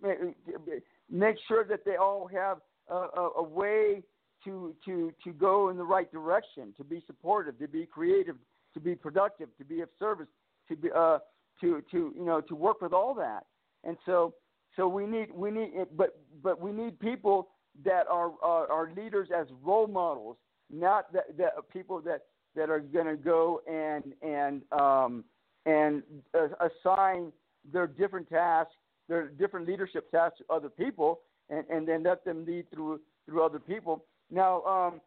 make 1.09 1.37
sure 1.47 1.65
that 1.65 1.83
they 1.83 1.95
all 1.97 2.27
have 2.27 2.59
a, 2.89 2.95
a, 2.95 3.29
a 3.37 3.43
way 3.43 4.03
to 4.43 4.73
to 4.85 5.13
to 5.23 5.31
go 5.33 5.69
in 5.69 5.77
the 5.77 5.83
right 5.83 6.11
direction, 6.11 6.73
to 6.77 6.83
be 6.83 7.03
supportive, 7.05 7.59
to 7.59 7.67
be 7.67 7.85
creative, 7.85 8.35
to 8.73 8.79
be 8.79 8.95
productive, 8.95 9.49
to 9.57 9.65
be 9.65 9.81
of 9.81 9.89
service, 9.99 10.27
to 10.69 10.75
be 10.75 10.89
uh, 10.95 11.19
to 11.61 11.83
to 11.91 12.13
you 12.15 12.25
know 12.25 12.41
to 12.41 12.55
work 12.55 12.81
with 12.81 12.93
all 12.93 13.13
that. 13.15 13.45
And 13.83 13.97
so 14.05 14.33
so 14.75 14.87
we 14.87 15.05
need 15.05 15.31
we 15.33 15.51
need 15.51 15.71
but 15.95 16.19
but 16.41 16.61
we 16.61 16.71
need 16.71 16.99
people 16.99 17.49
that 17.83 18.07
are 18.09 18.31
are, 18.41 18.71
are 18.71 18.91
leaders 18.95 19.29
as 19.35 19.47
role 19.63 19.87
models, 19.87 20.37
not 20.71 21.11
that, 21.13 21.37
that 21.37 21.53
people 21.71 22.01
that 22.01 22.25
that 22.55 22.69
are 22.69 22.79
going 22.79 23.05
to 23.05 23.15
go 23.15 23.61
and 23.67 24.13
and 24.21 24.61
um, 24.71 25.23
and 25.65 26.03
uh, 26.33 26.47
assign 26.59 27.31
their 27.71 27.87
different 27.87 28.29
tasks 28.29 28.73
their 29.07 29.29
different 29.29 29.67
leadership 29.67 30.09
tasks 30.11 30.39
to 30.39 30.53
other 30.53 30.69
people, 30.69 31.21
and, 31.49 31.65
and 31.69 31.87
then 31.87 32.03
let 32.03 32.25
them 32.25 32.45
lead 32.45 32.69
through 32.71 32.99
through 33.25 33.43
other 33.43 33.59
people. 33.59 34.05
Now, 34.29 34.63
um, 34.63 35.01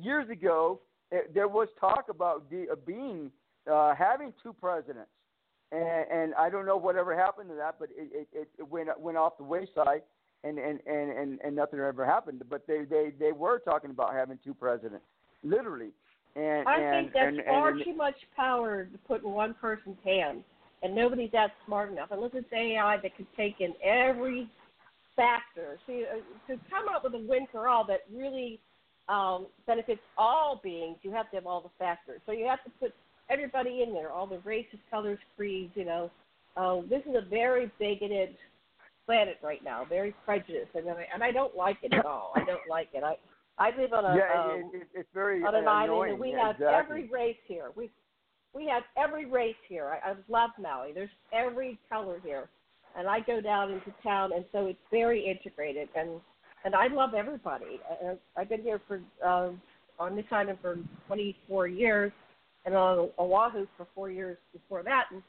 years 0.00 0.28
ago, 0.30 0.80
it, 1.10 1.32
there 1.34 1.48
was 1.48 1.68
talk 1.80 2.06
about 2.08 2.50
de, 2.50 2.68
uh, 2.70 2.74
being 2.86 3.30
uh, 3.70 3.94
having 3.94 4.32
two 4.42 4.52
presidents, 4.52 5.10
and, 5.72 6.06
and 6.10 6.34
I 6.34 6.50
don't 6.50 6.66
know 6.66 6.76
whatever 6.76 7.16
happened 7.16 7.50
to 7.50 7.56
that, 7.56 7.76
but 7.78 7.88
it, 7.96 8.28
it, 8.32 8.48
it 8.58 8.68
went 8.68 8.88
went 9.00 9.16
off 9.16 9.38
the 9.38 9.44
wayside, 9.44 10.02
and 10.44 10.58
and, 10.58 10.80
and, 10.86 11.10
and 11.10 11.40
and 11.44 11.56
nothing 11.56 11.80
ever 11.80 12.04
happened. 12.04 12.42
But 12.48 12.66
they 12.66 12.84
they 12.84 13.12
they 13.18 13.32
were 13.32 13.58
talking 13.58 13.90
about 13.90 14.14
having 14.14 14.38
two 14.44 14.54
presidents, 14.54 15.04
literally. 15.42 15.90
And, 16.36 16.68
I 16.68 16.78
and, 16.78 17.06
think 17.06 17.14
that's 17.14 17.36
and, 17.36 17.44
far 17.46 17.70
and, 17.70 17.82
too 17.82 17.96
much 17.96 18.16
power 18.36 18.84
to 18.84 18.98
put 19.08 19.24
in 19.24 19.30
one 19.30 19.54
person's 19.54 19.96
hand, 20.04 20.42
and 20.82 20.94
nobody's 20.94 21.32
that 21.32 21.52
smart 21.64 21.90
enough. 21.90 22.08
Unless 22.10 22.32
it's 22.34 22.52
AI 22.52 22.98
that 23.02 23.16
could 23.16 23.26
take 23.36 23.60
in 23.60 23.72
every 23.82 24.48
factor. 25.16 25.78
See, 25.86 26.04
uh, 26.04 26.16
to 26.52 26.60
come 26.70 26.94
up 26.94 27.04
with 27.04 27.14
a 27.14 27.26
win 27.26 27.46
for 27.50 27.68
all 27.68 27.86
that 27.86 28.00
really 28.14 28.60
um, 29.08 29.46
benefits 29.66 30.00
all 30.18 30.60
beings, 30.62 30.98
you 31.02 31.10
have 31.12 31.30
to 31.30 31.36
have 31.36 31.46
all 31.46 31.62
the 31.62 31.70
factors. 31.78 32.20
So 32.26 32.32
you 32.32 32.46
have 32.46 32.62
to 32.64 32.70
put 32.78 32.94
everybody 33.30 33.82
in 33.82 33.92
there, 33.92 34.12
all 34.12 34.26
the 34.26 34.40
races, 34.40 34.78
colors, 34.90 35.18
creeds. 35.36 35.72
You 35.74 35.86
know, 35.86 36.10
uh, 36.56 36.82
this 36.82 37.02
is 37.08 37.14
a 37.16 37.28
very 37.28 37.70
bigoted 37.78 38.36
planet 39.06 39.38
right 39.42 39.62
now, 39.64 39.86
very 39.88 40.14
prejudiced, 40.24 40.74
and 40.74 40.88
I, 40.90 41.06
and 41.14 41.22
I 41.22 41.30
don't 41.30 41.56
like 41.56 41.78
it 41.82 41.94
at 41.94 42.04
all. 42.06 42.32
I 42.34 42.44
don't 42.44 42.60
like 42.68 42.88
it. 42.92 43.02
I 43.02 43.16
I 43.58 43.70
live 43.78 43.92
on 43.92 44.04
a 44.04 44.16
yeah, 44.16 44.42
um, 44.42 44.70
it, 44.74 44.76
it, 44.76 44.88
it's 44.94 45.08
very 45.14 45.42
on 45.42 45.54
an 45.54 45.66
island, 45.66 46.12
and 46.12 46.20
we 46.20 46.32
yeah, 46.32 46.48
have 46.48 46.56
exactly. 46.56 46.74
every 46.76 47.08
race 47.08 47.36
here. 47.46 47.70
We 47.74 47.90
we 48.54 48.66
have 48.66 48.82
every 48.96 49.26
race 49.26 49.56
here. 49.68 49.98
I, 50.04 50.10
I 50.10 50.14
love 50.28 50.50
Maui. 50.60 50.92
There's 50.92 51.10
every 51.32 51.78
color 51.88 52.20
here, 52.24 52.48
and 52.98 53.08
I 53.08 53.20
go 53.20 53.40
down 53.40 53.70
into 53.70 53.92
town, 54.02 54.32
and 54.34 54.44
so 54.52 54.66
it's 54.66 54.78
very 54.90 55.24
integrated, 55.24 55.88
and 55.96 56.20
and 56.64 56.74
I 56.74 56.88
love 56.88 57.14
everybody. 57.14 57.80
I, 57.90 58.16
I've 58.40 58.48
been 58.48 58.62
here 58.62 58.80
for 58.86 59.00
uh, 59.24 59.50
on 59.98 60.16
this 60.16 60.26
island 60.30 60.58
for 60.60 60.76
24 61.06 61.68
years, 61.68 62.12
and 62.66 62.74
on 62.74 63.08
Oahu 63.18 63.66
for 63.76 63.86
four 63.94 64.10
years 64.10 64.36
before 64.52 64.82
that, 64.82 65.04
and 65.12 65.22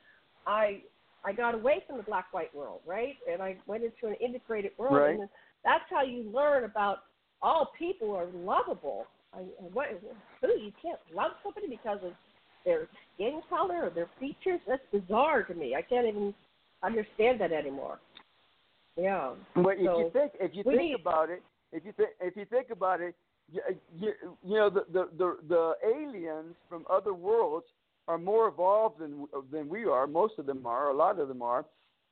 I 0.46 0.82
I 1.26 1.34
got 1.34 1.56
away 1.56 1.84
from 1.88 1.98
the 1.98 2.04
black 2.04 2.32
white 2.32 2.54
world, 2.56 2.82
right, 2.86 3.16
and 3.32 3.42
I 3.42 3.58
went 3.68 3.84
into 3.84 4.08
an 4.08 4.16
integrated 4.24 4.72
world, 4.78 4.94
Right. 4.96 5.20
and 5.20 5.30
that's 5.64 5.84
how 5.90 6.04
you 6.04 6.24
learn 6.32 6.64
about 6.64 7.00
all 7.42 7.72
people 7.78 8.16
are 8.16 8.28
lovable. 8.28 9.06
I, 9.34 9.40
what 9.74 9.88
who 10.42 10.48
you 10.48 10.72
can't 10.82 11.00
love 11.14 11.32
somebody 11.44 11.68
because 11.68 12.00
of 12.04 12.14
their 12.66 12.88
skin 13.16 13.42
color 13.50 13.86
or 13.86 13.90
their 13.90 14.10
features? 14.20 14.60
That's 14.68 14.82
bizarre 14.92 15.44
to 15.44 15.54
me. 15.54 15.76
I 15.76 15.82
can't 15.82 16.08
even 16.08 16.34
understand 16.84 17.42
that 17.42 17.52
anymore. 17.52 18.00
Yeah. 18.96 19.34
But 19.56 19.78
if 19.78 19.86
So, 19.86 20.00
you 20.00 20.10
think 20.14 20.32
if 20.40 20.56
you 20.56 20.64
think 20.64 20.78
need- 20.80 20.96
about 21.00 21.30
it, 21.30 21.44
if 21.72 21.84
you 21.86 21.92
think 21.94 22.10
if 22.22 22.36
you 22.38 22.46
think 22.46 22.70
about 22.70 23.02
it, 23.02 23.16
you, 23.52 23.62
you, 24.00 24.14
you 24.44 24.56
know 24.56 24.70
the, 24.70 24.86
the 24.92 25.10
the 25.18 25.38
the 25.48 25.74
aliens 25.86 26.56
from 26.70 26.86
other 26.90 27.14
worlds 27.14 27.66
are 28.08 28.18
more 28.18 28.48
evolved 28.48 29.00
than 29.00 29.28
than 29.52 29.68
we 29.68 29.86
are. 29.86 30.08
Most 30.08 30.34
of 30.40 30.46
them 30.46 30.66
are. 30.66 30.90
A 30.90 30.96
lot 30.96 31.20
of 31.20 31.28
them 31.28 31.42
are. 31.42 31.66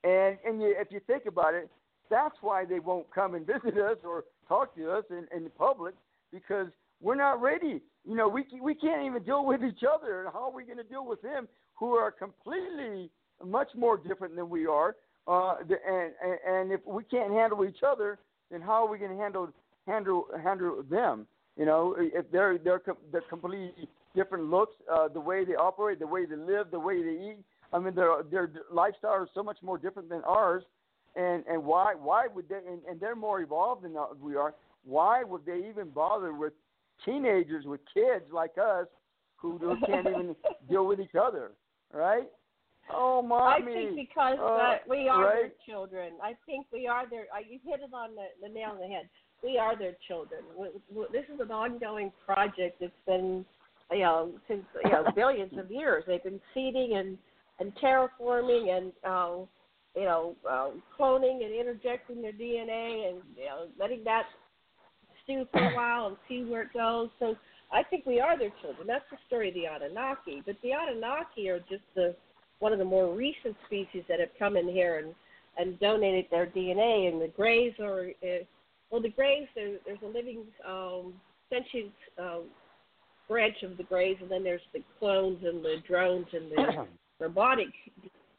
And 0.04 0.38
and 0.46 0.62
you, 0.62 0.76
if 0.78 0.92
you 0.92 1.00
think 1.08 1.26
about 1.26 1.54
it, 1.54 1.70
that's 2.10 2.36
why 2.42 2.66
they 2.66 2.80
won't 2.80 3.10
come 3.14 3.36
and 3.36 3.46
visit 3.64 3.78
us 3.78 3.98
or 4.04 4.26
talk 4.48 4.76
to 4.76 4.92
us 4.92 5.06
in, 5.10 5.28
in 5.36 5.50
public 5.58 5.96
because 6.32 6.68
we're 7.02 7.16
not 7.16 7.42
ready. 7.42 7.82
You 8.08 8.16
know, 8.16 8.28
we 8.28 8.46
we 8.62 8.76
can't 8.76 9.06
even 9.06 9.24
deal 9.24 9.46
with 9.46 9.64
each 9.64 9.84
other. 9.84 10.24
And 10.24 10.34
how 10.34 10.50
are 10.50 10.56
we 10.56 10.64
going 10.64 10.78
to 10.78 10.84
deal 10.84 11.06
with 11.06 11.22
them 11.22 11.48
who 11.76 11.94
are 11.94 12.12
completely 12.12 13.10
much 13.44 13.70
more 13.76 13.98
different 13.98 14.36
than 14.36 14.50
we 14.50 14.66
are? 14.66 14.96
Uh, 15.28 15.56
and, 15.60 16.14
and 16.48 16.72
if 16.72 16.82
we 16.86 17.04
can't 17.04 17.32
handle 17.32 17.66
each 17.66 17.82
other, 17.86 18.20
then 18.52 18.62
how 18.62 18.86
are 18.86 18.90
we 18.90 19.00
going 19.00 19.12
to 19.12 19.18
handle 19.18 19.50
handle 19.88 20.28
handle 20.44 20.84
them? 20.90 21.26
You 21.58 21.66
know, 21.66 21.96
if 21.98 22.30
they're 22.32 22.58
they're 22.58 22.82
they're 23.12 23.22
completely 23.22 23.72
different 24.16 24.46
looks, 24.50 24.76
uh, 24.92 25.08
the 25.08 25.20
way 25.20 25.46
they 25.46 25.56
operate, 25.56 26.00
the 26.00 26.08
way 26.08 26.26
they 26.26 26.36
live, 26.36 26.72
the 26.72 26.80
way 26.80 27.04
they 27.04 27.32
eat. 27.32 27.38
I 27.74 27.80
mean, 27.80 27.96
their 27.96 28.24
their 28.32 28.52
lifestyle 28.72 29.24
is 29.24 29.30
so 29.34 29.44
much 29.44 29.58
more 29.62 29.78
different 29.78 30.10
than 30.10 30.22
ours. 30.26 30.64
And 31.16 31.44
and 31.48 31.64
why 31.64 31.94
why 31.96 32.28
would 32.34 32.50
they? 32.50 32.56
And, 32.56 32.82
and 32.90 33.00
they're 33.00 33.16
more 33.16 33.42
evolved 33.42 33.84
than 33.84 33.96
we 34.22 34.36
are. 34.36 34.56
Why 34.86 35.24
would 35.24 35.46
they 35.46 35.68
even 35.70 35.90
bother 35.90 36.34
with 36.34 36.54
teenagers 37.04 37.66
with 37.66 37.82
kids 37.94 38.26
like 38.32 38.58
us 38.58 38.88
who, 39.38 39.58
who 39.58 39.78
can't 39.86 40.08
even 40.08 40.36
deal 40.70 40.86
with 40.86 41.00
each 41.00 41.16
other, 41.20 41.52
right? 41.94 42.28
Oh, 42.94 43.22
my 43.22 43.58
I 43.58 43.62
think 43.62 43.96
because 43.96 44.38
uh, 44.40 44.46
uh, 44.46 44.78
we 44.88 45.10
are 45.10 45.34
their 45.36 45.52
children. 45.66 46.14
I 46.22 46.34
think 46.46 46.68
we 46.72 46.88
are 46.88 47.10
their. 47.10 47.26
Uh, 47.36 47.40
you 47.50 47.60
hit 47.66 47.80
it 47.82 47.94
on 47.94 48.12
the, 48.16 48.28
the 48.48 48.54
nail 48.54 48.72
on 48.72 48.80
the 48.80 48.88
head. 48.88 49.10
We 49.44 49.58
are 49.58 49.78
their 49.78 49.94
children. 50.08 50.42
W- 50.54 50.80
w- 50.90 51.08
This 51.12 51.26
is 51.34 51.40
an 51.40 51.52
ongoing 51.52 52.12
project 52.26 52.80
that's 52.80 52.94
been, 53.08 53.44
you 53.92 54.00
know, 54.00 54.32
since 54.48 54.64
you 54.84 54.92
know 54.92 55.06
billions 55.16 55.58
of 55.58 55.70
years. 55.70 56.04
They've 56.08 56.24
been 56.24 56.42
seeding 56.54 56.98
and 56.98 57.18
and 57.60 57.74
terraforming 57.78 58.76
and 58.76 58.92
uh, 59.04 59.46
you 59.96 60.06
know 60.06 60.36
uh, 60.50 60.70
cloning 60.98 61.44
and 61.44 61.54
interjecting 61.54 62.22
their 62.22 62.34
DNA 62.34 63.10
and 63.10 63.22
you 63.38 63.46
know 63.46 63.68
letting 63.80 64.04
that 64.06 64.24
stew 65.24 65.46
for 65.52 65.60
a 65.60 65.76
while 65.76 66.08
and 66.08 66.18
see 66.28 66.44
where 66.44 66.64
it 66.64 66.74
goes. 66.74 67.10
So 67.20 67.36
I 67.72 67.84
think 67.84 68.06
we 68.06 68.20
are 68.20 68.38
their 68.38 68.54
children. 68.62 68.88
That's 68.88 69.06
the 69.12 69.18
story 69.28 69.50
of 69.50 69.56
the 69.56 69.66
Anunnaki. 69.68 70.42
But 70.46 70.56
the 70.64 70.72
Anunnaki 70.72 71.50
are 71.50 71.60
just 71.60 71.84
the 71.96 72.16
one 72.60 72.72
of 72.74 72.80
the 72.80 72.86
more 72.86 73.14
recent 73.14 73.56
species 73.66 74.04
that 74.08 74.20
have 74.20 74.30
come 74.40 74.58
in 74.58 74.68
here 74.68 75.00
and 75.00 75.14
and 75.58 75.80
donated 75.80 76.26
their 76.32 76.48
DNA. 76.48 77.12
And 77.12 77.22
the 77.22 77.32
Greys 77.36 77.74
are 77.80 78.10
uh, 78.24 78.44
well, 78.92 79.02
the 79.02 79.10
Greys 79.10 79.48
there, 79.56 79.78
there's 79.86 80.00
a 80.04 80.08
living 80.08 80.44
um, 80.68 81.14
sentient 81.50 81.94
um, 82.20 82.44
branch 83.28 83.64
of 83.64 83.78
the 83.78 83.84
Greys, 83.84 84.18
and 84.22 84.30
then 84.30 84.44
there's 84.44 84.62
the 84.74 84.84
clones 85.00 85.40
and 85.44 85.64
the 85.64 85.78
drones 85.88 86.28
and 86.34 86.52
the 86.52 86.88
robotic 87.20 87.70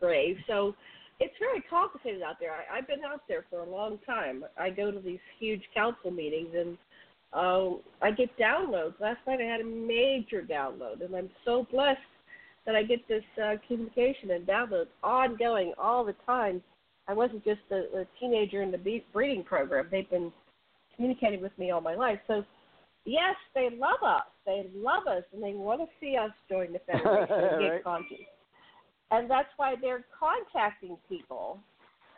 Greys. 0.00 0.36
So 0.46 0.74
it's 1.20 1.34
very 1.38 1.62
complicated 1.68 2.22
out 2.22 2.36
there. 2.40 2.52
I, 2.52 2.78
I've 2.78 2.86
been 2.86 3.04
out 3.04 3.22
there 3.28 3.44
for 3.50 3.60
a 3.60 3.70
long 3.70 3.98
time. 4.06 4.44
I 4.58 4.70
go 4.70 4.90
to 4.90 5.00
these 5.00 5.20
huge 5.38 5.62
council 5.74 6.10
meetings 6.10 6.50
and 6.54 6.76
um, 7.32 7.80
I 8.02 8.10
get 8.10 8.36
downloads. 8.38 8.98
Last 9.00 9.18
night 9.26 9.40
I 9.40 9.44
had 9.44 9.60
a 9.60 9.64
major 9.64 10.42
download, 10.42 11.04
and 11.04 11.14
I'm 11.14 11.30
so 11.44 11.66
blessed 11.70 11.98
that 12.64 12.74
I 12.74 12.82
get 12.82 13.06
this 13.08 13.24
uh, 13.42 13.54
communication 13.66 14.30
and 14.32 14.46
downloads 14.46 14.88
ongoing 15.02 15.72
all 15.78 16.04
the 16.04 16.14
time. 16.24 16.62
I 17.08 17.14
wasn't 17.14 17.44
just 17.44 17.60
a, 17.70 18.00
a 18.00 18.06
teenager 18.18 18.62
in 18.62 18.70
the 18.70 18.78
be- 18.78 19.04
breeding 19.12 19.44
program. 19.44 19.88
They've 19.90 20.08
been 20.08 20.32
communicating 20.94 21.40
with 21.40 21.56
me 21.58 21.70
all 21.70 21.80
my 21.80 21.94
life. 21.94 22.18
So, 22.26 22.44
yes, 23.06 23.36
they 23.54 23.70
love 23.70 24.02
us. 24.02 24.26
They 24.44 24.66
love 24.74 25.06
us, 25.06 25.22
and 25.32 25.42
they 25.42 25.54
want 25.54 25.80
to 25.80 25.86
see 26.00 26.16
us 26.16 26.30
join 26.50 26.72
the 26.72 26.78
Federation 26.86 27.34
and 27.34 27.60
get 27.60 27.68
Right. 27.70 27.84
conscious. 27.84 28.26
And 29.10 29.30
that's 29.30 29.48
why 29.56 29.74
they're 29.80 30.04
contacting 30.18 30.98
people. 31.08 31.60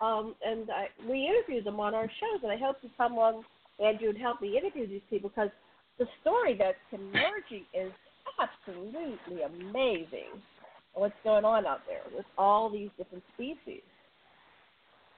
Um, 0.00 0.34
and 0.44 0.70
I, 0.70 0.88
we 1.08 1.26
interview 1.26 1.62
them 1.62 1.80
on 1.80 1.94
our 1.94 2.06
shows, 2.06 2.40
and 2.42 2.50
I 2.50 2.56
hope 2.56 2.76
come 2.96 3.14
on, 3.14 3.44
Andrew, 3.78 4.08
and 4.08 4.18
help 4.18 4.40
me 4.40 4.56
interview 4.56 4.88
these 4.88 5.02
people 5.10 5.28
because 5.28 5.50
the 5.98 6.06
story 6.22 6.56
that's 6.58 6.78
emerging 6.92 7.64
is 7.74 7.92
absolutely 8.40 9.42
amazing. 9.42 10.40
What's 10.94 11.14
going 11.24 11.44
on 11.44 11.66
out 11.66 11.80
there 11.86 12.02
with 12.14 12.26
all 12.38 12.70
these 12.70 12.90
different 12.96 13.24
species? 13.34 13.82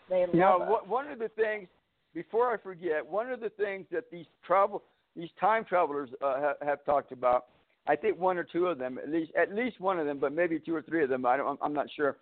They 0.09 0.27
love 0.27 0.35
know, 0.35 0.63
us. 0.63 0.83
one 0.89 1.09
of 1.09 1.19
the 1.19 1.29
things 1.29 1.69
before 2.15 2.53
I 2.53 2.57
forget, 2.57 3.07
one 3.07 3.31
of 3.31 3.41
the 3.41 3.51
things 3.51 3.87
that 3.93 4.11
these 4.11 4.27
travel, 4.45 4.83
these 5.21 5.31
time 5.39 5.65
travelers 5.65 6.11
uh, 6.23 6.41
have, 6.41 6.57
have 6.63 6.85
talked 6.85 7.13
about. 7.13 7.47
I 7.87 7.97
think 7.97 8.19
one 8.19 8.39
or 8.39 8.45
two 8.45 8.67
of 8.67 8.79
them, 8.79 8.99
at 8.99 9.11
least, 9.11 9.33
at 9.41 9.55
least 9.55 9.81
one 9.81 9.99
of 9.99 10.07
them, 10.07 10.19
but 10.19 10.33
maybe 10.33 10.59
two 10.59 10.75
or 10.75 10.83
three 10.83 11.03
of 11.03 11.09
them. 11.09 11.27
I 11.27 11.37
don't, 11.37 11.59
I'm 11.63 11.73
not 11.73 11.87
sure, 11.95 12.17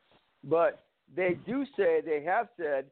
but 0.44 0.84
they 1.14 1.36
do 1.46 1.64
say 1.76 2.00
they 2.04 2.22
have 2.24 2.48
said 2.56 2.86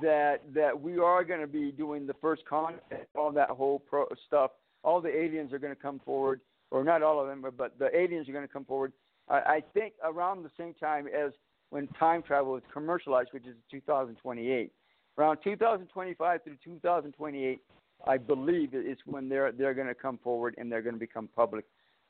that 0.00 0.38
that 0.54 0.80
we 0.80 0.98
are 0.98 1.24
going 1.24 1.40
to 1.40 1.46
be 1.46 1.72
doing 1.72 2.06
the 2.06 2.14
first 2.14 2.42
contact, 2.48 3.06
all 3.16 3.32
that 3.32 3.50
whole 3.50 3.80
pro 3.80 4.06
stuff. 4.26 4.52
All 4.82 5.00
the 5.00 5.14
aliens 5.14 5.52
are 5.52 5.58
going 5.58 5.74
to 5.74 5.80
come 5.80 6.00
forward, 6.04 6.40
or 6.70 6.84
not 6.84 7.02
all 7.02 7.20
of 7.20 7.26
them, 7.28 7.44
but, 7.56 7.78
the 7.78 7.94
aliens 7.94 8.28
are 8.28 8.32
going 8.32 8.46
to 8.46 8.52
come 8.52 8.64
forward. 8.64 8.92
I, 9.28 9.34
I 9.34 9.62
think 9.74 9.94
around 10.02 10.42
the 10.42 10.50
same 10.56 10.74
time 10.74 11.06
as 11.06 11.32
when 11.68 11.86
time 11.98 12.22
travel 12.22 12.56
is 12.56 12.62
commercialized, 12.72 13.28
which 13.32 13.46
is 13.46 13.54
2028 13.70 14.72
around 15.20 15.38
2025 15.44 16.42
through 16.42 16.56
2028, 16.64 17.60
I 18.06 18.16
believe 18.16 18.74
is 18.74 18.98
when 19.06 19.28
they're 19.28 19.52
they're 19.52 19.74
going 19.74 19.88
to 19.88 19.94
come 19.94 20.18
forward 20.22 20.54
and 20.58 20.70
they're 20.70 20.82
going 20.82 20.94
to 20.94 21.00
become 21.00 21.28
public 21.34 21.64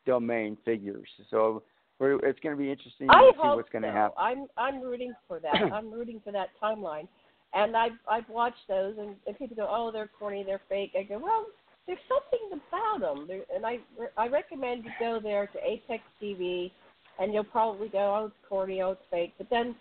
domain 0.06 0.56
figures. 0.64 1.08
So 1.30 1.62
we're, 1.98 2.14
it's 2.26 2.40
going 2.40 2.56
to 2.56 2.60
be 2.62 2.70
interesting 2.70 3.08
I 3.10 3.20
to 3.20 3.32
see 3.34 3.48
what's 3.48 3.68
going 3.70 3.82
so. 3.82 3.88
to 3.88 3.92
happen. 3.92 4.14
I'm 4.18 4.46
I'm 4.56 4.82
rooting 4.82 5.12
for 5.28 5.40
that. 5.40 5.54
I'm 5.72 5.92
rooting 5.92 6.20
for 6.24 6.32
that 6.32 6.48
timeline, 6.62 7.08
and 7.54 7.76
I've 7.76 7.98
I've 8.10 8.28
watched 8.28 8.66
those, 8.68 8.94
and, 8.98 9.14
and 9.26 9.38
people 9.38 9.56
go, 9.56 9.68
oh, 9.68 9.90
they're 9.92 10.10
corny, 10.18 10.42
they're 10.44 10.62
fake. 10.68 10.92
I 10.98 11.02
go, 11.02 11.18
well, 11.18 11.46
there's 11.86 11.98
something 12.08 12.60
about 12.68 13.00
them, 13.00 13.26
there, 13.26 13.42
and 13.54 13.66
I 13.66 13.78
I 14.16 14.28
recommend 14.28 14.84
you 14.84 14.90
go 14.98 15.20
there 15.22 15.46
to 15.46 15.58
Apex 15.58 16.02
TV, 16.22 16.70
and 17.18 17.34
you'll 17.34 17.44
probably 17.44 17.88
go, 17.88 17.98
oh, 17.98 18.26
it's 18.26 18.48
corny, 18.48 18.80
oh, 18.80 18.92
it's 18.92 19.02
fake, 19.10 19.34
but 19.36 19.48
then 19.50 19.74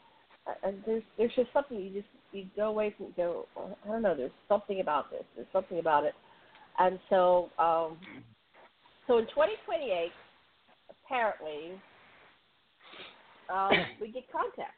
uh, 0.48 0.72
there's 0.86 1.04
there's 1.18 1.36
just 1.36 1.54
something 1.54 1.80
you 1.80 1.90
just 1.90 2.08
you 2.32 2.46
go 2.56 2.70
away 2.70 2.94
from 2.98 3.08
go, 3.18 3.46
I 3.58 3.88
don't 3.88 4.02
know, 4.02 4.16
there's 4.16 4.32
something 4.48 4.80
about 4.80 5.12
this, 5.12 5.24
there's 5.36 5.48
something 5.52 5.80
about 5.80 6.04
it, 6.04 6.14
and 6.78 7.00
so 7.10 7.50
um, 7.58 7.98
So 9.10 9.18
in 9.18 9.26
2028, 9.26 10.12
apparently, 10.92 11.72
um, 13.50 13.72
we 14.02 14.12
get 14.12 14.32
contact 14.32 14.74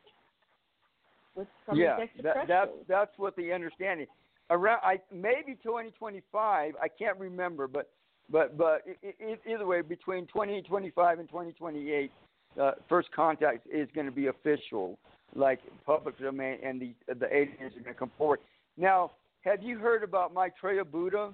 with 1.36 1.48
from 1.66 1.78
yeah, 1.78 1.98
that, 2.24 2.48
that's 2.48 2.72
that's 2.88 3.12
what 3.18 3.36
the 3.36 3.52
understanding. 3.52 4.08
Around, 4.50 4.80
I 4.84 5.00
maybe 5.14 5.58
2025. 5.62 6.74
I 6.82 6.88
can't 6.88 7.18
remember, 7.20 7.68
but 7.68 7.90
but 8.30 8.58
but 8.58 8.84
it, 8.86 9.16
it, 9.20 9.42
either 9.46 9.66
way, 9.66 9.82
between 9.82 10.28
2025 10.28 11.20
and 11.20 11.28
2028, 11.28 12.12
uh, 12.60 12.72
first 12.88 13.10
contact 13.14 13.68
is 13.72 13.90
going 13.94 14.08
to 14.08 14.14
be 14.14 14.28
official, 14.28 14.98
like 15.36 15.60
public 15.86 16.20
domain, 16.20 16.58
and 16.64 16.82
the 16.82 16.94
the 17.08 17.28
aliens 17.34 17.76
are 17.76 17.82
going 17.82 17.94
to 17.94 18.00
come 18.00 18.12
forward. 18.18 18.40
Now, 18.78 19.12
have 19.42 19.62
you 19.62 19.78
heard 19.80 20.04
about 20.04 20.34
Maitreya 20.34 20.86
Buddha? 20.86 21.34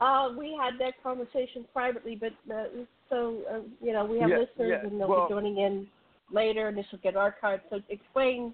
Uh, 0.00 0.30
we 0.36 0.58
had 0.60 0.78
that 0.80 0.94
conversation 1.02 1.64
privately, 1.72 2.18
but 2.18 2.32
uh, 2.52 2.64
so 3.08 3.38
uh, 3.50 3.58
you 3.80 3.92
know 3.92 4.04
we 4.04 4.18
have 4.18 4.30
yeah, 4.30 4.38
listeners 4.38 4.80
yeah. 4.82 4.88
and 4.88 5.00
they'll 5.00 5.08
well, 5.08 5.28
be 5.28 5.34
joining 5.34 5.58
in 5.58 5.86
later, 6.32 6.68
and 6.68 6.76
this 6.76 6.86
will 6.90 6.98
get 6.98 7.14
archived. 7.14 7.60
So 7.70 7.80
explain 7.88 8.52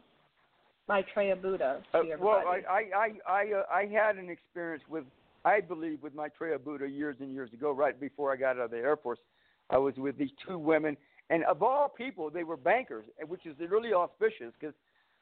Maitreya 0.88 1.36
Buddha 1.36 1.80
to 1.92 1.98
uh, 1.98 2.00
everybody. 2.00 2.22
Well, 2.22 2.44
I 2.46 2.62
I 2.68 2.82
I 2.94 3.32
I, 3.32 3.52
uh, 3.52 3.62
I 3.72 3.86
had 3.86 4.16
an 4.16 4.28
experience 4.28 4.82
with 4.88 5.04
I 5.44 5.60
believe 5.60 6.02
with 6.02 6.14
Maitreya 6.14 6.58
Buddha 6.58 6.86
years 6.86 7.16
and 7.20 7.32
years 7.32 7.52
ago, 7.52 7.72
right 7.72 7.98
before 7.98 8.32
I 8.32 8.36
got 8.36 8.58
out 8.58 8.64
of 8.64 8.70
the 8.70 8.78
Air 8.78 8.96
Force. 8.96 9.18
I 9.70 9.78
was 9.78 9.94
with 9.96 10.16
these 10.18 10.30
two 10.46 10.58
women, 10.58 10.96
and 11.30 11.44
of 11.44 11.62
all 11.62 11.88
people, 11.88 12.30
they 12.30 12.44
were 12.44 12.56
bankers, 12.56 13.04
which 13.26 13.44
is 13.44 13.54
really 13.68 13.92
auspicious 13.92 14.52
because 14.58 14.74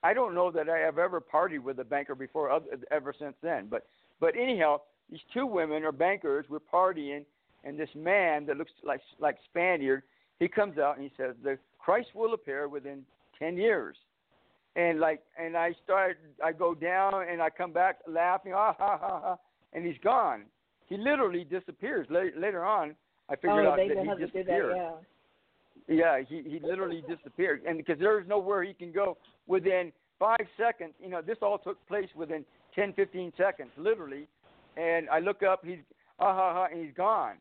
I 0.03 0.15
don't 0.15 0.35
know 0.35 0.51
that 0.53 0.69
I 0.69 0.79
have 0.79 0.99
ever 0.99 1.21
partied 1.21 1.63
with 1.63 1.79
a 1.81 1.85
banker 1.85 2.15
before, 2.15 2.61
ever 2.91 3.15
since 3.19 3.35
then. 3.43 3.67
But 3.69 3.87
but 4.21 4.37
anyhow, 4.37 4.81
these 5.11 5.21
two 5.35 5.47
women 5.47 5.85
are 5.85 5.93
bankers. 5.93 6.47
We're 6.49 6.59
partying, 6.61 7.25
and 7.65 7.79
this 7.79 7.91
man 7.95 8.47
that 8.47 8.57
looks 8.57 8.73
like 8.85 9.01
like 9.19 9.37
Spaniard, 9.51 10.03
he 10.39 10.49
comes 10.49 10.79
out 10.79 10.97
and 10.97 11.05
he 11.05 11.13
says, 11.17 11.35
"The 11.43 11.59
Christ 11.79 12.09
will 12.15 12.35
appear 12.35 12.69
within 12.69 13.05
ten 13.39 13.57
years." 13.57 13.97
And 14.77 15.01
like, 15.01 15.23
and 15.39 15.57
I 15.57 15.75
start, 15.83 16.19
I 16.45 16.53
go 16.53 16.75
down 16.75 17.27
and 17.29 17.41
I 17.41 17.49
come 17.49 17.73
back 17.73 18.01
laughing, 18.07 18.53
ah 18.55 18.75
ha 18.79 18.99
ha 18.99 19.21
ha, 19.23 19.37
and 19.73 19.87
he's 19.87 19.97
gone. 20.05 20.43
He 20.87 20.99
literally 20.99 21.45
disappears. 21.45 22.07
Later, 22.11 22.35
later 22.39 22.65
on, 22.65 22.95
I 23.31 23.37
figured 23.37 23.65
oh, 23.65 23.71
out 23.71 23.79
that 23.79 24.19
he 24.19 24.25
disappeared. 24.25 24.73
that, 24.73 24.77
yeah. 24.77 24.91
Yeah, 25.89 26.21
he 26.29 26.43
he 26.47 26.61
literally 26.61 27.03
disappeared, 27.09 27.63
and 27.67 27.79
because 27.79 27.99
there's 27.99 28.27
nowhere 28.27 28.63
he 28.63 28.75
can 28.75 28.93
go 28.93 29.17
within 29.47 29.93
five 30.19 30.47
seconds. 30.57 30.95
You 31.01 31.11
know, 31.11 31.23
this 31.23 31.39
all 31.43 31.59
took 31.59 31.85
place 31.87 32.09
within 32.17 32.45
ten, 32.75 32.93
fifteen 32.93 33.33
seconds, 33.37 33.71
literally 33.77 34.27
and 34.77 35.09
I 35.09 35.21
look 35.21 35.43
up, 35.43 35.65
he's 35.65 35.79
ah 36.19 36.35
ha 36.35 36.53
ha, 36.53 36.67
and 36.71 36.85
he's 36.85 36.95
gone. 36.95 37.37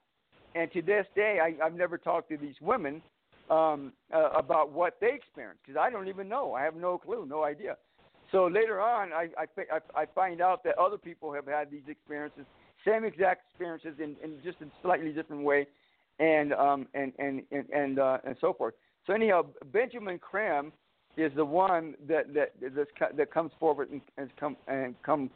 And 0.56 0.72
to 0.72 0.82
this 0.82 1.06
day, 1.16 1.40
I, 1.42 1.64
I've 1.64 1.76
never 1.76 1.98
talked 1.98 2.30
to 2.30 2.38
these 2.38 2.56
women 2.62 3.02
um, 3.50 3.92
uh, 4.14 4.30
about 4.32 4.72
what 4.72 4.98
they 5.02 5.14
experienced 5.14 5.62
because 5.66 5.78
I 5.78 5.90
don't 5.90 6.08
even 6.08 6.30
know. 6.30 6.54
I 6.54 6.64
have 6.64 6.76
no 6.76 6.98
clue, 6.98 7.26
no 7.26 7.44
idea. 7.44 7.76
So 8.32 8.46
later 8.48 8.82
on, 8.82 9.14
I, 9.14 9.30
I, 9.38 10.02
I 10.02 10.06
find 10.16 10.42
out 10.42 10.64
that 10.64 10.78
other 10.78 10.98
people 10.98 11.32
have 11.34 11.46
had 11.46 11.70
these 11.70 11.84
experiences, 11.88 12.46
same 12.86 13.04
exact 13.04 13.44
experiences 13.50 13.96
in, 14.00 14.16
in 14.24 14.40
just 14.44 14.62
a 14.62 14.66
slightly 14.82 15.12
different 15.12 15.44
way, 15.44 15.68
and 16.20 16.53
um, 16.53 16.88
and 16.93 17.13
and 17.20 17.43
and 17.51 17.70
and, 17.70 17.99
uh, 17.99 18.18
and 18.26 18.36
so 18.39 18.53
forth. 18.53 18.74
So 19.05 19.13
anyhow, 19.13 19.45
Benjamin 19.72 20.20
Creme 20.20 20.72
is 21.18 21.32
the 21.36 21.45
one 21.45 21.95
that 22.07 22.34
that 22.34 22.53
that, 22.61 23.18
that 23.18 23.34
comes 23.34 23.51
forward 23.59 23.89
and, 23.91 24.01
and 24.18 24.30
come 24.38 24.57
and 24.68 24.95
come 25.03 25.30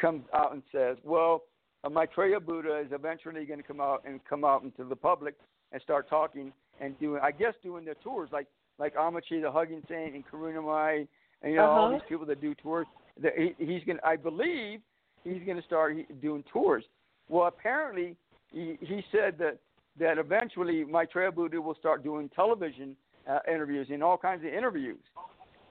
comes 0.00 0.22
out 0.34 0.52
and 0.52 0.62
says, 0.72 0.96
well, 1.04 1.42
uh, 1.84 1.88
Maitreya 1.88 2.40
Buddha 2.40 2.78
is 2.78 2.92
eventually 2.92 3.44
going 3.44 3.60
to 3.60 3.66
come 3.66 3.80
out 3.80 4.02
and 4.06 4.20
come 4.28 4.44
out 4.44 4.62
into 4.62 4.84
the 4.84 4.96
public 4.96 5.34
and 5.72 5.82
start 5.82 6.08
talking 6.08 6.52
and 6.80 6.98
doing, 6.98 7.20
I 7.22 7.32
guess, 7.32 7.54
doing 7.62 7.84
the 7.84 7.94
tours 8.02 8.30
like 8.32 8.46
like 8.78 8.94
Ammachi 8.94 9.42
the 9.42 9.50
Hugging 9.50 9.82
Saint 9.88 10.14
and 10.14 10.24
Karuna 10.26 10.64
Mai 10.64 11.06
and 11.42 11.52
you 11.52 11.56
know 11.56 11.64
uh-huh. 11.64 11.80
all 11.80 11.90
these 11.90 12.00
people 12.08 12.26
that 12.26 12.40
do 12.40 12.54
tours. 12.54 12.86
That 13.20 13.32
he, 13.36 13.54
he's 13.58 13.82
going, 13.84 13.98
I 14.04 14.16
believe, 14.16 14.80
he's 15.24 15.42
going 15.44 15.56
to 15.56 15.62
start 15.64 15.96
doing 16.22 16.44
tours. 16.52 16.84
Well, 17.28 17.48
apparently, 17.48 18.16
he 18.52 18.78
he 18.80 19.02
said 19.10 19.36
that 19.38 19.58
that 19.98 20.18
eventually 20.18 20.84
Maitreya 20.84 21.32
Buddha 21.32 21.60
will 21.60 21.74
start 21.74 22.02
doing 22.04 22.28
television 22.34 22.96
uh, 23.28 23.38
interviews 23.52 23.88
and 23.90 24.02
all 24.02 24.16
kinds 24.16 24.44
of 24.44 24.52
interviews. 24.52 25.00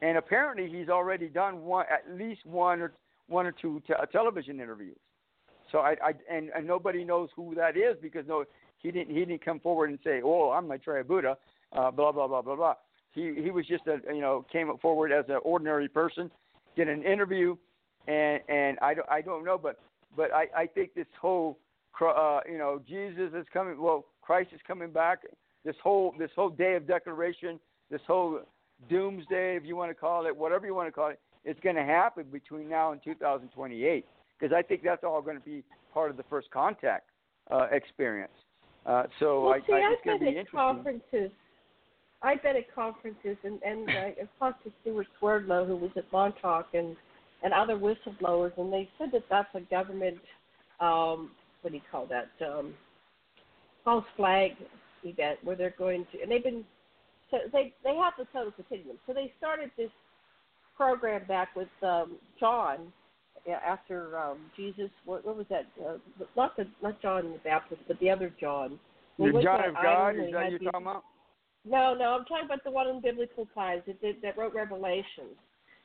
And 0.02 0.18
apparently, 0.18 0.70
he's 0.70 0.90
already 0.90 1.28
done 1.28 1.64
one, 1.64 1.86
at 1.92 2.18
least 2.18 2.46
one 2.46 2.82
or 2.82 2.94
one 3.28 3.46
or 3.46 3.52
two 3.52 3.82
te- 3.88 3.94
television 4.12 4.60
interviews. 4.60 4.98
So 5.72 5.80
I, 5.80 5.96
I 6.04 6.14
and, 6.32 6.50
and 6.56 6.66
nobody 6.66 7.04
knows 7.04 7.30
who 7.36 7.56
that 7.56 7.76
is 7.76 7.98
because 8.02 8.26
no, 8.28 8.46
he 8.78 8.92
didn't 8.92 9.14
he 9.14 9.26
didn't 9.26 9.44
come 9.44 9.60
forward 9.60 9.90
and 9.90 10.00
say, 10.04 10.22
"Oh, 10.24 10.52
I'm 10.52 10.68
Maitreya 10.68 11.04
Buddha," 11.04 11.38
uh, 11.74 11.92
blah 11.92 12.12
blah 12.12 12.28
blah 12.28 12.42
blah 12.42 12.56
blah. 12.56 12.74
He 13.12 13.34
he 13.42 13.52
was 13.52 13.66
just 13.66 13.84
a 13.88 14.00
you 14.14 14.22
know 14.22 14.46
came 14.52 14.72
forward 14.82 15.12
as 15.12 15.26
an 15.30 15.40
ordinary 15.44 15.88
person, 15.88 16.32
did 16.76 16.88
an 16.88 17.04
interview, 17.04 17.56
and 18.08 18.42
and 18.48 18.78
I 18.82 18.94
don't 18.94 19.10
I 19.10 19.22
don't 19.22 19.44
know, 19.44 19.58
but 19.58 19.80
but 20.16 20.34
I 20.34 20.48
I 20.56 20.68
think 20.68 20.94
this 20.94 21.08
whole 21.20 21.58
uh, 22.02 22.42
you 22.50 22.58
know 22.58 22.80
Jesus 22.88 23.34
is 23.34 23.46
coming. 23.52 23.82
Well, 23.82 24.06
Christ 24.28 24.50
is 24.54 24.60
coming 24.68 24.92
back. 24.92 25.20
This 25.64 25.78
whole 25.82 26.14
this 26.20 26.30
whole 26.36 26.50
day 26.50 26.76
of 26.76 26.86
declaration, 26.86 27.58
this 27.90 28.02
whole 28.06 28.42
doomsday, 28.90 29.56
if 29.56 29.64
you 29.64 29.78
want 29.78 29.90
to 29.90 29.96
call 29.96 30.28
it, 30.28 30.36
whatever 30.36 30.66
you 30.68 30.76
want 30.76 30.90
to 30.90 30.92
call 30.92 31.10
it, 31.10 31.20
it's 31.46 31.60
going 31.62 31.78
to 31.78 31.84
happen 31.84 32.26
between 32.30 32.68
now 32.68 32.92
and 32.92 33.02
2028 33.04 34.06
because 34.38 34.54
I 34.54 34.62
think 34.62 34.82
that's 34.84 35.06
all 35.06 35.22
going 35.22 35.38
to 35.38 35.44
be 35.44 35.64
part 35.94 36.12
of 36.12 36.18
the 36.18 36.24
first 36.30 36.52
contact 36.52 37.10
uh, 37.50 37.68
experience. 37.72 38.34
Uh, 38.86 39.04
so 39.18 39.46
well, 39.46 39.54
I, 39.54 39.60
see, 39.66 39.74
I, 39.74 39.78
I've 39.78 39.94
it's 39.94 40.02
going 40.04 40.20
to 40.20 40.26
been 40.26 40.34
be 40.34 40.40
at 40.40 40.46
interesting. 40.46 40.60
conferences. 40.60 41.32
I've 42.22 42.44
been 42.44 42.58
at 42.58 42.76
conferences 42.76 43.38
and 43.44 43.62
and 43.64 43.90
uh, 43.90 44.22
I've 44.22 44.40
talked 44.40 44.66
to 44.66 44.72
Stewart 44.82 45.08
Swerdlow, 45.20 45.66
who 45.66 45.78
was 45.78 45.92
at 45.96 46.12
Montauk, 46.12 46.68
and 46.74 46.98
and 47.44 47.54
other 47.54 47.76
whistleblowers, 47.76 48.58
and 48.58 48.74
they 48.74 48.90
said 48.98 49.10
that 49.14 49.24
that's 49.30 49.56
a 49.56 49.62
government. 49.62 50.18
Um, 50.82 51.32
what 51.62 51.72
do 51.72 51.78
you 51.78 51.84
call 51.90 52.08
that? 52.08 52.30
Um, 52.46 52.74
false 53.88 54.06
flag 54.18 54.52
event 55.06 55.40
where 55.44 55.56
they're 55.56 55.76
going 55.78 56.06
to, 56.12 56.22
and 56.22 56.30
they've 56.30 56.44
been. 56.44 56.66
So 57.32 57.38
they 57.54 57.74
they 57.84 57.96
have 57.96 58.14
the 58.18 58.26
total 58.34 58.52
continuum. 58.52 58.98
So 59.08 59.14
they 59.14 59.32
started 59.38 59.72
this 59.78 59.92
program 60.76 61.24
back 61.28 61.56
with 61.56 61.70
um, 61.82 62.18
John 62.40 62.92
after 63.66 64.18
um, 64.18 64.40
Jesus. 64.58 64.90
What, 65.06 65.26
what 65.26 65.38
was 65.38 65.46
that? 65.50 65.66
Uh, 65.82 65.98
not 66.36 66.58
the 66.58 66.68
not 66.84 67.02
John 67.02 67.32
the 67.32 67.40
Baptist, 67.40 67.82
but 67.88 67.98
the 68.00 68.10
other 68.10 68.34
John. 68.40 68.78
The 69.18 69.32
John 69.42 69.70
of 69.70 69.76
God 69.76 70.16
is 70.16 70.32
that 70.34 70.52
you're 70.52 70.60
talking 70.60 70.82
about? 70.82 71.04
No, 71.66 71.94
no, 71.94 72.12
I'm 72.12 72.26
talking 72.26 72.46
about 72.46 72.64
the 72.64 72.72
one 72.72 72.88
in 72.88 73.02
biblical 73.02 73.48
times 73.56 73.84
that 73.88 74.02
that, 74.02 74.22
that 74.22 74.38
wrote 74.38 74.54
Revelations. 74.54 75.36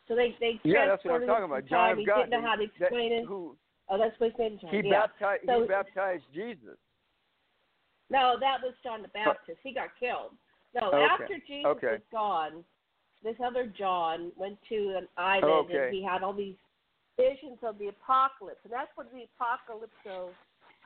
So 0.08 0.16
they 0.16 0.34
they 0.40 0.60
yeah, 0.64 0.86
that's 0.86 1.04
what 1.04 1.22
I'm 1.22 1.26
talking 1.26 1.44
about. 1.44 1.66
John 1.66 1.92
of 1.92 2.06
God. 2.06 2.16
He 2.16 2.22
didn't 2.22 2.30
know 2.30 2.48
how 2.48 2.56
to 2.56 2.64
explain 2.64 3.10
that, 3.10 3.22
it. 3.22 3.26
Who, 3.26 3.56
oh, 3.88 3.98
that's 3.98 4.18
what 4.18 4.30
his 4.30 4.38
name. 4.38 4.58
John. 4.60 4.70
He 4.70 4.88
yeah. 4.88 5.06
baptized. 5.06 5.42
So, 5.46 5.62
he 5.62 5.68
baptized 5.68 6.24
Jesus. 6.34 6.78
No, 8.12 8.36
that 8.38 8.58
was 8.62 8.74
John 8.84 9.00
the 9.02 9.08
Baptist. 9.08 9.58
He 9.62 9.72
got 9.72 9.88
killed. 9.98 10.36
No, 10.74 10.88
okay. 10.88 11.06
after 11.10 11.36
Jesus 11.46 11.64
okay. 11.66 11.96
was 11.98 12.08
gone, 12.12 12.64
this 13.24 13.36
other 13.44 13.72
John 13.76 14.32
went 14.36 14.58
to 14.68 14.94
an 14.96 15.08
island 15.16 15.70
okay. 15.70 15.86
and 15.86 15.94
he 15.94 16.02
had 16.04 16.22
all 16.22 16.32
these 16.32 16.56
visions 17.16 17.58
of 17.62 17.78
the 17.78 17.88
apocalypse, 17.88 18.60
and 18.64 18.72
that's 18.72 18.90
what 18.94 19.08
the 19.12 19.24
apocalypso 19.32 20.30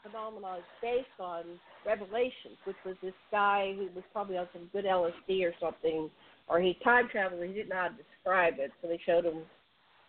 phenomenon 0.02 0.58
is 0.58 0.64
based 0.82 1.18
on 1.18 1.44
Revelations, 1.84 2.58
which 2.64 2.76
was 2.84 2.96
this 3.02 3.14
guy 3.30 3.74
who 3.76 3.88
was 3.94 4.04
probably 4.12 4.36
on 4.36 4.48
some 4.52 4.68
good 4.72 4.84
LSD 4.84 5.42
or 5.42 5.54
something, 5.60 6.10
or 6.48 6.60
he 6.60 6.78
time 6.84 7.08
traveled. 7.10 7.42
He 7.42 7.52
didn't 7.52 7.70
know 7.70 7.76
how 7.76 7.88
to 7.88 7.94
describe 7.94 8.54
it, 8.58 8.70
so 8.80 8.88
they 8.88 9.00
showed 9.04 9.24
him 9.24 9.42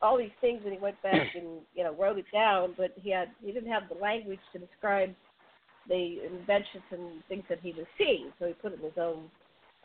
all 0.01 0.17
these 0.17 0.35
things, 0.41 0.61
and 0.63 0.73
he 0.73 0.79
went 0.79 1.01
back 1.01 1.27
and 1.35 1.61
you 1.73 1.83
know 1.83 1.93
wrote 1.93 2.17
it 2.17 2.25
down, 2.31 2.73
but 2.77 2.93
he 2.95 3.11
had 3.11 3.29
he 3.43 3.51
didn't 3.51 3.71
have 3.71 3.89
the 3.89 3.95
language 3.95 4.39
to 4.53 4.59
describe 4.59 5.13
the 5.87 6.17
inventions 6.25 6.83
and 6.91 7.23
things 7.29 7.43
that 7.49 7.59
he 7.61 7.71
was 7.73 7.85
seeing, 7.97 8.31
so 8.39 8.47
he 8.47 8.53
put 8.53 8.73
it 8.73 8.79
in 8.79 8.85
his 8.85 8.97
own 8.97 9.29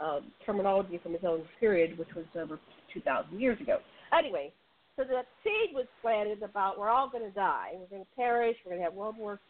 um, 0.00 0.32
terminology 0.44 0.98
from 1.02 1.12
his 1.12 1.22
own 1.24 1.42
period, 1.60 1.98
which 1.98 2.08
was 2.16 2.24
over 2.36 2.58
2,000 2.92 3.40
years 3.40 3.60
ago. 3.60 3.78
Anyway, 4.16 4.52
so 4.96 5.04
that 5.04 5.26
seed 5.42 5.74
was 5.74 5.86
planted 6.02 6.42
about 6.42 6.78
we're 6.78 6.90
all 6.90 7.08
going 7.08 7.24
to 7.24 7.30
die, 7.30 7.70
we're 7.74 7.86
going 7.86 8.02
to 8.02 8.16
perish, 8.16 8.56
we're 8.64 8.72
going 8.72 8.80
to 8.80 8.84
have 8.84 8.94
World 8.94 9.16
War 9.16 9.40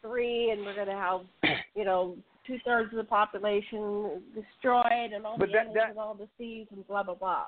Three, 0.00 0.50
and 0.50 0.64
we're 0.66 0.74
going 0.74 0.88
to 0.88 0.94
have, 0.94 1.20
you 1.76 1.84
know, 1.84 2.16
two 2.46 2.56
thirds 2.64 2.92
of 2.92 2.96
the 2.96 3.04
population 3.04 4.22
destroyed, 4.34 5.12
and 5.14 5.24
all 5.24 5.38
but 5.38 5.46
the 5.46 5.52
that, 5.52 5.58
animals 5.60 5.76
that, 5.76 5.90
and 5.90 5.98
all 5.98 6.14
the 6.14 6.28
seeds, 6.38 6.68
and 6.72 6.86
blah 6.86 7.02
blah 7.02 7.14
blah. 7.14 7.44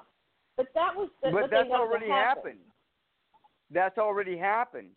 But 0.57 0.67
that 0.75 0.95
was 0.95 1.09
the, 1.23 1.31
but 1.31 1.51
that's 1.51 1.71
already 1.71 2.09
happened. 2.09 2.61
That's 3.71 3.99
already 3.99 4.39
happened. 4.39 4.91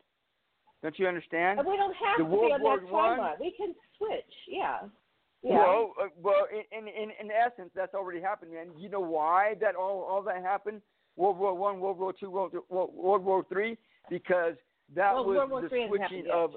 Don't 0.83 0.97
you 0.99 1.07
understand? 1.07 1.59
And 1.59 1.67
we 1.67 1.75
don't 1.75 1.95
have 1.95 2.17
the 2.17 2.23
to 2.23 2.29
World 2.29 2.49
be 2.49 2.53
on 2.53 2.61
War 2.61 2.79
that 2.79 2.87
timeline. 2.87 3.39
We 3.39 3.53
can 3.57 3.73
switch. 3.97 4.33
Yeah. 4.47 4.79
Yeah. 5.43 5.57
Well, 5.57 5.93
uh, 6.01 6.07
well, 6.21 6.47
in, 6.71 6.87
in 6.87 7.09
in 7.21 7.31
essence, 7.31 7.69
that's 7.75 7.93
already 7.93 8.21
happened, 8.21 8.51
and 8.53 8.71
you 8.79 8.89
know 8.89 8.99
why 8.99 9.53
that 9.61 9.75
all 9.75 10.01
all 10.01 10.21
that 10.23 10.41
happened? 10.41 10.81
World 11.15 11.37
War 11.37 11.53
One, 11.55 11.79
World 11.79 11.99
War 11.99 12.13
Two, 12.13 12.29
World 12.29 12.53
World 12.69 13.23
War 13.23 13.45
Three, 13.49 13.77
because 14.09 14.55
that 14.95 15.13
well, 15.13 15.25
was 15.25 15.69
the 15.69 15.87
switching 15.87 16.25
of. 16.33 16.55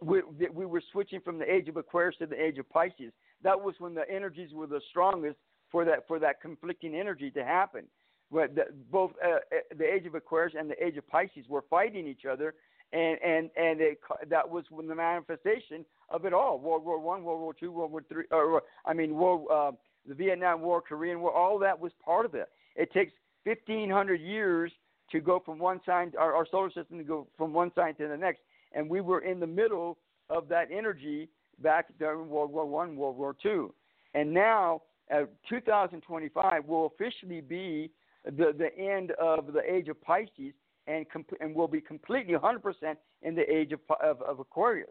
we, 0.00 0.22
we 0.52 0.66
were 0.66 0.82
switching 0.92 1.20
from 1.20 1.38
the 1.38 1.52
age 1.52 1.68
of 1.68 1.76
Aquarius 1.76 2.16
to 2.18 2.26
the 2.26 2.40
age 2.40 2.58
of 2.58 2.68
Pisces. 2.70 3.12
That 3.42 3.60
was 3.60 3.74
when 3.78 3.94
the 3.94 4.08
energies 4.08 4.52
were 4.52 4.66
the 4.66 4.80
strongest 4.90 5.36
for 5.70 5.84
that 5.84 6.06
for 6.06 6.18
that 6.20 6.40
conflicting 6.40 6.94
energy 6.94 7.30
to 7.32 7.44
happen. 7.44 7.84
Where 8.30 8.48
the, 8.48 8.66
both 8.90 9.12
uh, 9.24 9.28
uh 9.34 9.38
the 9.76 9.92
age 9.92 10.06
of 10.06 10.14
Aquarius 10.14 10.54
and 10.58 10.70
the 10.70 10.84
age 10.84 10.96
of 10.96 11.08
Pisces 11.08 11.46
were 11.48 11.64
fighting 11.68 12.06
each 12.06 12.24
other, 12.30 12.54
and 12.92 13.18
and 13.22 13.50
and 13.56 13.80
it, 13.80 14.00
that 14.28 14.48
was 14.48 14.64
when 14.70 14.86
the 14.86 14.94
manifestation 14.94 15.84
of 16.10 16.24
it 16.24 16.32
all: 16.32 16.58
World 16.58 16.84
War 16.84 16.98
One, 16.98 17.24
World 17.24 17.40
War 17.40 17.54
Two, 17.54 17.72
World 17.72 17.92
War 17.92 18.04
Three, 18.08 18.24
or 18.30 18.62
I 18.84 18.92
mean, 18.92 19.14
World, 19.14 19.46
uh, 19.50 19.72
the 20.06 20.14
Vietnam 20.14 20.60
War, 20.60 20.80
Korean 20.82 21.20
War. 21.20 21.32
All 21.32 21.58
that 21.58 21.78
was 21.78 21.92
part 22.04 22.26
of 22.26 22.34
it. 22.34 22.48
It 22.76 22.92
takes 22.92 23.12
1,500 23.44 24.20
years 24.20 24.72
to 25.10 25.20
go 25.20 25.42
from 25.44 25.58
one 25.58 25.80
sign, 25.84 26.12
our, 26.18 26.34
our 26.34 26.46
solar 26.50 26.70
system 26.70 26.98
to 26.98 27.04
go 27.04 27.26
from 27.36 27.52
one 27.52 27.70
sign 27.74 27.94
to 27.96 28.08
the 28.08 28.16
next, 28.16 28.40
and 28.72 28.88
we 28.88 29.00
were 29.00 29.20
in 29.20 29.40
the 29.40 29.46
middle 29.46 29.98
of 30.30 30.48
that 30.48 30.68
energy 30.70 31.28
back 31.62 31.86
during 31.98 32.28
World 32.28 32.52
War 32.52 32.66
One, 32.66 32.96
World 32.96 33.16
War 33.16 33.34
Two, 33.42 33.72
and 34.14 34.32
now 34.32 34.82
uh, 35.14 35.22
2025 35.48 36.64
will 36.66 36.86
officially 36.86 37.40
be 37.40 37.90
the 38.24 38.54
the 38.56 38.76
end 38.78 39.12
of 39.12 39.52
the 39.52 39.62
age 39.66 39.88
of 39.88 40.00
Pisces 40.02 40.52
and 40.86 41.08
comp- 41.10 41.36
and 41.40 41.54
will 41.54 41.68
be 41.68 41.80
completely 41.80 42.34
100% 42.34 42.96
in 43.22 43.34
the 43.34 43.50
age 43.52 43.72
of, 43.72 43.80
of, 44.02 44.20
of 44.22 44.40
Aquarius. 44.40 44.90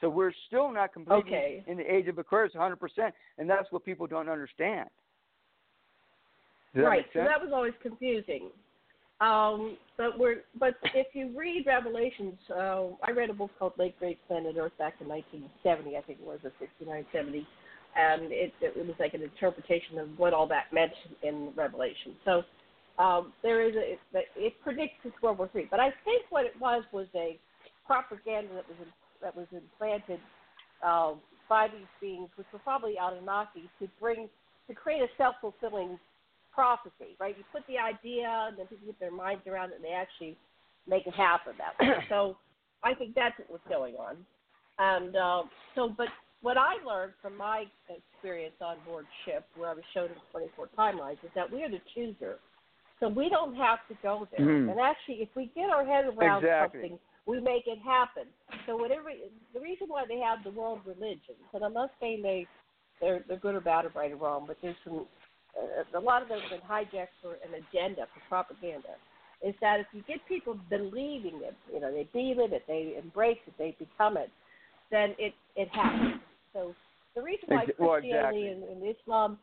So 0.00 0.08
we're 0.08 0.32
still 0.46 0.72
not 0.72 0.92
completely 0.92 1.22
okay. 1.22 1.64
in 1.66 1.78
the 1.78 1.92
age 1.92 2.06
of 2.06 2.18
Aquarius 2.18 2.54
100%, 2.54 2.76
and 3.38 3.48
that's 3.48 3.70
what 3.72 3.84
people 3.84 4.06
don't 4.06 4.28
understand. 4.28 4.88
Right. 6.74 7.06
So 7.14 7.20
that 7.20 7.40
was 7.40 7.50
always 7.54 7.72
confusing. 7.82 8.50
Um, 9.20 9.78
but 9.96 10.18
we're 10.18 10.42
but 10.60 10.74
if 10.94 11.06
you 11.14 11.32
read 11.34 11.64
Revelations, 11.66 12.34
uh, 12.54 12.88
I 13.02 13.12
read 13.12 13.30
a 13.30 13.32
book 13.32 13.50
called 13.58 13.72
Late 13.78 13.98
Great 13.98 14.18
Planet 14.28 14.56
Earth 14.58 14.76
back 14.78 14.94
in 15.00 15.08
1970, 15.08 15.96
I 15.96 16.02
think 16.02 16.18
it 16.20 16.26
was, 16.26 16.38
or 16.44 16.52
69, 16.60 17.06
70, 17.12 17.46
and 17.96 18.30
it, 18.30 18.52
it 18.60 18.76
was 18.76 18.94
like 19.00 19.14
an 19.14 19.22
interpretation 19.22 19.98
of 19.98 20.08
what 20.18 20.34
all 20.34 20.46
that 20.48 20.64
meant 20.70 20.92
in 21.22 21.50
Revelation. 21.56 22.14
So 22.26 22.42
um, 22.98 23.32
there 23.42 23.66
is 23.68 23.74
a 23.76 23.92
it, 23.92 24.26
it 24.36 24.54
predicts 24.62 24.96
this 25.04 25.12
World 25.22 25.38
War 25.38 25.48
Three, 25.52 25.68
but 25.70 25.80
I 25.80 25.90
think 26.04 26.24
what 26.30 26.46
it 26.46 26.58
was 26.60 26.84
was 26.92 27.06
a 27.14 27.38
propaganda 27.86 28.54
that 28.54 28.68
was 28.68 28.78
in, 28.80 28.92
that 29.22 29.36
was 29.36 29.46
implanted 29.52 30.20
uh, 30.84 31.12
by 31.48 31.68
these 31.68 31.88
beings, 32.00 32.28
which 32.36 32.46
were 32.52 32.58
probably 32.60 32.94
Anunnaki, 33.00 33.68
to 33.80 33.88
bring 34.00 34.28
to 34.68 34.74
create 34.74 35.00
a 35.00 35.08
self 35.16 35.36
fulfilling 35.40 35.98
prophecy, 36.52 37.14
right? 37.20 37.36
You 37.36 37.44
put 37.52 37.62
the 37.68 37.78
idea, 37.78 38.48
and 38.48 38.58
then 38.58 38.66
people 38.66 38.86
get 38.86 38.98
their 38.98 39.12
minds 39.12 39.42
around 39.46 39.70
it, 39.70 39.76
and 39.76 39.84
they 39.84 39.92
actually 39.92 40.36
make 40.88 41.06
it 41.06 41.14
happen 41.14 41.52
that 41.58 41.78
way. 41.78 41.94
so 42.08 42.36
I 42.82 42.94
think 42.94 43.14
that's 43.14 43.38
what 43.38 43.50
was 43.50 43.60
going 43.68 43.94
on. 43.96 44.16
And 44.78 45.16
uh, 45.16 45.42
so, 45.74 45.92
but 45.96 46.08
what 46.42 46.56
I 46.56 46.74
learned 46.86 47.12
from 47.20 47.36
my 47.36 47.64
experience 47.88 48.54
on 48.60 48.76
board 48.86 49.06
ship, 49.24 49.44
where 49.56 49.70
I 49.70 49.74
was 49.74 49.84
shown 49.94 50.06
in 50.06 50.16
24 50.32 50.68
timelines, 50.78 51.22
is 51.24 51.30
that 51.34 51.50
we 51.50 51.62
are 51.62 51.70
the 51.70 51.80
chooser. 51.94 52.38
So 53.00 53.08
we 53.08 53.28
don't 53.28 53.54
have 53.56 53.80
to 53.88 53.94
go 54.02 54.26
there. 54.36 54.46
Mm. 54.46 54.70
And 54.70 54.80
actually, 54.80 55.16
if 55.16 55.28
we 55.36 55.50
get 55.54 55.68
our 55.70 55.84
head 55.84 56.06
around 56.06 56.44
exactly. 56.44 56.80
something, 56.80 56.98
we 57.26 57.40
make 57.40 57.66
it 57.66 57.78
happen. 57.84 58.24
So 58.66 58.76
whatever 58.76 59.10
the 59.52 59.60
reason 59.60 59.88
why 59.88 60.04
they 60.08 60.18
have 60.18 60.42
the 60.44 60.58
world 60.58 60.80
religions, 60.86 61.42
and 61.52 61.64
I'm 61.64 61.74
not 61.74 61.90
saying 62.00 62.22
they 62.22 62.46
they're 63.00 63.24
they're 63.28 63.38
good 63.38 63.54
or 63.54 63.60
bad 63.60 63.84
or 63.84 63.92
right 63.94 64.12
or 64.12 64.16
wrong, 64.16 64.44
but 64.46 64.56
there's 64.62 64.76
some 64.84 65.06
uh, 65.58 65.98
a 65.98 66.00
lot 66.00 66.22
of 66.22 66.28
them 66.28 66.40
have 66.40 66.50
been 66.50 66.68
hijacked 66.68 67.16
for 67.20 67.34
an 67.34 67.52
agenda 67.54 68.06
for 68.14 68.20
propaganda. 68.28 68.96
Is 69.46 69.54
that 69.60 69.80
if 69.80 69.86
you 69.92 70.02
get 70.08 70.26
people 70.26 70.58
believing 70.70 71.40
it, 71.42 71.54
you 71.72 71.80
know, 71.80 71.92
they 71.92 72.08
believe 72.12 72.38
it, 72.38 72.62
they 72.66 72.96
embrace 73.02 73.38
it, 73.46 73.52
they 73.58 73.76
become 73.78 74.16
it, 74.16 74.30
then 74.90 75.14
it 75.18 75.34
it 75.56 75.68
happens. 75.68 76.22
So 76.54 76.74
the 77.14 77.22
reason 77.22 77.48
why 77.48 77.66
well, 77.78 78.00
Christianity 78.00 78.46
exactly. 78.46 78.72
and, 78.72 78.82
and 78.82 78.96
Islam 78.96 79.38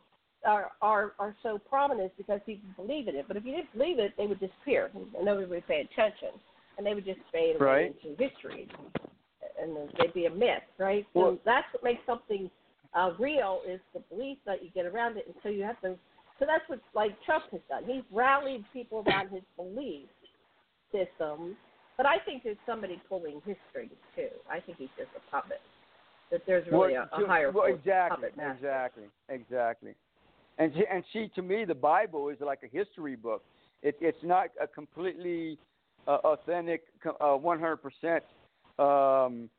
are, 0.45 0.71
are 0.81 1.13
are 1.19 1.35
so 1.43 1.57
prominent 1.57 2.07
is 2.07 2.11
because 2.17 2.39
people 2.45 2.67
believe 2.75 3.07
in 3.07 3.15
it. 3.15 3.25
But 3.27 3.37
if 3.37 3.45
you 3.45 3.51
didn't 3.51 3.73
believe 3.77 3.99
it, 3.99 4.13
they 4.17 4.27
would 4.27 4.39
disappear, 4.39 4.91
and 4.93 5.25
nobody 5.25 5.47
would 5.47 5.67
pay 5.67 5.87
attention, 5.91 6.29
and 6.77 6.85
they 6.85 6.93
would 6.93 7.05
just 7.05 7.19
fade 7.31 7.55
away 7.55 7.65
right. 7.65 7.95
into 8.03 8.21
history, 8.21 8.67
and 9.61 9.75
they'd 9.99 10.13
be 10.13 10.25
a 10.25 10.29
myth, 10.29 10.63
right? 10.77 11.05
Well, 11.13 11.33
so 11.33 11.39
that's 11.45 11.67
what 11.73 11.83
makes 11.83 12.01
something 12.05 12.49
uh, 12.93 13.11
real 13.19 13.61
is 13.67 13.79
the 13.93 14.01
belief 14.13 14.37
that 14.45 14.63
you 14.63 14.69
get 14.73 14.85
around 14.85 15.17
it, 15.17 15.25
and 15.25 15.35
so 15.43 15.49
you 15.49 15.63
have 15.63 15.79
to. 15.81 15.95
So 16.39 16.45
that's 16.45 16.67
what 16.67 16.79
like 16.93 17.11
Trump 17.23 17.45
has 17.51 17.61
done. 17.69 17.83
He's 17.85 18.03
rallied 18.11 18.65
people 18.73 19.03
around 19.07 19.29
his 19.29 19.43
belief 19.55 20.07
system, 20.91 21.55
but 21.95 22.05
I 22.05 22.17
think 22.25 22.43
there's 22.43 22.57
somebody 22.65 23.01
pulling 23.07 23.41
his 23.45 23.55
strings 23.69 23.91
too. 24.15 24.29
I 24.49 24.59
think 24.59 24.77
he's 24.77 24.89
just 24.97 25.09
a 25.15 25.31
puppet. 25.31 25.61
That 26.31 26.41
there's 26.47 26.65
really 26.71 26.93
well, 26.93 27.07
a, 27.15 27.23
a 27.23 27.27
higher 27.27 27.51
well, 27.51 27.65
exactly, 27.65 28.29
puppet 28.29 28.37
master. 28.37 28.53
exactly, 28.53 29.03
exactly. 29.29 29.93
And 30.57 30.71
see, 30.73 30.83
and 30.91 31.03
see, 31.11 31.31
to 31.35 31.41
me, 31.41 31.65
the 31.65 31.75
Bible 31.75 32.29
is 32.29 32.37
like 32.39 32.59
a 32.63 32.77
history 32.77 33.15
book. 33.15 33.43
It, 33.81 33.95
it's 33.99 34.23
not 34.23 34.47
a 34.61 34.67
completely 34.67 35.57
uh, 36.07 36.17
authentic, 36.23 36.83
uh, 37.05 37.37
100% 37.37 38.21
um, 38.79 39.49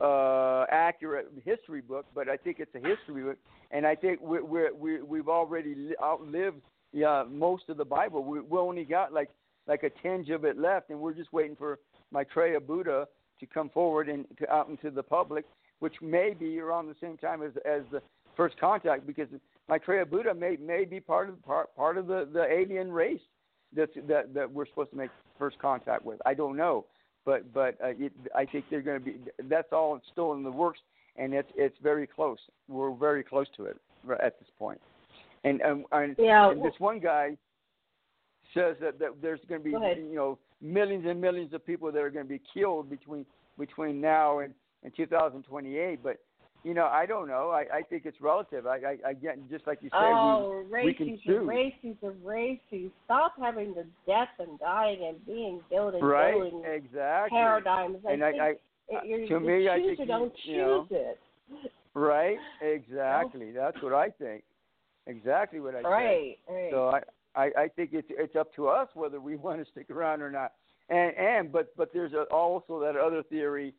uh, 0.00 0.66
accurate 0.70 1.28
history 1.44 1.80
book, 1.80 2.06
but 2.14 2.28
I 2.28 2.36
think 2.36 2.58
it's 2.60 2.74
a 2.74 2.78
history 2.78 3.22
book, 3.22 3.38
and 3.70 3.86
I 3.86 3.94
think 3.94 4.20
we're, 4.20 4.44
we're, 4.44 4.74
we 4.74 5.00
we've 5.02 5.28
already 5.28 5.74
li- 5.74 5.96
outlived 6.02 6.60
yeah 6.92 7.24
most 7.28 7.64
of 7.68 7.76
the 7.76 7.84
Bible. 7.84 8.22
We 8.24 8.40
we 8.40 8.58
only 8.58 8.84
got 8.84 9.12
like 9.12 9.30
like 9.66 9.82
a 9.82 9.90
tinge 10.02 10.30
of 10.30 10.44
it 10.44 10.58
left, 10.58 10.90
and 10.90 11.00
we're 11.00 11.14
just 11.14 11.32
waiting 11.32 11.56
for 11.56 11.78
Maitreya 12.12 12.60
Buddha 12.60 13.06
to 13.40 13.46
come 13.46 13.70
forward 13.70 14.08
and 14.08 14.26
to, 14.38 14.50
out 14.50 14.68
into 14.68 14.90
the 14.90 15.02
public, 15.02 15.44
which 15.78 15.94
may 16.02 16.34
be 16.34 16.58
around 16.58 16.88
the 16.88 16.96
same 17.00 17.16
time 17.16 17.42
as 17.42 17.52
as 17.64 17.82
the 17.90 18.02
first 18.38 18.58
contact, 18.58 19.06
because 19.06 19.28
Maitreya 19.68 20.06
Buddha 20.06 20.32
may 20.32 20.56
may 20.56 20.86
be 20.86 21.00
part 21.00 21.28
of 21.28 21.42
part 21.42 21.76
part 21.76 21.98
of 21.98 22.06
the 22.06 22.26
the 22.32 22.46
alien 22.50 22.90
race 22.90 23.20
that's 23.76 23.92
that 24.06 24.32
that 24.32 24.50
we're 24.50 24.66
supposed 24.66 24.92
to 24.92 24.96
make 24.96 25.10
first 25.38 25.58
contact 25.58 26.06
with. 26.06 26.18
I 26.24 26.32
don't 26.32 26.56
know, 26.56 26.86
but 27.26 27.52
but 27.52 27.76
uh, 27.84 27.88
it, 27.88 28.12
I 28.34 28.46
think 28.46 28.64
they're 28.70 28.80
going 28.80 29.00
to 29.00 29.04
be. 29.04 29.16
That's 29.44 29.72
all 29.72 30.00
still 30.12 30.32
in 30.32 30.42
the 30.42 30.50
works, 30.50 30.78
and 31.16 31.34
it's 31.34 31.50
it's 31.56 31.76
very 31.82 32.06
close. 32.06 32.38
We're 32.68 32.94
very 32.94 33.22
close 33.22 33.46
to 33.58 33.66
it 33.66 33.76
at 34.22 34.38
this 34.38 34.48
point. 34.58 34.80
And 35.44 35.60
and, 35.60 35.84
and, 35.92 36.16
Yeah, 36.18 36.50
and 36.50 36.64
this 36.64 36.74
one 36.78 37.00
guy 37.00 37.36
says 38.54 38.76
that, 38.80 38.98
that 38.98 39.10
there's 39.20 39.40
going 39.48 39.60
to 39.60 39.64
be 39.64 39.72
Go 39.72 39.90
you 39.90 40.14
know 40.14 40.38
millions 40.62 41.04
and 41.06 41.20
millions 41.20 41.52
of 41.52 41.66
people 41.66 41.92
that 41.92 42.00
are 42.00 42.10
going 42.10 42.24
to 42.24 42.28
be 42.28 42.40
killed 42.54 42.88
between 42.88 43.26
between 43.58 44.00
now 44.00 44.38
and 44.38 44.54
and 44.84 44.94
2028. 44.96 46.02
But 46.02 46.18
you 46.64 46.74
know, 46.74 46.86
I 46.86 47.06
don't 47.06 47.28
know. 47.28 47.50
I, 47.50 47.78
I 47.78 47.82
think 47.82 48.04
it's 48.04 48.20
relative. 48.20 48.66
I, 48.66 48.76
I, 48.76 48.96
I 49.10 49.12
get 49.14 49.38
just 49.50 49.66
like 49.66 49.78
you 49.80 49.90
said. 49.90 49.98
Oh, 50.00 50.64
we, 50.70 50.84
we 50.86 50.94
can 50.94 51.06
races 51.06 51.20
choose. 51.24 51.36
and 51.38 51.48
races 51.48 51.96
and 52.02 52.24
races. 52.24 52.90
Stop 53.04 53.34
having 53.40 53.74
the 53.74 53.86
death 54.06 54.28
and 54.38 54.58
dying 54.58 55.04
and 55.06 55.24
being 55.24 55.60
killed 55.70 55.94
and 55.94 56.06
right? 56.06 56.34
killing 56.34 56.62
Exactly. 56.66 57.36
paradigms. 57.38 57.98
I 58.06 58.12
and 58.12 58.22
think 58.22 58.40
I, 58.40 58.46
I, 58.48 58.54
it, 59.04 59.28
to 59.28 59.40
me, 59.40 59.68
I 59.68 59.76
think 59.78 59.98
you- 60.00 60.06
don't 60.06 60.32
you 60.44 60.54
choose 60.54 60.56
know, 60.56 60.86
it. 60.90 61.20
right? 61.94 62.38
Exactly. 62.62 63.52
That's 63.52 63.80
what 63.82 63.94
I 63.94 64.10
think. 64.10 64.42
Exactly 65.06 65.60
what 65.60 65.74
I 65.74 65.78
think. 65.78 65.86
Right, 65.88 66.36
right. 66.48 66.70
So 66.70 66.88
I, 66.88 67.00
I, 67.34 67.50
I 67.62 67.68
think 67.68 67.90
it's 67.92 68.08
it's 68.10 68.36
up 68.36 68.54
to 68.56 68.68
us 68.68 68.88
whether 68.94 69.20
we 69.20 69.36
want 69.44 69.64
to 69.64 69.70
stick 69.70 69.90
around 69.90 70.22
or 70.22 70.30
not. 70.30 70.52
And 70.90 71.14
and 71.16 71.52
but 71.52 71.74
but 71.76 71.90
there's 71.92 72.12
a, 72.14 72.22
also 72.24 72.80
that 72.80 72.96
other 72.96 73.22
theory 73.22 73.74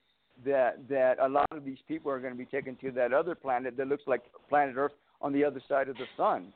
that 0.45 0.87
that 0.89 1.17
a 1.21 1.27
lot 1.27 1.47
of 1.51 1.65
these 1.65 1.77
people 1.87 2.11
are 2.11 2.19
going 2.19 2.33
to 2.33 2.37
be 2.37 2.45
taken 2.45 2.75
to 2.77 2.91
that 2.91 3.13
other 3.13 3.35
planet 3.35 3.75
that 3.77 3.87
looks 3.87 4.03
like 4.07 4.23
planet 4.47 4.75
Earth 4.77 4.93
on 5.21 5.33
the 5.33 5.43
other 5.43 5.61
side 5.67 5.89
of 5.89 5.95
the 5.97 6.05
sun. 6.15 6.53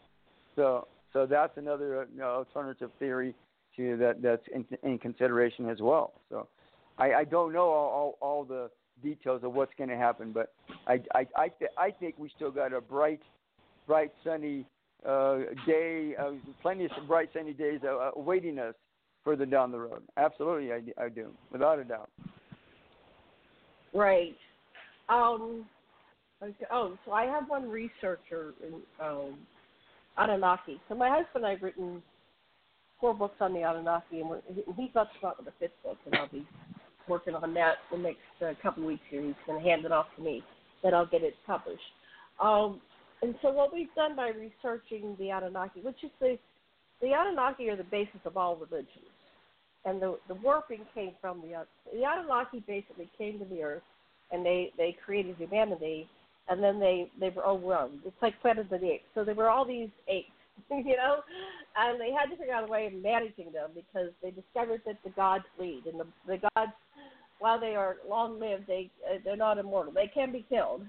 So 0.55 0.87
so 1.11 1.25
that's 1.25 1.57
another 1.57 2.01
uh, 2.01 2.05
you 2.11 2.19
know, 2.19 2.25
alternative 2.25 2.89
theory 2.99 3.35
to 3.77 3.97
that 3.97 4.21
that's 4.21 4.43
in, 4.53 4.65
in 4.83 4.97
consideration 4.97 5.69
as 5.69 5.79
well. 5.81 6.13
So 6.29 6.47
I, 6.97 7.13
I 7.13 7.23
don't 7.23 7.53
know 7.53 7.69
all, 7.69 7.89
all 7.89 8.17
all 8.21 8.43
the 8.43 8.69
details 9.01 9.43
of 9.43 9.53
what's 9.53 9.73
going 9.77 9.89
to 9.89 9.97
happen, 9.97 10.31
but 10.31 10.53
I 10.87 11.01
I 11.13 11.27
I, 11.35 11.47
th- 11.49 11.71
I 11.77 11.91
think 11.91 12.15
we 12.17 12.31
still 12.35 12.51
got 12.51 12.73
a 12.73 12.81
bright 12.81 13.21
bright 13.87 14.11
sunny 14.23 14.65
uh, 15.05 15.39
day, 15.65 16.15
uh, 16.17 16.31
plenty 16.61 16.85
of 16.85 16.91
bright 17.07 17.29
sunny 17.33 17.53
days 17.53 17.81
uh, 17.83 18.11
awaiting 18.15 18.59
us 18.59 18.75
further 19.23 19.45
down 19.45 19.71
the 19.71 19.79
road. 19.79 20.01
Absolutely, 20.17 20.71
I, 20.71 21.03
I 21.03 21.09
do, 21.09 21.31
without 21.51 21.79
a 21.79 21.83
doubt. 21.83 22.09
Right. 23.93 24.35
Um. 25.09 25.65
Oh, 26.71 26.97
so 27.05 27.11
I 27.13 27.25
have 27.25 27.47
one 27.47 27.69
researcher 27.69 28.53
in 28.65 28.73
um, 29.01 29.37
Anunnaki. 30.17 30.79
So 30.89 30.95
my 30.95 31.07
husband 31.07 31.45
and 31.45 31.45
I've 31.45 31.61
written 31.61 32.03
four 32.99 33.13
books 33.13 33.35
on 33.39 33.53
the 33.53 33.59
Anunnaki, 33.59 34.19
and 34.19 34.29
we're, 34.29 34.41
he's 34.77 34.89
about 34.91 35.07
to 35.21 35.27
out 35.27 35.37
with 35.37 35.47
a 35.47 35.53
fifth 35.59 35.71
book, 35.83 35.97
and 36.05 36.15
I'll 36.15 36.27
be 36.27 36.45
working 37.07 37.35
on 37.35 37.53
that 37.53 37.75
the 37.91 37.97
next 37.97 38.17
uh, 38.41 38.53
couple 38.61 38.83
of 38.83 38.87
weeks 38.87 39.03
here. 39.09 39.21
He's 39.21 39.35
going 39.45 39.63
to 39.63 39.69
hand 39.69 39.85
it 39.85 39.91
off 39.91 40.07
to 40.17 40.21
me, 40.21 40.43
then 40.83 40.93
I'll 40.93 41.05
get 41.05 41.21
it 41.21 41.33
published. 41.45 41.81
Um, 42.41 42.81
and 43.21 43.35
so 43.41 43.51
what 43.51 43.73
we've 43.73 43.93
done 43.95 44.15
by 44.15 44.29
researching 44.29 45.15
the 45.17 45.31
Anunnaki, 45.31 45.79
which 45.81 46.03
is 46.03 46.11
the 46.19 46.37
the 47.01 47.13
Anunnaki 47.13 47.69
are 47.69 47.75
the 47.75 47.83
basis 47.83 48.21
of 48.25 48.37
all 48.37 48.55
religions, 48.55 49.12
and 49.85 50.01
the 50.01 50.17
the 50.27 50.35
warping 50.35 50.81
came 50.93 51.11
from 51.21 51.41
the 51.41 51.65
the 51.91 52.05
Anunnaki 52.05 52.63
basically 52.65 53.09
came 53.17 53.39
to 53.39 53.45
the 53.45 53.63
earth 53.63 53.83
and 54.33 54.45
they 54.45 54.71
they 54.77 54.97
created 55.05 55.35
humanity, 55.37 56.09
and 56.49 56.61
then 56.61 56.79
they 56.79 57.09
they 57.19 57.29
were 57.29 57.45
overwhelmed. 57.45 57.99
It's 58.05 58.21
like 58.21 58.39
Planet 58.41 58.71
of 58.71 58.81
the 58.81 58.91
Apes. 58.91 59.05
So 59.15 59.23
there 59.23 59.35
were 59.35 59.49
all 59.49 59.65
these 59.65 59.89
apes, 60.07 60.27
you 60.71 60.97
know, 60.97 61.21
and 61.77 62.01
they 62.01 62.11
had 62.11 62.29
to 62.31 62.37
figure 62.37 62.53
out 62.53 62.67
a 62.67 62.71
way 62.71 62.87
of 62.87 62.93
managing 62.93 63.51
them 63.53 63.69
because 63.75 64.09
they 64.21 64.31
discovered 64.31 64.81
that 64.85 64.97
the 65.03 65.11
gods 65.11 65.45
lead, 65.59 65.83
and 65.85 65.99
the 65.99 66.07
the 66.27 66.37
gods, 66.55 66.71
while 67.39 67.59
they 67.59 67.75
are 67.75 67.97
long 68.09 68.39
lived, 68.39 68.67
they 68.67 68.89
uh, 69.07 69.19
they're 69.23 69.37
not 69.37 69.57
immortal. 69.57 69.93
They 69.93 70.11
can 70.13 70.31
be 70.31 70.45
killed, 70.49 70.81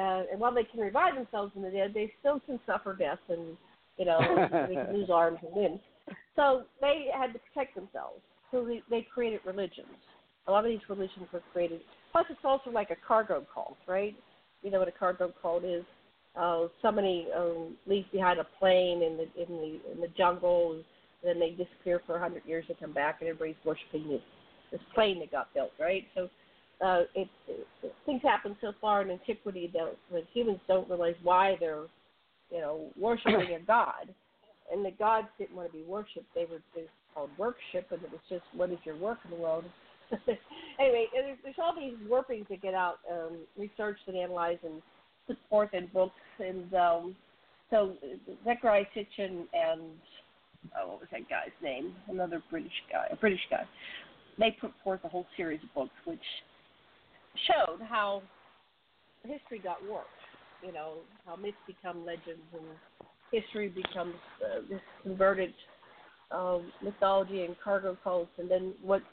uh, 0.00 0.22
and 0.30 0.38
while 0.38 0.54
they 0.54 0.64
can 0.64 0.80
revive 0.80 1.16
themselves 1.16 1.52
in 1.56 1.62
the 1.62 1.70
dead, 1.70 1.92
they 1.92 2.12
still 2.20 2.40
can 2.40 2.60
suffer 2.66 2.94
death 2.94 3.18
and 3.28 3.56
you 3.98 4.04
know 4.04 4.20
they 4.68 4.74
can 4.74 4.92
lose 4.94 5.10
arms 5.12 5.38
and 5.42 5.60
limbs. 5.60 5.80
So 6.36 6.64
they 6.80 7.06
had 7.18 7.32
to 7.32 7.38
protect 7.38 7.74
themselves. 7.74 8.20
So 8.50 8.64
they, 8.64 8.82
they 8.88 9.06
created 9.12 9.40
religions. 9.44 9.88
A 10.46 10.52
lot 10.52 10.64
of 10.64 10.70
these 10.70 10.80
religions 10.88 11.26
were 11.32 11.42
created. 11.52 11.80
Plus, 12.12 12.26
it's 12.30 12.40
also 12.44 12.70
like 12.70 12.90
a 12.90 12.96
cargo 13.06 13.44
cult, 13.52 13.76
right? 13.88 14.14
You 14.62 14.70
know 14.70 14.78
what 14.78 14.88
a 14.88 14.92
cargo 14.92 15.32
cult 15.42 15.64
is? 15.64 15.84
Uh, 16.38 16.66
somebody 16.82 17.26
um, 17.36 17.76
leaves 17.86 18.06
behind 18.12 18.38
a 18.38 18.46
plane 18.58 19.02
in 19.02 19.16
the 19.16 19.42
in 19.42 19.48
the 19.48 19.92
in 19.92 20.00
the 20.00 20.08
jungle, 20.16 20.72
and 20.72 20.84
then 21.22 21.40
they 21.40 21.50
disappear 21.50 22.00
for 22.06 22.16
a 22.16 22.20
hundred 22.20 22.44
years 22.44 22.64
and 22.68 22.78
come 22.78 22.92
back, 22.92 23.16
and 23.20 23.28
everybody's 23.28 23.56
worshiping 23.64 24.06
this 24.08 24.20
this 24.70 24.80
plane 24.94 25.18
that 25.20 25.32
got 25.32 25.52
built, 25.54 25.72
right? 25.80 26.04
So 26.14 26.28
uh, 26.84 27.02
it, 27.14 27.28
it, 27.48 27.94
things 28.04 28.20
happen 28.22 28.56
so 28.60 28.72
far 28.80 29.02
in 29.02 29.10
antiquity 29.10 29.70
that, 29.72 29.96
that 30.12 30.24
humans 30.32 30.60
don't 30.68 30.88
realize 30.88 31.14
why 31.22 31.56
they're, 31.58 31.84
you 32.50 32.60
know, 32.60 32.90
worshiping 32.98 33.54
a 33.54 33.60
god, 33.66 34.14
and 34.72 34.84
the 34.84 34.90
gods 34.92 35.28
didn't 35.38 35.56
want 35.56 35.70
to 35.70 35.76
be 35.76 35.84
worshipped; 35.84 36.26
they 36.34 36.44
were 36.44 36.62
just 36.74 36.90
called 37.14 37.30
worship, 37.38 37.90
and 37.90 38.02
it 38.02 38.10
was 38.10 38.20
just 38.28 38.44
what 38.54 38.70
is 38.70 38.78
your 38.84 38.96
work 38.96 39.18
in 39.24 39.30
the 39.30 39.36
world. 39.36 39.64
anyway, 40.78 41.06
there's, 41.12 41.38
there's 41.42 41.56
all 41.58 41.74
these 41.74 41.96
warpings 42.08 42.46
that 42.48 42.62
get 42.62 42.74
out, 42.74 42.98
um, 43.10 43.38
researched 43.58 44.02
and 44.06 44.16
analyzed 44.16 44.62
and 44.64 44.80
put 45.26 45.36
forth 45.50 45.74
in 45.74 45.88
books, 45.88 46.14
and 46.38 46.72
um, 46.74 47.16
so 47.70 47.94
Zecharia 48.46 48.86
Sitchin 48.94 49.46
and 49.52 49.82
oh, 50.78 50.88
what 50.88 51.00
was 51.00 51.08
that 51.10 51.28
guy's 51.28 51.50
name? 51.62 51.94
Another 52.08 52.42
British 52.50 52.72
guy, 52.90 53.06
a 53.10 53.16
British 53.16 53.40
guy. 53.50 53.64
They 54.38 54.56
put 54.60 54.72
forth 54.84 55.00
a 55.04 55.08
whole 55.08 55.26
series 55.36 55.60
of 55.62 55.74
books 55.74 55.94
which 56.04 56.20
showed 57.48 57.80
how 57.86 58.22
history 59.24 59.58
got 59.58 59.78
warped. 59.88 60.08
You 60.64 60.72
know 60.72 60.94
how 61.26 61.36
myths 61.36 61.56
become 61.66 62.04
legends 62.04 62.46
and 62.52 62.64
history 63.32 63.68
becomes 63.68 64.14
uh, 64.44 64.60
this 64.68 64.80
converted 65.02 65.52
um, 66.30 66.72
mythology 66.82 67.44
and 67.44 67.56
cargo 67.62 67.96
cults, 68.02 68.30
and 68.38 68.50
then 68.50 68.74
what's 68.82 69.04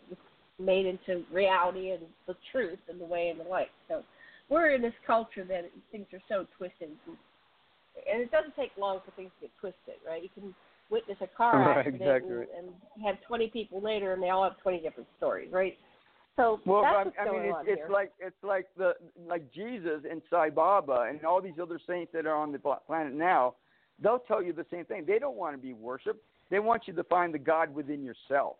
made 0.60 0.86
into 0.86 1.24
reality 1.32 1.92
and 1.92 2.04
the 2.28 2.36
truth 2.52 2.80
and 2.90 3.00
the 3.00 3.06
way 3.06 3.30
and 3.30 3.40
the 3.40 3.50
light. 3.50 3.72
So 3.88 4.04
we're 4.50 4.72
in 4.72 4.82
this 4.82 4.94
culture 5.06 5.44
that 5.46 5.70
things 5.92 6.08
are 6.14 6.22
so 6.28 6.46
twisted, 6.58 6.90
and 7.10 8.22
it 8.22 8.32
doesn't 8.32 8.56
take 8.56 8.72
long 8.78 9.00
for 9.06 9.12
things 9.12 9.32
to 9.40 9.48
get 9.48 9.52
twisted, 9.60 10.02
right? 10.08 10.24
You 10.24 10.30
can 10.34 10.56
witness 10.90 11.18
a 11.22 11.28
car 11.28 11.60
right, 11.60 11.78
accident 11.78 12.02
exactly. 12.02 12.36
and, 12.58 12.68
and 12.96 13.06
have 13.06 13.16
20 13.28 13.48
people 13.48 13.82
later, 13.82 14.14
and 14.14 14.22
they 14.22 14.30
all 14.30 14.44
have 14.44 14.58
20 14.62 14.80
different 14.80 15.10
stories, 15.18 15.50
right? 15.52 15.78
So 16.36 16.60
Well, 16.66 16.82
that's 16.82 17.16
I, 17.20 17.30
I 17.30 17.32
mean, 17.32 17.42
it's, 17.44 17.80
it's 17.82 17.92
like 17.92 18.12
it's 18.20 18.44
like 18.44 18.66
the 18.76 18.94
like 19.28 19.54
Jesus 19.54 20.02
and 20.10 20.20
Sai 20.32 20.50
Baba 20.50 21.06
and 21.08 21.24
all 21.26 21.42
these 21.42 21.60
other 21.62 21.80
saints 21.88 22.12
that 22.14 22.26
are 22.26 22.36
on 22.36 22.52
the 22.52 22.60
planet 22.88 23.14
now. 23.14 23.54
They'll 24.02 24.20
tell 24.20 24.42
you 24.42 24.54
the 24.54 24.66
same 24.72 24.86
thing. 24.86 25.06
They 25.06 25.20
don't 25.20 25.38
want 25.38 25.56
to 25.56 25.62
be 25.62 25.74
worshipped. 25.74 26.24
They 26.50 26.60
want 26.60 26.84
you 26.88 26.94
to 26.94 27.04
find 27.06 27.34
the 27.34 27.40
God 27.40 27.74
within 27.74 28.04
yourself, 28.04 28.58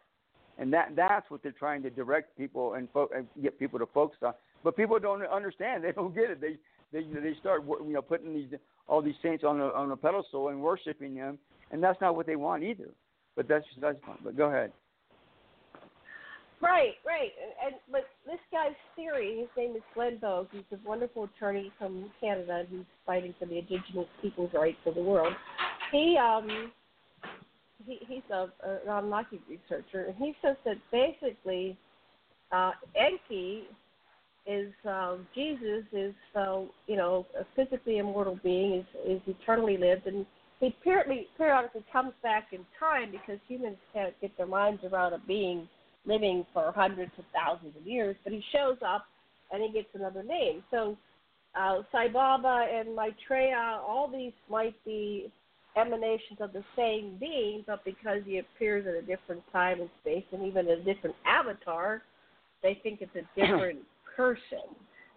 and 0.58 0.72
that 0.74 0.96
that's 0.96 1.30
what 1.30 1.44
they're 1.44 1.52
trying 1.52 1.84
to 1.84 1.90
direct 1.90 2.38
people 2.38 2.74
and, 2.76 2.88
fo- 2.92 3.10
and 3.16 3.28
get 3.42 3.60
people 3.60 3.80
to 3.80 3.86
focus 3.94 4.18
on. 4.24 4.34
But 4.64 4.76
people 4.78 4.98
don't 5.00 5.24
understand. 5.26 5.84
They 5.84 5.92
don't 5.92 6.16
get 6.16 6.30
it. 6.30 6.42
They 6.42 6.58
they 6.92 7.04
they 7.04 7.34
start 7.40 7.64
you 7.68 7.94
know 7.94 8.02
putting 8.02 8.34
these 8.34 8.50
all 8.88 9.02
these 9.02 9.16
saints 9.22 9.44
on 9.44 9.60
a 9.60 9.68
on 9.70 9.92
a 9.92 9.98
pedestal 9.98 10.50
and 10.50 10.62
worshiping 10.62 11.16
them, 11.16 11.38
and 11.72 11.84
that's 11.84 12.00
not 12.00 12.16
what 12.16 12.26
they 12.26 12.36
want 12.36 12.64
either. 12.64 12.90
But 13.36 13.48
that's 13.48 13.66
that's 13.82 13.98
fine. 14.06 14.18
But 14.24 14.38
go 14.38 14.46
ahead. 14.46 14.72
Right, 16.64 16.94
right. 17.06 17.32
And, 17.42 17.74
and 17.74 17.82
but 17.92 18.06
this 18.26 18.40
guy's 18.52 18.72
theory, 18.96 19.40
his 19.40 19.50
name 19.58 19.76
is 19.76 19.82
Glenn 19.94 20.18
Vogue. 20.20 20.48
He's 20.52 20.64
a 20.72 20.88
wonderful 20.88 21.26
attorney 21.26 21.74
from 21.78 22.10
Canada 22.22 22.64
who's 22.70 22.86
fighting 23.06 23.36
for 23.38 23.46
the 23.46 23.60
indigenous 23.60 24.08
people's 24.22 24.52
rights 24.54 24.78
of 24.86 24.96
the 24.96 25.04
world. 25.04 25.34
He 25.92 26.18
um 26.18 26.72
he 27.86 28.00
he's 28.08 28.24
a, 28.32 28.48
a 28.66 28.72
an 28.86 28.88
Anunnaki 28.88 29.42
researcher, 29.50 30.06
and 30.06 30.16
he 30.18 30.34
says 30.42 30.56
that 30.64 30.78
basically 30.90 31.78
uh 32.54 32.72
Enki 32.96 33.64
is 34.46 34.72
um 34.88 35.28
Jesus 35.36 35.84
is 35.92 36.14
uh, 36.36 36.62
you 36.88 36.96
know 36.96 37.26
a 37.40 37.46
physically 37.56 37.98
immortal 37.98 38.40
being 38.42 38.74
is 38.76 38.86
is 39.06 39.22
eternally 39.28 39.78
lived 39.78 40.08
and 40.08 40.26
he 40.60 40.74
periodically 40.84 41.28
periodically 41.38 41.84
comes 41.92 42.14
back 42.22 42.48
in 42.54 42.60
time 42.80 43.12
because 43.12 43.40
humans 43.48 43.78
can't 43.94 44.14
get 44.22 44.36
their 44.38 44.48
minds 44.48 44.82
around 44.84 45.14
a 45.14 45.20
being 45.28 45.68
living 46.06 46.46
for 46.54 46.72
hundreds 46.76 47.12
of 47.18 47.26
thousands 47.34 47.76
of 47.80 47.88
years, 47.88 48.16
but 48.24 48.34
he 48.34 48.44
shows 48.52 48.78
up 48.86 49.06
and 49.52 49.62
he 49.64 49.72
gets 49.72 49.90
another 49.94 50.24
name. 50.24 50.64
So 50.72 50.98
uh, 51.56 51.82
Sai 51.92 52.08
Baba 52.10 52.68
and 52.74 52.96
Maitreya, 52.96 53.80
all 53.88 54.10
these 54.12 54.34
might 54.50 54.76
be 54.86 55.32
emanations 55.76 56.40
of 56.40 56.54
the 56.54 56.64
same 56.76 57.18
being, 57.20 57.64
but 57.66 57.84
because 57.86 58.22
he 58.26 58.40
appears 58.40 58.86
at 58.88 58.96
a 58.96 59.02
different 59.02 59.42
time 59.52 59.82
and 59.82 59.90
space 60.02 60.26
and 60.32 60.46
even 60.46 60.68
a 60.68 60.78
different 60.84 61.16
avatar, 61.26 62.02
they 62.62 62.80
think 62.84 63.02
it's 63.02 63.16
a 63.16 63.40
different 63.40 63.80
person. 64.16 64.68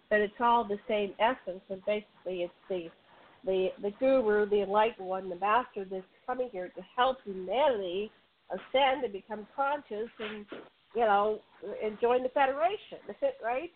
But 0.09 0.21
it's 0.21 0.33
all 0.39 0.63
the 0.63 0.79
same 0.87 1.13
essence, 1.19 1.61
and 1.69 1.83
basically 1.85 2.43
it's 2.43 2.53
the 2.69 2.89
the 3.45 3.69
the 3.81 3.91
guru, 3.99 4.49
the 4.49 4.63
enlightened 4.63 5.07
one, 5.07 5.29
the 5.29 5.35
master 5.35 5.85
that's 5.89 6.03
coming 6.25 6.49
here 6.51 6.69
to 6.69 6.81
help 6.95 7.17
humanity 7.25 8.09
ascend 8.49 9.03
and 9.03 9.11
become 9.11 9.45
conscious 9.55 10.09
and 10.19 10.45
you 10.95 11.01
know, 11.01 11.39
and 11.83 11.99
join 11.99 12.23
the 12.23 12.29
federation, 12.29 12.99
right? 13.43 13.71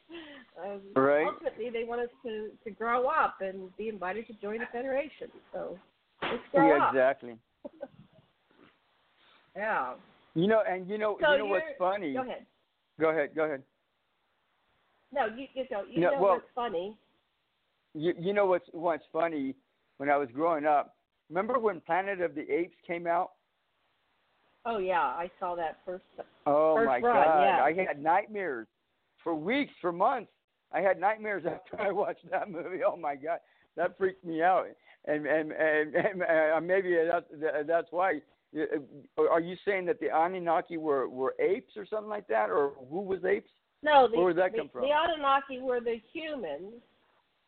Um, 0.64 0.82
Right. 0.95 1.26
Ultimately, 1.28 1.70
they 1.70 1.84
want 1.84 2.01
us 2.01 2.09
to 2.24 2.49
to 2.64 2.72
grow 2.72 3.07
up 3.07 3.36
and 3.41 3.76
be 3.78 3.89
invited 3.89 4.28
to 4.28 4.34
join 4.34 4.59
the 4.59 4.66
federation. 4.72 5.30
So 5.53 5.78
let's 6.22 6.43
grow 6.53 6.68
yeah, 6.76 6.84
up. 6.86 6.93
exactly. 6.93 7.36
Yeah. 9.55 9.95
You 10.34 10.47
know, 10.47 10.64
and 10.68 10.88
you 10.88 10.97
know, 10.97 11.18
So 11.22 11.34
you 11.34 11.39
know 11.39 11.45
what's 11.47 11.66
funny? 11.78 12.14
Go 12.14 12.22
ahead. 12.22 12.45
Go 12.99 13.09
ahead. 13.09 13.36
Go 13.36 13.43
ahead. 13.43 13.64
No, 15.14 15.26
you 15.26 15.47
you 15.53 15.66
go. 15.70 15.84
You 15.89 15.99
No, 16.01 16.12
know 16.12 16.22
well- 16.22 16.34
what's 16.36 16.45
funny? 16.55 16.97
You 17.93 18.14
you 18.18 18.32
know 18.34 18.45
what's 18.45 18.68
what's 18.72 19.03
funny? 19.12 19.55
When 19.97 20.09
I 20.09 20.16
was 20.16 20.30
growing 20.34 20.66
up, 20.66 20.95
remember 21.30 21.59
when 21.59 21.82
Planet 21.82 22.22
of 22.22 22.34
the 22.34 22.49
Apes 22.49 22.78
came 22.88 23.05
out? 23.05 23.32
Oh 24.66 24.78
yeah, 24.78 25.01
I 25.01 25.30
saw 25.39 25.55
that 25.55 25.78
first. 25.86 26.03
Oh 26.45 26.76
First 26.76 26.88
my 26.88 26.99
run, 26.99 27.26
God! 27.28 27.43
yeah. 27.43 27.64
I 27.64 27.74
had 27.88 28.01
nightmares 28.01 28.68
for 29.24 29.34
weeks, 29.36 29.74
for 29.82 29.91
months. 29.91 30.32
I 30.72 30.82
had 30.82 30.99
nightmares 30.99 31.43
after 31.51 31.82
I 31.82 31.91
watched 31.91 32.30
that 32.30 32.49
movie. 32.49 32.84
Oh 32.86 32.95
my 32.95 33.16
God, 33.16 33.39
that 33.76 33.97
freaked 33.97 34.24
me 34.24 34.41
out. 34.41 34.66
And 35.05 35.26
and 35.26 35.51
and, 35.51 35.95
and 35.95 36.22
uh, 36.24 36.62
maybe 36.62 36.95
that's 37.09 37.26
that's 37.68 37.88
why. 37.91 38.22
Uh, 38.53 39.22
Are 39.32 39.39
you 39.39 39.55
saying 39.66 39.86
that 39.86 39.99
the 40.01 40.09
Anunnaki 40.14 40.78
were 40.78 41.07
were 41.07 41.36
apes 41.39 41.74
or 41.78 41.86
something 41.86 42.09
like 42.09 42.28
that, 42.28 42.49
or 42.49 42.74
who 42.89 43.01
was 43.01 43.24
apes? 43.24 43.49
No, 43.82 44.07
the, 44.12 44.18
Where 44.18 44.26
would 44.28 44.38
that 44.38 44.51
the, 44.51 44.59
come 44.59 44.70
from? 44.70 44.82
the 44.82 44.89
Anunnaki 44.91 45.59
were 45.59 45.80
the 45.80 46.01
humans, 46.14 46.74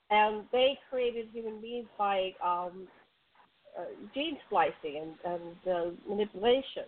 and 0.10 0.46
they 0.52 0.80
created 0.90 1.28
human 1.32 1.62
beings 1.62 1.88
by 1.98 2.32
um, 2.44 2.88
uh, 3.78 3.84
gene 4.14 4.38
splicing 4.48 5.16
and, 5.26 5.34
and 5.34 5.76
uh, 5.76 5.92
manipulation. 6.10 6.86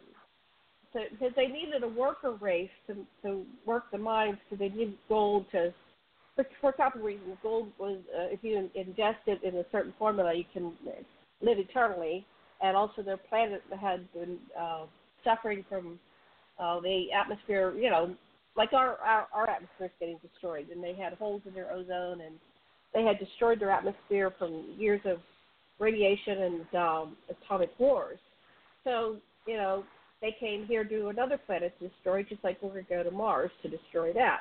So, 0.95 1.01
because 1.11 1.35
they 1.35 1.47
needed 1.47 1.83
a 1.83 1.87
worker 1.89 2.37
race 2.39 2.69
to 2.87 2.95
to 3.23 3.43
work 3.65 3.83
the 3.91 3.97
mines, 3.97 4.37
because 4.49 4.59
they 4.59 4.69
needed 4.69 4.95
gold 5.09 5.45
to. 5.51 5.73
For, 6.35 6.45
for 6.61 6.69
a 6.69 6.73
couple 6.73 7.01
of 7.01 7.05
reasons, 7.05 7.37
gold 7.43 7.67
was 7.77 7.99
uh, 8.17 8.27
if 8.31 8.39
you 8.43 8.69
ingest 8.77 9.27
it 9.27 9.43
in 9.43 9.57
a 9.57 9.65
certain 9.73 9.93
formula, 9.99 10.33
you 10.33 10.45
can 10.53 10.71
live 11.41 11.59
eternally, 11.59 12.25
and 12.61 12.77
also 12.77 13.01
their 13.01 13.17
planet 13.17 13.61
had 13.79 14.11
been 14.13 14.37
uh, 14.57 14.85
suffering 15.25 15.65
from 15.67 15.99
uh, 16.59 16.79
the 16.79 17.07
atmosphere, 17.11 17.73
you 17.77 17.89
know, 17.89 18.15
like 18.55 18.71
our, 18.71 18.95
our 18.99 19.27
our 19.33 19.49
atmosphere 19.49 19.87
is 19.87 19.91
getting 19.99 20.17
destroyed, 20.21 20.69
and 20.69 20.81
they 20.81 20.93
had 20.93 21.13
holes 21.13 21.41
in 21.45 21.53
their 21.53 21.71
ozone, 21.71 22.21
and 22.21 22.35
they 22.93 23.03
had 23.03 23.19
destroyed 23.19 23.59
their 23.59 23.71
atmosphere 23.71 24.33
from 24.39 24.73
years 24.77 25.01
of 25.03 25.17
radiation 25.77 26.41
and 26.43 26.75
um, 26.75 27.17
atomic 27.29 27.69
wars. 27.77 28.19
So 28.85 29.17
you 29.45 29.57
know 29.57 29.83
they 30.25 30.35
came 30.39 30.65
here 30.65 30.83
to 30.83 31.09
another 31.09 31.37
planet 31.37 31.77
to 31.79 31.87
destroy, 31.87 32.23
just 32.23 32.43
like 32.43 32.57
we're 32.61 32.69
going 32.69 32.85
to 32.85 32.89
go 32.89 33.03
to 33.03 33.11
Mars 33.11 33.51
to 33.61 33.69
destroy 33.69 34.11
that. 34.13 34.39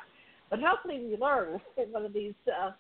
But 0.49 0.61
hopefully 0.62 1.05
we 1.07 1.16
learn 1.18 1.61
in 1.76 1.93
one 1.93 2.07
of 2.07 2.14
these 2.14 2.32
uh, 2.49 2.70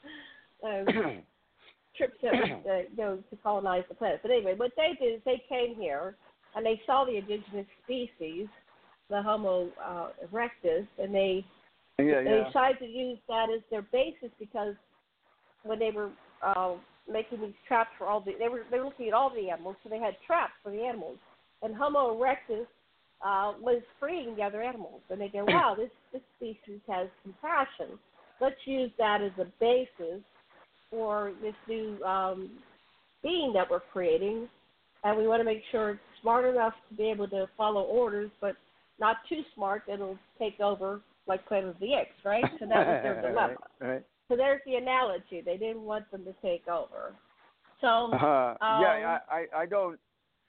uh, 0.66 0.84
trips 1.96 2.14
that 2.22 2.34
uh, 2.34 2.82
go 2.96 3.18
to 3.28 3.36
colonize 3.42 3.84
the 3.90 3.94
planet. 3.94 4.20
But 4.22 4.30
anyway, 4.30 4.54
what 4.56 4.72
they 4.76 4.92
did 4.98 5.16
is 5.16 5.20
they 5.26 5.42
came 5.50 5.74
here 5.76 6.16
and 6.56 6.64
they 6.64 6.80
saw 6.86 7.04
the 7.04 7.16
indigenous 7.16 7.66
species, 7.84 8.46
the 9.10 9.20
Homo 9.20 9.68
uh, 9.84 10.08
erectus, 10.32 10.86
and 10.98 11.14
they 11.14 11.44
Yeah, 11.98 12.22
They 12.24 12.30
yeah. 12.30 12.44
decided 12.44 12.78
to 12.78 12.86
use 12.86 13.18
that 13.28 13.48
as 13.54 13.60
their 13.70 13.82
basis 13.82 14.30
because 14.38 14.76
when 15.62 15.78
they 15.78 15.90
were 15.90 16.10
uh, 16.42 16.74
making 17.10 17.42
these 17.42 17.52
traps 17.68 17.90
for 17.98 18.06
all 18.06 18.20
the 18.20 18.32
they 18.38 18.48
were 18.48 18.62
they 18.70 18.78
were 18.78 18.86
looking 18.86 19.08
at 19.08 19.14
all 19.14 19.30
the 19.30 19.50
animals, 19.50 19.76
so 19.82 19.90
they 19.90 19.98
had 19.98 20.14
traps 20.26 20.54
for 20.62 20.72
the 20.72 20.80
animals. 20.80 21.18
And 21.60 21.74
Homo 21.74 22.18
erectus 22.18 22.66
uh, 23.22 23.52
was 23.60 23.82
freeing 24.00 24.36
the 24.36 24.42
other 24.42 24.62
animals, 24.62 25.02
and 25.10 25.20
they 25.20 25.28
go, 25.28 25.44
"Wow, 25.48 25.74
this 25.76 25.90
this 26.12 26.22
species 26.36 26.80
has 26.88 27.08
compassion. 27.22 27.98
Let's 28.40 28.56
use 28.64 28.90
that 28.98 29.20
as 29.22 29.32
a 29.38 29.46
basis 29.60 30.22
for 30.90 31.32
this 31.42 31.54
new 31.68 32.02
um, 32.04 32.50
being 33.22 33.52
that 33.54 33.70
we're 33.70 33.80
creating, 33.92 34.48
and 35.04 35.16
we 35.16 35.26
want 35.26 35.40
to 35.40 35.44
make 35.44 35.62
sure 35.70 35.90
it's 35.90 36.00
smart 36.20 36.44
enough 36.44 36.74
to 36.88 36.96
be 36.96 37.10
able 37.10 37.28
to 37.28 37.48
follow 37.56 37.82
orders, 37.82 38.30
but 38.40 38.56
not 38.98 39.16
too 39.28 39.42
smart 39.54 39.82
that 39.86 39.94
it'll 39.94 40.18
take 40.38 40.60
over 40.60 41.00
like 41.26 41.46
Planet 41.46 41.70
of 41.70 41.78
the 41.80 41.94
Apes, 41.94 42.10
right? 42.24 42.44
So 42.60 42.66
that 42.66 42.86
was 42.86 43.00
their 43.02 43.20
dilemma. 43.22 43.54
right, 43.80 43.88
right. 43.88 44.02
So 44.28 44.36
there's 44.36 44.60
the 44.66 44.76
analogy. 44.76 45.42
They 45.44 45.56
didn't 45.56 45.82
want 45.82 46.10
them 46.10 46.24
to 46.24 46.34
take 46.42 46.66
over. 46.68 47.12
So 47.80 47.86
Uh, 48.12 48.56
yeah, 48.80 48.94
Um, 49.00 49.04
I, 49.04 49.18
I, 49.30 49.62
I 49.62 49.66
don't, 49.66 49.98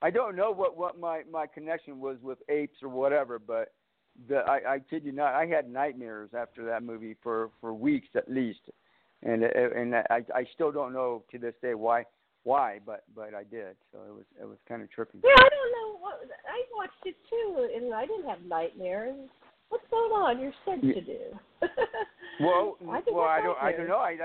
I 0.01 0.11
don't 0.11 0.35
know 0.35 0.51
what 0.51 0.77
what 0.77 0.99
my 0.99 1.21
my 1.31 1.47
connection 1.47 1.99
was 1.99 2.17
with 2.21 2.37
apes 2.49 2.77
or 2.83 2.89
whatever, 2.89 3.39
but 3.39 3.73
the 4.27 4.37
I, 4.37 4.75
I 4.75 4.79
kid 4.79 5.03
you 5.03 5.11
not, 5.11 5.33
I 5.33 5.45
had 5.45 5.69
nightmares 5.69 6.29
after 6.37 6.65
that 6.65 6.83
movie 6.83 7.15
for 7.23 7.49
for 7.61 7.73
weeks 7.73 8.09
at 8.15 8.29
least, 8.29 8.61
and 9.23 9.43
and 9.43 9.95
I 9.95 10.21
I 10.33 10.45
still 10.53 10.71
don't 10.71 10.93
know 10.93 11.23
to 11.31 11.37
this 11.37 11.55
day 11.61 11.73
why 11.73 12.05
why, 12.43 12.79
but 12.85 13.03
but 13.15 13.33
I 13.33 13.43
did, 13.43 13.75
so 13.91 13.99
it 14.07 14.13
was 14.13 14.25
it 14.41 14.45
was 14.45 14.57
kind 14.67 14.81
of 14.81 14.89
trippy. 14.89 15.21
yeah, 15.23 15.31
I 15.35 15.49
don't 15.49 15.71
know. 15.71 15.99
What, 15.99 16.19
I 16.47 16.63
watched 16.75 17.05
it 17.05 17.15
too, 17.29 17.69
and 17.75 17.93
I 17.93 18.05
didn't 18.05 18.29
have 18.29 18.41
nightmares. 18.47 19.15
What's 19.69 19.85
going 19.89 20.11
on? 20.11 20.39
You're 20.39 20.53
sensitive. 20.65 21.33
Well, 22.39 22.77
I 22.81 23.01
well, 23.11 23.23
I 23.23 23.41
don't, 23.41 23.57
I 23.61 23.71
don't 23.71 23.87
know. 23.87 23.97
I, 23.97 24.17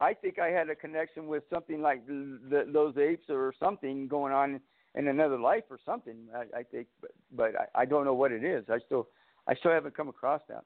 I, 0.00 0.08
I 0.10 0.14
think 0.14 0.38
I 0.38 0.48
had 0.48 0.68
a 0.68 0.74
connection 0.74 1.26
with 1.26 1.42
something 1.50 1.80
like 1.80 2.06
the, 2.06 2.38
the, 2.48 2.70
those 2.72 2.96
apes 2.96 3.28
or 3.28 3.52
something 3.58 4.06
going 4.06 4.32
on 4.32 4.60
in 4.94 5.08
another 5.08 5.38
life 5.38 5.64
or 5.70 5.78
something. 5.84 6.16
I, 6.34 6.58
I 6.58 6.62
think, 6.62 6.88
but, 7.00 7.12
but 7.34 7.52
I, 7.56 7.82
I 7.82 7.84
don't 7.84 8.04
know 8.04 8.14
what 8.14 8.32
it 8.32 8.44
is. 8.44 8.64
I 8.68 8.78
still, 8.86 9.08
I 9.46 9.54
still 9.54 9.70
haven't 9.70 9.96
come 9.96 10.08
across 10.08 10.40
that. 10.48 10.64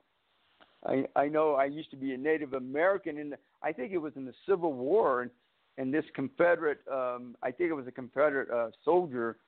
I, 0.85 1.05
I 1.17 1.29
know 1.29 1.55
I 1.55 1.65
used 1.65 1.91
to 1.91 1.97
be 1.97 2.13
a 2.13 2.17
Native 2.17 2.53
American 2.53 3.19
and 3.19 3.35
I 3.63 3.73
think 3.73 3.93
it 3.93 3.99
was 3.99 4.13
in 4.17 4.25
the 4.25 4.35
Civil 4.49 4.73
War, 4.73 5.23
and, 5.23 5.31
and 5.79 5.93
this 5.93 6.05
Confederate, 6.15 6.81
um, 6.91 7.37
I 7.43 7.51
think 7.51 7.71
it 7.71 7.75
was 7.75 7.87
a 7.87 7.93
Confederate 7.93 8.51
uh, 8.51 8.71
soldier, 8.85 9.39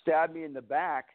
stabbed 0.00 0.34
me 0.34 0.44
in 0.44 0.52
the 0.52 0.62
back, 0.62 1.06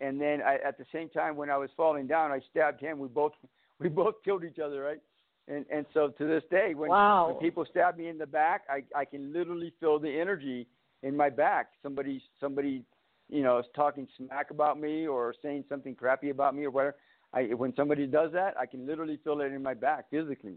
and 0.00 0.20
then 0.20 0.42
I, 0.42 0.56
at 0.66 0.76
the 0.76 0.84
same 0.92 1.08
time 1.08 1.36
when 1.36 1.50
I 1.50 1.56
was 1.56 1.70
falling 1.76 2.06
down, 2.06 2.30
I 2.32 2.40
stabbed 2.50 2.80
him. 2.80 2.98
We 2.98 3.08
both 3.08 3.32
we 3.80 3.88
both 3.88 4.14
killed 4.24 4.44
each 4.44 4.58
other, 4.58 4.82
right? 4.82 5.00
And 5.48 5.64
and 5.70 5.86
so 5.94 6.08
to 6.08 6.26
this 6.26 6.42
day, 6.50 6.74
when, 6.74 6.90
Wow. 6.90 7.28
when 7.28 7.36
people 7.36 7.64
stab 7.70 7.96
me 7.96 8.08
in 8.08 8.18
the 8.18 8.26
back, 8.26 8.62
I 8.68 8.82
I 8.94 9.04
can 9.04 9.32
literally 9.32 9.72
feel 9.80 9.98
the 9.98 10.20
energy 10.20 10.66
in 11.04 11.16
my 11.16 11.30
back. 11.30 11.68
Somebody 11.82 12.20
somebody, 12.40 12.82
you 13.28 13.42
know, 13.42 13.58
is 13.58 13.66
talking 13.76 14.08
smack 14.16 14.50
about 14.50 14.80
me 14.80 15.06
or 15.06 15.34
saying 15.42 15.64
something 15.68 15.94
crappy 15.94 16.30
about 16.30 16.56
me 16.56 16.64
or 16.64 16.70
whatever. 16.70 16.96
I 17.32 17.42
when 17.54 17.74
somebody 17.76 18.06
does 18.06 18.32
that, 18.32 18.56
I 18.58 18.66
can 18.66 18.86
literally 18.86 19.20
feel 19.22 19.40
it 19.40 19.52
in 19.52 19.62
my 19.62 19.74
back 19.74 20.10
physically. 20.10 20.56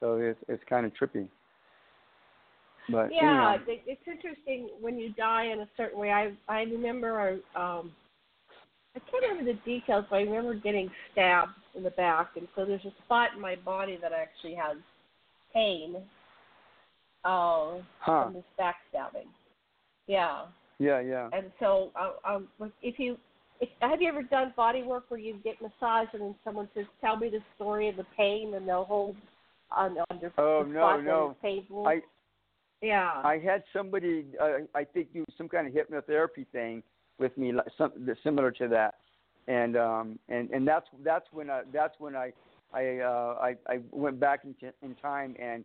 So 0.00 0.16
it's 0.16 0.40
it's 0.48 0.62
kind 0.68 0.86
of 0.86 0.92
trippy. 0.92 1.28
But 2.88 3.10
yeah, 3.12 3.54
anyhow. 3.56 3.72
it- 3.72 3.82
it's 3.86 4.08
interesting 4.08 4.68
when 4.80 4.98
you 4.98 5.12
die 5.12 5.44
in 5.44 5.60
a 5.60 5.68
certain 5.76 5.98
way. 5.98 6.10
I 6.10 6.32
I 6.48 6.62
remember 6.62 7.38
um 7.54 7.92
I 8.96 9.00
can't 9.10 9.24
remember 9.28 9.52
the 9.52 9.58
details, 9.64 10.04
but 10.08 10.16
I 10.16 10.22
remember 10.22 10.54
getting 10.54 10.88
stabbed 11.12 11.50
in 11.74 11.82
the 11.82 11.90
back, 11.90 12.30
and 12.36 12.46
so 12.54 12.64
there's 12.64 12.84
a 12.84 12.92
spot 13.04 13.30
in 13.34 13.40
my 13.40 13.56
body 13.56 13.98
that 14.00 14.12
actually 14.12 14.54
has 14.54 14.76
pain. 15.52 15.96
Uh, 17.24 17.78
huh? 18.00 18.24
from 18.24 18.34
this 18.34 18.44
backstabbing. 18.60 19.24
Yeah, 20.06 20.46
Yeah, 20.78 21.00
yeah. 21.00 21.28
and 21.32 21.50
so 21.58 21.90
uh, 21.96 22.30
um, 22.30 22.48
if 22.82 22.98
you 22.98 23.16
if, 23.60 23.68
have 23.80 24.02
you 24.02 24.08
ever 24.08 24.22
done 24.22 24.52
body 24.56 24.82
work 24.82 25.04
where 25.08 25.20
you 25.20 25.38
get 25.44 25.54
massage 25.62 26.08
and 26.12 26.22
then 26.22 26.34
someone 26.44 26.68
says, 26.74 26.86
"Tell 27.00 27.16
me 27.16 27.30
the 27.30 27.40
story 27.56 27.88
of 27.88 27.96
the 27.96 28.06
pain," 28.16 28.54
and 28.54 28.68
they'll 28.68 28.84
hold 28.84 29.16
on 29.70 29.96
on 30.10 30.20
their 30.20 30.32
Oh, 30.38 30.64
the 30.64 30.70
no, 30.70 31.00
no. 31.00 31.30
is 31.30 31.36
painful. 31.40 31.86
I 31.86 32.00
yeah. 32.82 33.12
I 33.24 33.38
had 33.38 33.62
somebody, 33.72 34.26
uh, 34.40 34.58
I 34.74 34.84
think, 34.84 35.12
do 35.12 35.24
some 35.38 35.48
kind 35.48 35.66
of 35.66 35.72
hypnotherapy 35.72 36.46
thing 36.52 36.82
with 37.18 37.36
me, 37.38 37.52
like 37.52 37.66
some 37.78 37.92
similar 38.22 38.50
to 38.52 38.68
that, 38.68 38.96
and 39.48 39.76
um, 39.76 40.18
and 40.28 40.50
and 40.50 40.66
that's 40.66 40.86
that's 41.02 41.26
when 41.32 41.48
I 41.48 41.62
that's 41.72 41.94
when 41.98 42.14
I 42.16 42.32
I 42.74 42.98
uh, 42.98 43.38
I, 43.40 43.56
I 43.68 43.78
went 43.90 44.20
back 44.20 44.40
in, 44.44 44.54
t- 44.54 44.76
in 44.82 44.94
time 44.96 45.36
and 45.40 45.64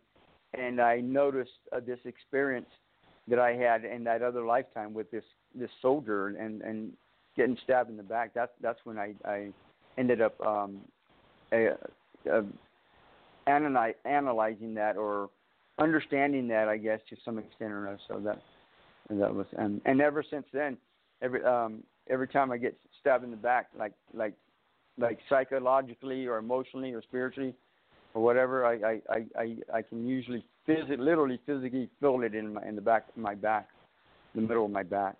and 0.54 0.80
I 0.80 1.00
noticed 1.00 1.50
uh, 1.72 1.80
this 1.80 1.98
experience 2.04 2.68
that 3.28 3.38
I 3.38 3.54
had 3.54 3.84
in 3.84 4.04
that 4.04 4.22
other 4.22 4.44
lifetime 4.44 4.94
with 4.94 5.10
this 5.10 5.24
this 5.54 5.70
soldier 5.82 6.28
and 6.28 6.62
and 6.62 6.92
getting 7.36 7.56
stabbed 7.64 7.90
in 7.90 7.96
the 7.96 8.02
back. 8.02 8.32
That's 8.34 8.52
that's 8.60 8.80
when 8.84 8.98
I 8.98 9.14
I 9.24 9.52
ended 9.98 10.20
up 10.20 10.40
um, 10.40 10.80
a, 11.52 11.70
a, 12.30 12.44
analyze, 13.46 13.94
analyzing 14.04 14.74
that 14.74 14.96
or 14.96 15.30
understanding 15.78 16.48
that 16.48 16.68
I 16.68 16.76
guess 16.76 17.00
to 17.10 17.16
some 17.24 17.38
extent 17.38 17.72
or 17.72 17.86
another. 17.86 18.00
So 18.08 18.20
that 18.20 18.42
that 19.10 19.34
was 19.34 19.46
and 19.56 19.80
and 19.84 20.00
ever 20.00 20.24
since 20.28 20.46
then, 20.52 20.76
every 21.22 21.44
um 21.44 21.82
every 22.08 22.28
time 22.28 22.50
I 22.50 22.58
get 22.58 22.76
stabbed 23.00 23.24
in 23.24 23.30
the 23.30 23.36
back, 23.36 23.68
like 23.78 23.92
like 24.12 24.34
like 24.98 25.18
psychologically 25.28 26.26
or 26.26 26.38
emotionally 26.38 26.92
or 26.92 27.02
spiritually 27.02 27.54
or 28.14 28.22
whatever, 28.22 28.66
I 28.66 28.74
I 28.74 29.00
I 29.08 29.24
I, 29.38 29.56
I 29.78 29.82
can 29.82 30.06
usually 30.06 30.44
physically 30.66 30.96
literally 30.96 31.40
physically 31.46 31.88
feel 32.00 32.20
it 32.22 32.34
in 32.34 32.54
my 32.54 32.66
in 32.66 32.74
the 32.74 32.82
back 32.82 33.08
of 33.08 33.16
my 33.16 33.34
back, 33.34 33.68
the 34.34 34.40
middle 34.40 34.64
of 34.64 34.70
my 34.70 34.82
back. 34.82 35.16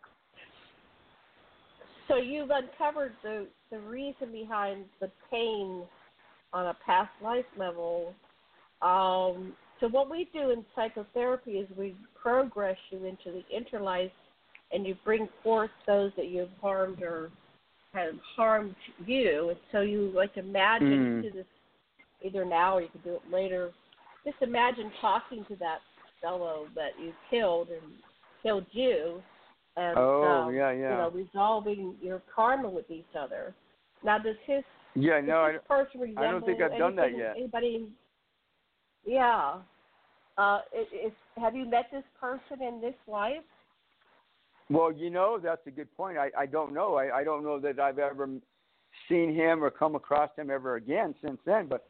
So 2.09 2.17
you've 2.17 2.51
uncovered 2.51 3.13
the 3.23 3.47
the 3.71 3.79
reason 3.79 4.33
behind 4.33 4.85
the 5.01 5.11
pain 5.31 5.83
on 6.53 6.67
a 6.67 6.77
past 6.85 7.11
life 7.23 7.45
level. 7.57 8.13
Um, 8.83 9.55
so 9.79 9.89
what 9.89 10.11
we 10.11 10.29
do 10.33 10.51
in 10.51 10.65
psychotherapy 10.75 11.53
is 11.53 11.69
we 11.77 11.95
progress 12.21 12.77
you 12.91 13.05
into 13.05 13.31
the 13.31 13.45
interlife, 13.55 14.11
and 14.73 14.87
you 14.87 14.97
bring 15.05 15.29
forth 15.43 15.71
those 15.87 16.11
that 16.17 16.29
you've 16.29 16.49
harmed 16.61 17.03
or 17.03 17.31
have 17.93 18.15
harmed 18.37 18.75
you. 19.07 19.51
And 19.51 19.59
so 19.73 19.81
you 19.81 20.11
like 20.15 20.37
imagine 20.37 20.89
Mm. 20.89 21.23
to 21.23 21.31
this 21.31 21.47
either 22.23 22.45
now 22.45 22.77
or 22.77 22.83
you 22.83 22.89
can 22.89 23.01
do 23.03 23.15
it 23.15 23.31
later. 23.31 23.73
Just 24.25 24.37
imagine 24.43 24.91
talking 25.01 25.45
to 25.49 25.57
that 25.57 25.79
fellow 26.21 26.67
that 26.75 26.91
you 27.03 27.13
killed 27.31 27.69
and 27.69 27.93
killed 28.43 28.67
you 28.73 29.23
and 29.77 29.97
Oh, 29.99 30.23
um, 30.23 30.55
yeah, 30.55 30.71
yeah. 30.73 30.91
you 30.91 30.97
know 30.97 31.11
resolving 31.11 31.95
your 32.03 32.23
karma 32.35 32.69
with 32.69 32.91
each 32.91 33.15
other. 33.19 33.55
Now, 34.03 34.19
does 34.19 34.37
his 34.47 34.63
Yeah, 34.95 35.21
does 35.21 35.29
no, 35.29 35.41
I, 35.41 35.53
this 35.53 35.61
person 35.69 36.01
resemble 36.01 36.23
I 36.25 36.31
don't 36.31 36.45
think 36.45 36.63
I've 36.63 36.79
done 36.79 36.97
that 36.97 37.17
yet. 37.17 37.35
Anybody? 37.37 37.89
Yeah. 39.05 39.59
Uh, 40.37 40.61
is, 40.75 41.13
have 41.37 41.55
you 41.55 41.67
met 41.69 41.87
this 41.93 42.05
person 42.19 42.63
in 42.63 42.81
this 42.81 42.95
life? 43.07 43.43
Well, 44.71 44.93
you 44.93 45.11
know, 45.11 45.39
that's 45.43 45.67
a 45.67 45.71
good 45.71 45.95
point. 45.97 46.17
I, 46.17 46.31
I 46.39 46.47
don't 46.47 46.73
know. 46.73 46.95
I, 46.95 47.19
I 47.19 47.25
don't 47.25 47.43
know 47.43 47.59
that 47.61 47.79
I've 47.81 47.99
ever 47.99 48.29
seen 49.09 49.35
him 49.35 49.63
or 49.63 49.71
come 49.71 49.95
across 49.97 50.31
him 50.37 50.51
ever 50.51 50.77
again 50.77 51.15
since 51.23 51.39
then. 51.45 51.67
But 51.67 51.87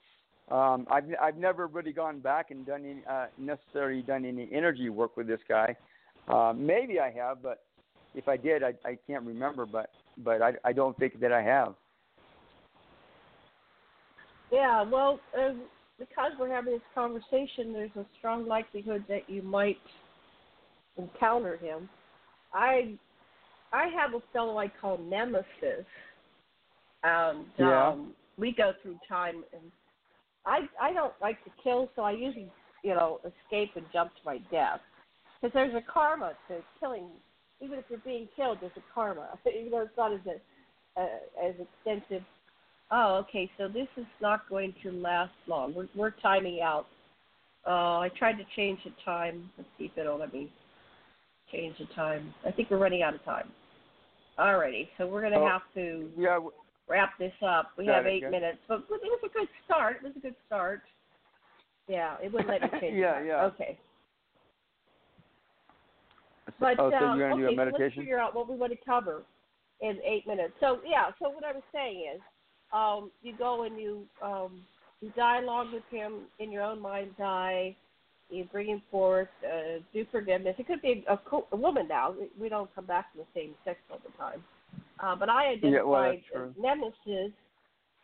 um, 0.51 0.87
I've 0.91 1.05
I've 1.21 1.37
never 1.37 1.67
really 1.67 1.93
gone 1.93 2.21
back 2.21 2.51
and 2.51 2.67
done 2.67 2.85
any, 2.85 3.03
uh, 3.09 3.27
necessarily 3.39 4.03
done 4.03 4.25
any 4.25 4.49
energy 4.53 4.89
work 4.89 5.17
with 5.17 5.27
this 5.27 5.41
guy. 5.49 5.77
Uh, 6.29 6.53
maybe 6.57 6.99
I 7.01 7.11
have, 7.13 7.43
but 7.43 7.63
if 8.15 8.29
I 8.29 8.37
did, 8.37 8.63
I 8.63 8.75
I 8.85 8.99
can't 9.07 9.25
remember. 9.25 9.67
But 9.67 9.91
but 10.19 10.43
I 10.43 10.55
I 10.65 10.73
don't 10.73 10.99
think 10.99 11.21
that 11.21 11.33
I 11.33 11.43
have. 11.43 11.75
Yeah. 14.51 14.83
Well, 14.83 15.21
uh, 15.39 15.53
because 15.99 16.33
we're 16.39 16.51
having 16.51 16.73
this 16.73 16.83
conversation, 16.95 17.73
there's 17.73 17.95
a 17.97 18.07
strong 18.19 18.49
likelihood 18.49 19.05
that 19.09 19.29
you 19.29 19.43
might 19.43 19.79
encounter 20.97 21.57
him. 21.59 21.89
I 22.53 22.95
I 23.73 23.87
have 23.89 24.15
a 24.15 24.23
fellow 24.33 24.59
I 24.59 24.69
call 24.81 24.99
Nemesis, 24.99 25.87
and 27.05 27.47
Yeah. 27.59 27.89
um, 27.89 28.15
we 28.37 28.53
go 28.53 28.73
through 28.83 28.99
time, 29.09 29.45
and 29.53 29.71
I 30.47 30.61
I 30.81 30.93
don't 30.93 31.15
like 31.21 31.43
to 31.45 31.51
kill, 31.63 31.91
so 31.97 32.03
I 32.03 32.13
usually 32.13 32.51
you 32.83 32.95
know 32.95 33.21
escape 33.25 33.71
and 33.77 33.85
jump 33.93 34.11
to 34.15 34.21
my 34.25 34.39
death 34.51 34.81
because 35.41 35.53
there's 35.55 35.75
a 35.75 35.83
karma 35.93 36.33
to 36.49 36.59
killing. 36.79 37.09
Even 37.63 37.79
if 37.79 37.85
you're 37.91 37.99
being 38.01 38.27
killed, 38.37 38.59
there's 38.61 38.73
a 38.77 38.95
karma, 38.95 39.29
even 39.47 39.71
though 39.71 39.83
it's 39.83 39.97
not 39.97 40.13
as 40.13 40.21
a, 40.27 41.01
uh, 41.01 41.47
as 41.47 41.55
extensive. 41.61 42.25
Oh, 42.91 43.17
okay. 43.29 43.51
So 43.59 43.69
this 43.69 43.87
is 43.97 44.07
not 44.21 44.49
going 44.49 44.75
to 44.83 44.91
last 44.91 45.33
long. 45.47 45.75
We're 45.75 45.89
we're 45.95 46.11
timing 46.23 46.61
out. 46.63 46.87
Uh, 47.67 47.99
I 47.99 48.11
tried 48.19 48.39
to 48.39 48.45
change 48.57 48.81
the 48.85 48.93
time. 49.05 49.51
Let's 49.59 49.69
see 49.79 49.85
if 49.85 49.99
it'll 49.99 50.19
let 50.19 50.33
me 50.33 50.51
change 51.53 51.77
the 51.79 51.87
time. 51.95 52.33
I 52.47 52.51
think 52.51 52.71
we're 52.71 52.79
running 52.79 53.03
out 53.03 53.15
of 53.15 53.23
time. 53.25 53.51
Alrighty, 54.39 54.89
so 54.97 55.07
we're 55.07 55.21
gonna 55.23 55.39
Oh. 55.41 55.47
have 55.47 55.63
to. 55.75 56.11
Yeah. 56.17 56.39
Wrap 56.91 57.17
this 57.19 57.33
up. 57.47 57.71
We 57.79 57.87
Got 57.87 57.95
have 57.97 58.07
eight 58.07 58.23
good. 58.23 58.33
minutes, 58.33 58.59
but 58.69 58.81
it 58.81 58.91
was 58.91 59.21
a 59.25 59.29
good 59.39 59.49
start. 59.65 59.97
It 59.97 60.03
was 60.03 60.13
a 60.17 60.21
good 60.21 60.35
start. 60.47 60.83
Yeah, 61.89 62.17
it 62.23 62.33
wouldn't 62.33 62.51
let 62.51 62.63
me 62.63 62.69
change. 62.81 62.97
Yeah, 62.99 63.23
yeah. 63.23 63.45
Okay. 63.45 63.79
But 66.59 66.79
oh, 66.79 66.91
so 66.91 66.97
uh, 66.97 67.15
you're 67.15 67.31
gonna 67.31 67.43
okay, 67.43 67.43
do 67.43 67.47
a 67.47 67.51
so 67.51 67.55
let's 67.57 67.71
meditation? 67.71 68.03
figure 68.03 68.19
out 68.19 68.35
what 68.35 68.49
we 68.49 68.57
want 68.57 68.73
to 68.73 68.79
cover 68.85 69.23
in 69.81 69.99
eight 70.05 70.27
minutes. 70.27 70.53
So 70.61 70.81
yeah, 70.87 71.11
so 71.23 71.31
what 71.31 71.45
I 71.45 71.53
was 71.53 71.63
saying 71.73 72.05
is, 72.17 72.21
um, 72.73 73.11
you 73.23 73.35
go 73.37 73.63
and 73.63 73.81
you 73.81 74.05
um, 74.23 74.61
you 75.01 75.11
dialogue 75.17 75.69
with 75.73 75.85
him 75.91 76.23
in 76.41 76.51
your 76.51 76.63
own 76.63 76.81
mind's 76.83 77.19
eye. 77.21 77.77
You 78.29 78.45
bring 78.45 78.69
him 78.69 78.83
forth, 78.93 79.29
uh, 79.45 79.81
do 79.93 80.07
forgiveness. 80.13 80.55
It 80.59 80.67
could 80.69 80.81
be 80.83 81.05
a, 81.09 81.17
co- 81.17 81.47
a 81.51 81.57
woman 81.57 81.89
now. 81.89 82.13
We- 82.13 82.31
We 82.39 82.49
don't 82.49 82.73
come 82.75 82.85
back 82.87 83.13
to 83.13 83.19
the 83.19 83.27
same 83.35 83.55
sex 83.65 83.79
all 83.91 83.99
the 84.05 84.17
time. 84.17 84.45
Uh, 85.03 85.17
but 85.17 85.29
I 85.29 85.53
identified 85.53 86.23
Yeah, 86.33 86.41
well, 86.41 86.53
uh, 86.57 86.61
nemesis, 86.61 87.33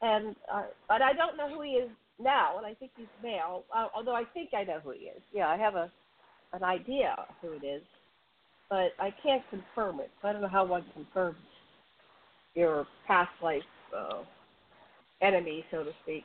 and 0.02 0.34
uh, 0.52 0.64
but 0.88 1.02
I 1.02 1.12
don't 1.12 1.36
know 1.36 1.48
who 1.48 1.62
he 1.62 1.72
is 1.72 1.90
now, 2.18 2.56
and 2.56 2.66
I 2.66 2.74
think 2.74 2.92
he's 2.96 3.06
male. 3.22 3.64
Uh, 3.74 3.88
although 3.94 4.14
I 4.14 4.24
think 4.24 4.50
I 4.54 4.64
know 4.64 4.80
who 4.82 4.92
he 4.92 5.06
is. 5.06 5.22
Yeah, 5.32 5.48
I 5.48 5.56
have 5.56 5.74
a 5.74 5.90
an 6.52 6.62
idea 6.62 7.14
who 7.42 7.52
it 7.52 7.64
is, 7.64 7.82
but 8.70 8.92
I 8.98 9.12
can't 9.22 9.42
confirm 9.50 10.00
it. 10.00 10.10
So 10.22 10.28
I 10.28 10.32
don't 10.32 10.42
know 10.42 10.48
how 10.48 10.64
one 10.64 10.84
confirms 10.94 11.36
your 12.54 12.86
past 13.06 13.30
life 13.42 13.62
uh, 13.96 14.22
enemy, 15.20 15.64
so 15.70 15.84
to 15.84 15.92
speak. 16.02 16.24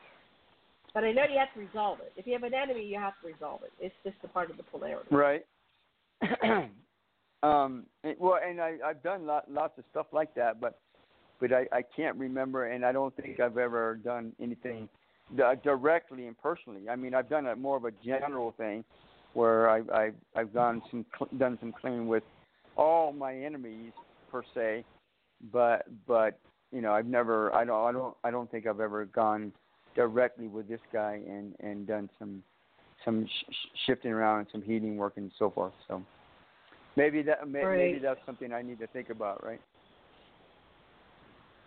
But 0.94 1.04
I 1.04 1.12
know 1.12 1.24
you 1.24 1.40
have 1.40 1.54
to 1.54 1.60
resolve 1.60 2.00
it. 2.02 2.12
If 2.18 2.28
you 2.28 2.34
have 2.34 2.44
an 2.44 2.54
enemy, 2.54 2.86
you 2.86 3.00
have 3.00 3.14
to 3.22 3.28
resolve 3.28 3.62
it. 3.64 3.72
It's 3.80 3.96
just 4.04 4.18
a 4.24 4.28
part 4.28 4.52
of 4.52 4.58
the 4.58 4.64
polarity. 4.64 5.08
Right. 5.10 5.46
um. 7.44 7.86
and- 8.04 8.16
Well, 8.20 8.40
and 8.44 8.62
I 8.62 8.78
I've 8.86 9.02
done 9.04 9.26
lot, 9.26 9.50
lots 9.52 9.78
of 9.78 9.84
stuff 9.92 10.08
like 10.12 10.34
that, 10.36 10.60
but 10.60 10.80
but 11.40 11.52
I 11.52 11.68
I 11.72 11.82
can't 11.82 12.18
remember, 12.18 12.66
and 12.68 12.86
I 12.86 12.92
don't 12.92 13.16
think 13.16 13.40
I've 13.40 13.58
ever 13.58 13.96
done 13.96 14.34
anything 14.40 14.88
di- 15.36 15.56
directly 15.64 16.28
and 16.28 16.38
personally. 16.38 16.90
I 16.90 16.96
mean, 16.96 17.14
I've 17.14 17.30
done 17.30 17.48
a 17.48 17.56
more 17.56 17.78
of 17.78 17.86
a 17.86 17.92
general 18.04 18.52
thing, 18.58 18.84
where 19.34 19.70
I 19.70 19.80
I 19.94 20.12
I've 20.36 20.54
gone 20.54 20.82
some 20.92 21.06
cl- 21.18 21.30
done 21.38 21.58
some 21.60 21.72
cleaning 21.72 22.08
with 22.08 22.24
all 22.78 23.12
my 23.12 23.36
enemies 23.36 23.92
per 24.32 24.44
se, 24.54 24.86
but 25.52 25.86
but 26.08 26.40
you 26.72 26.82
know 26.82 26.94
I've 26.94 27.08
never 27.08 27.54
I 27.56 27.66
don't 27.66 27.88
I 27.88 27.92
don't 27.92 28.16
I 28.24 28.32
don't 28.32 28.50
think 28.52 28.68
I've 28.68 28.80
ever 28.80 29.06
gone 29.06 29.52
directly 29.96 30.48
with 30.48 30.68
this 30.70 30.80
guy 30.94 31.22
and 31.28 31.56
and 31.60 31.88
done 31.88 32.10
some 32.20 32.44
some 33.04 33.26
sh- 33.26 33.68
shifting 33.86 34.12
around 34.12 34.40
and 34.40 34.48
some 34.52 34.62
heating 34.62 34.96
work 34.96 35.14
and 35.18 35.32
so 35.40 35.50
forth. 35.50 35.74
So 35.88 36.02
maybe 36.96 37.22
that 37.24 37.48
may, 37.48 37.64
maybe 37.64 38.00
that's 38.00 38.20
something 38.26 38.54
I 38.54 38.62
need 38.62 38.80
to 38.80 38.88
think 38.88 39.10
about, 39.10 39.44
right? 39.44 39.62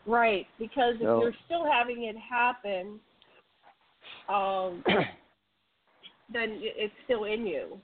Right, 0.06 0.46
because 0.58 0.96
if 0.96 1.02
So- 1.02 1.20
you're 1.22 1.34
still 1.46 1.64
having 1.64 2.04
it 2.04 2.16
happen, 2.16 3.00
um, 4.28 4.84
then 6.32 6.58
it's 6.60 6.94
still 7.04 7.24
in 7.24 7.46
you. 7.46 7.80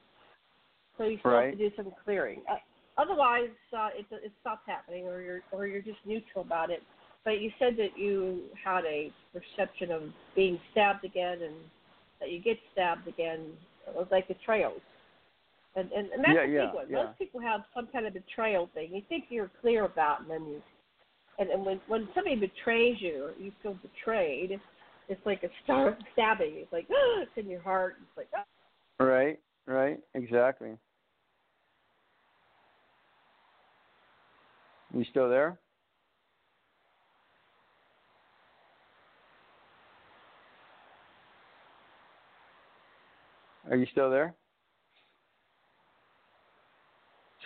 So 0.99 1.05
you 1.05 1.18
still 1.18 1.32
have 1.32 1.53
to 1.53 1.57
do 1.57 1.70
some 1.76 1.93
clearing. 2.05 2.43
Uh, 2.51 2.57
otherwise, 2.99 3.49
uh, 3.72 3.88
it 3.95 4.05
it 4.11 4.32
stops 4.43 4.62
happening, 4.66 5.07
or 5.07 5.22
you're 5.22 5.41
or 5.51 5.66
you're 5.66 5.80
just 5.80 5.99
neutral 6.05 6.45
about 6.45 6.70
it. 6.70 6.82
But 7.24 7.41
you 7.41 7.51
said 7.59 7.76
that 7.78 7.99
you 7.99 8.45
had 8.62 8.84
a 8.84 9.11
perception 9.32 9.91
of 9.93 10.03
being 10.34 10.61
stabbed 10.72 11.05
again, 11.05 11.41
and 11.43 11.55
that 12.20 12.30
you 12.30 12.38
get 12.38 12.59
stabbed 12.72 13.09
again. 13.09 13.47
It 13.88 13.95
was 13.95 14.09
like 14.11 14.28
betrayals, 14.28 14.82
and 15.76 15.90
and, 15.92 16.10
and 16.10 16.24
that's 16.24 16.34
Yeah, 16.34 16.42
a 16.42 16.46
big 16.46 16.54
yeah, 16.54 16.72
one. 16.72 16.86
yeah. 16.88 17.04
Most 17.04 17.18
people 17.18 17.40
have 17.40 17.62
some 17.74 17.88
kind 17.92 18.06
of 18.06 18.12
betrayal 18.14 18.68
thing. 18.74 18.94
You 18.94 19.02
think 19.08 19.24
you're 19.28 19.50
clear 19.60 19.84
about, 19.84 20.22
and 20.22 20.30
then 20.30 20.46
you 20.46 20.62
and, 21.38 21.50
and 21.50 21.64
when 21.64 21.80
when 21.86 22.08
somebody 22.14 22.36
betrays 22.36 22.96
you, 23.00 23.24
or 23.24 23.32
you 23.42 23.52
feel 23.62 23.74
betrayed. 23.74 24.60
It's 25.08 25.26
like 25.26 25.42
a 25.42 25.48
star 25.64 25.98
stabbing. 26.12 26.52
It's 26.54 26.72
like 26.72 26.86
oh, 26.92 27.18
it's 27.22 27.32
in 27.36 27.50
your 27.50 27.62
heart. 27.62 27.96
It's 28.00 28.16
like 28.16 28.28
"Ah." 28.36 29.04
Right, 29.04 29.40
right, 29.66 29.98
exactly. 30.14 30.76
You 34.92 35.04
still 35.10 35.28
there? 35.28 35.58
Are 43.70 43.76
you 43.76 43.86
still 43.92 44.10
there? 44.10 44.34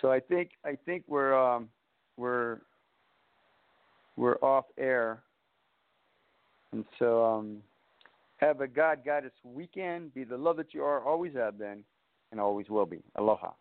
So 0.01 0.11
I 0.11 0.19
think 0.19 0.51
I 0.65 0.77
think 0.85 1.03
we're 1.07 1.33
um 1.33 1.69
we're 2.17 2.59
we're 4.17 4.37
off 4.37 4.65
air. 4.77 5.23
And 6.71 6.85
so 6.99 7.23
um 7.25 7.57
have 8.37 8.61
a 8.61 8.67
God 8.67 8.99
Goddess 9.05 9.31
weekend. 9.43 10.13
Be 10.13 10.23
the 10.23 10.37
love 10.37 10.57
that 10.57 10.73
you 10.73 10.83
are, 10.83 11.03
always 11.03 11.33
have 11.35 11.57
been, 11.57 11.83
and 12.31 12.39
always 12.39 12.69
will 12.69 12.85
be. 12.85 13.01
Aloha. 13.15 13.51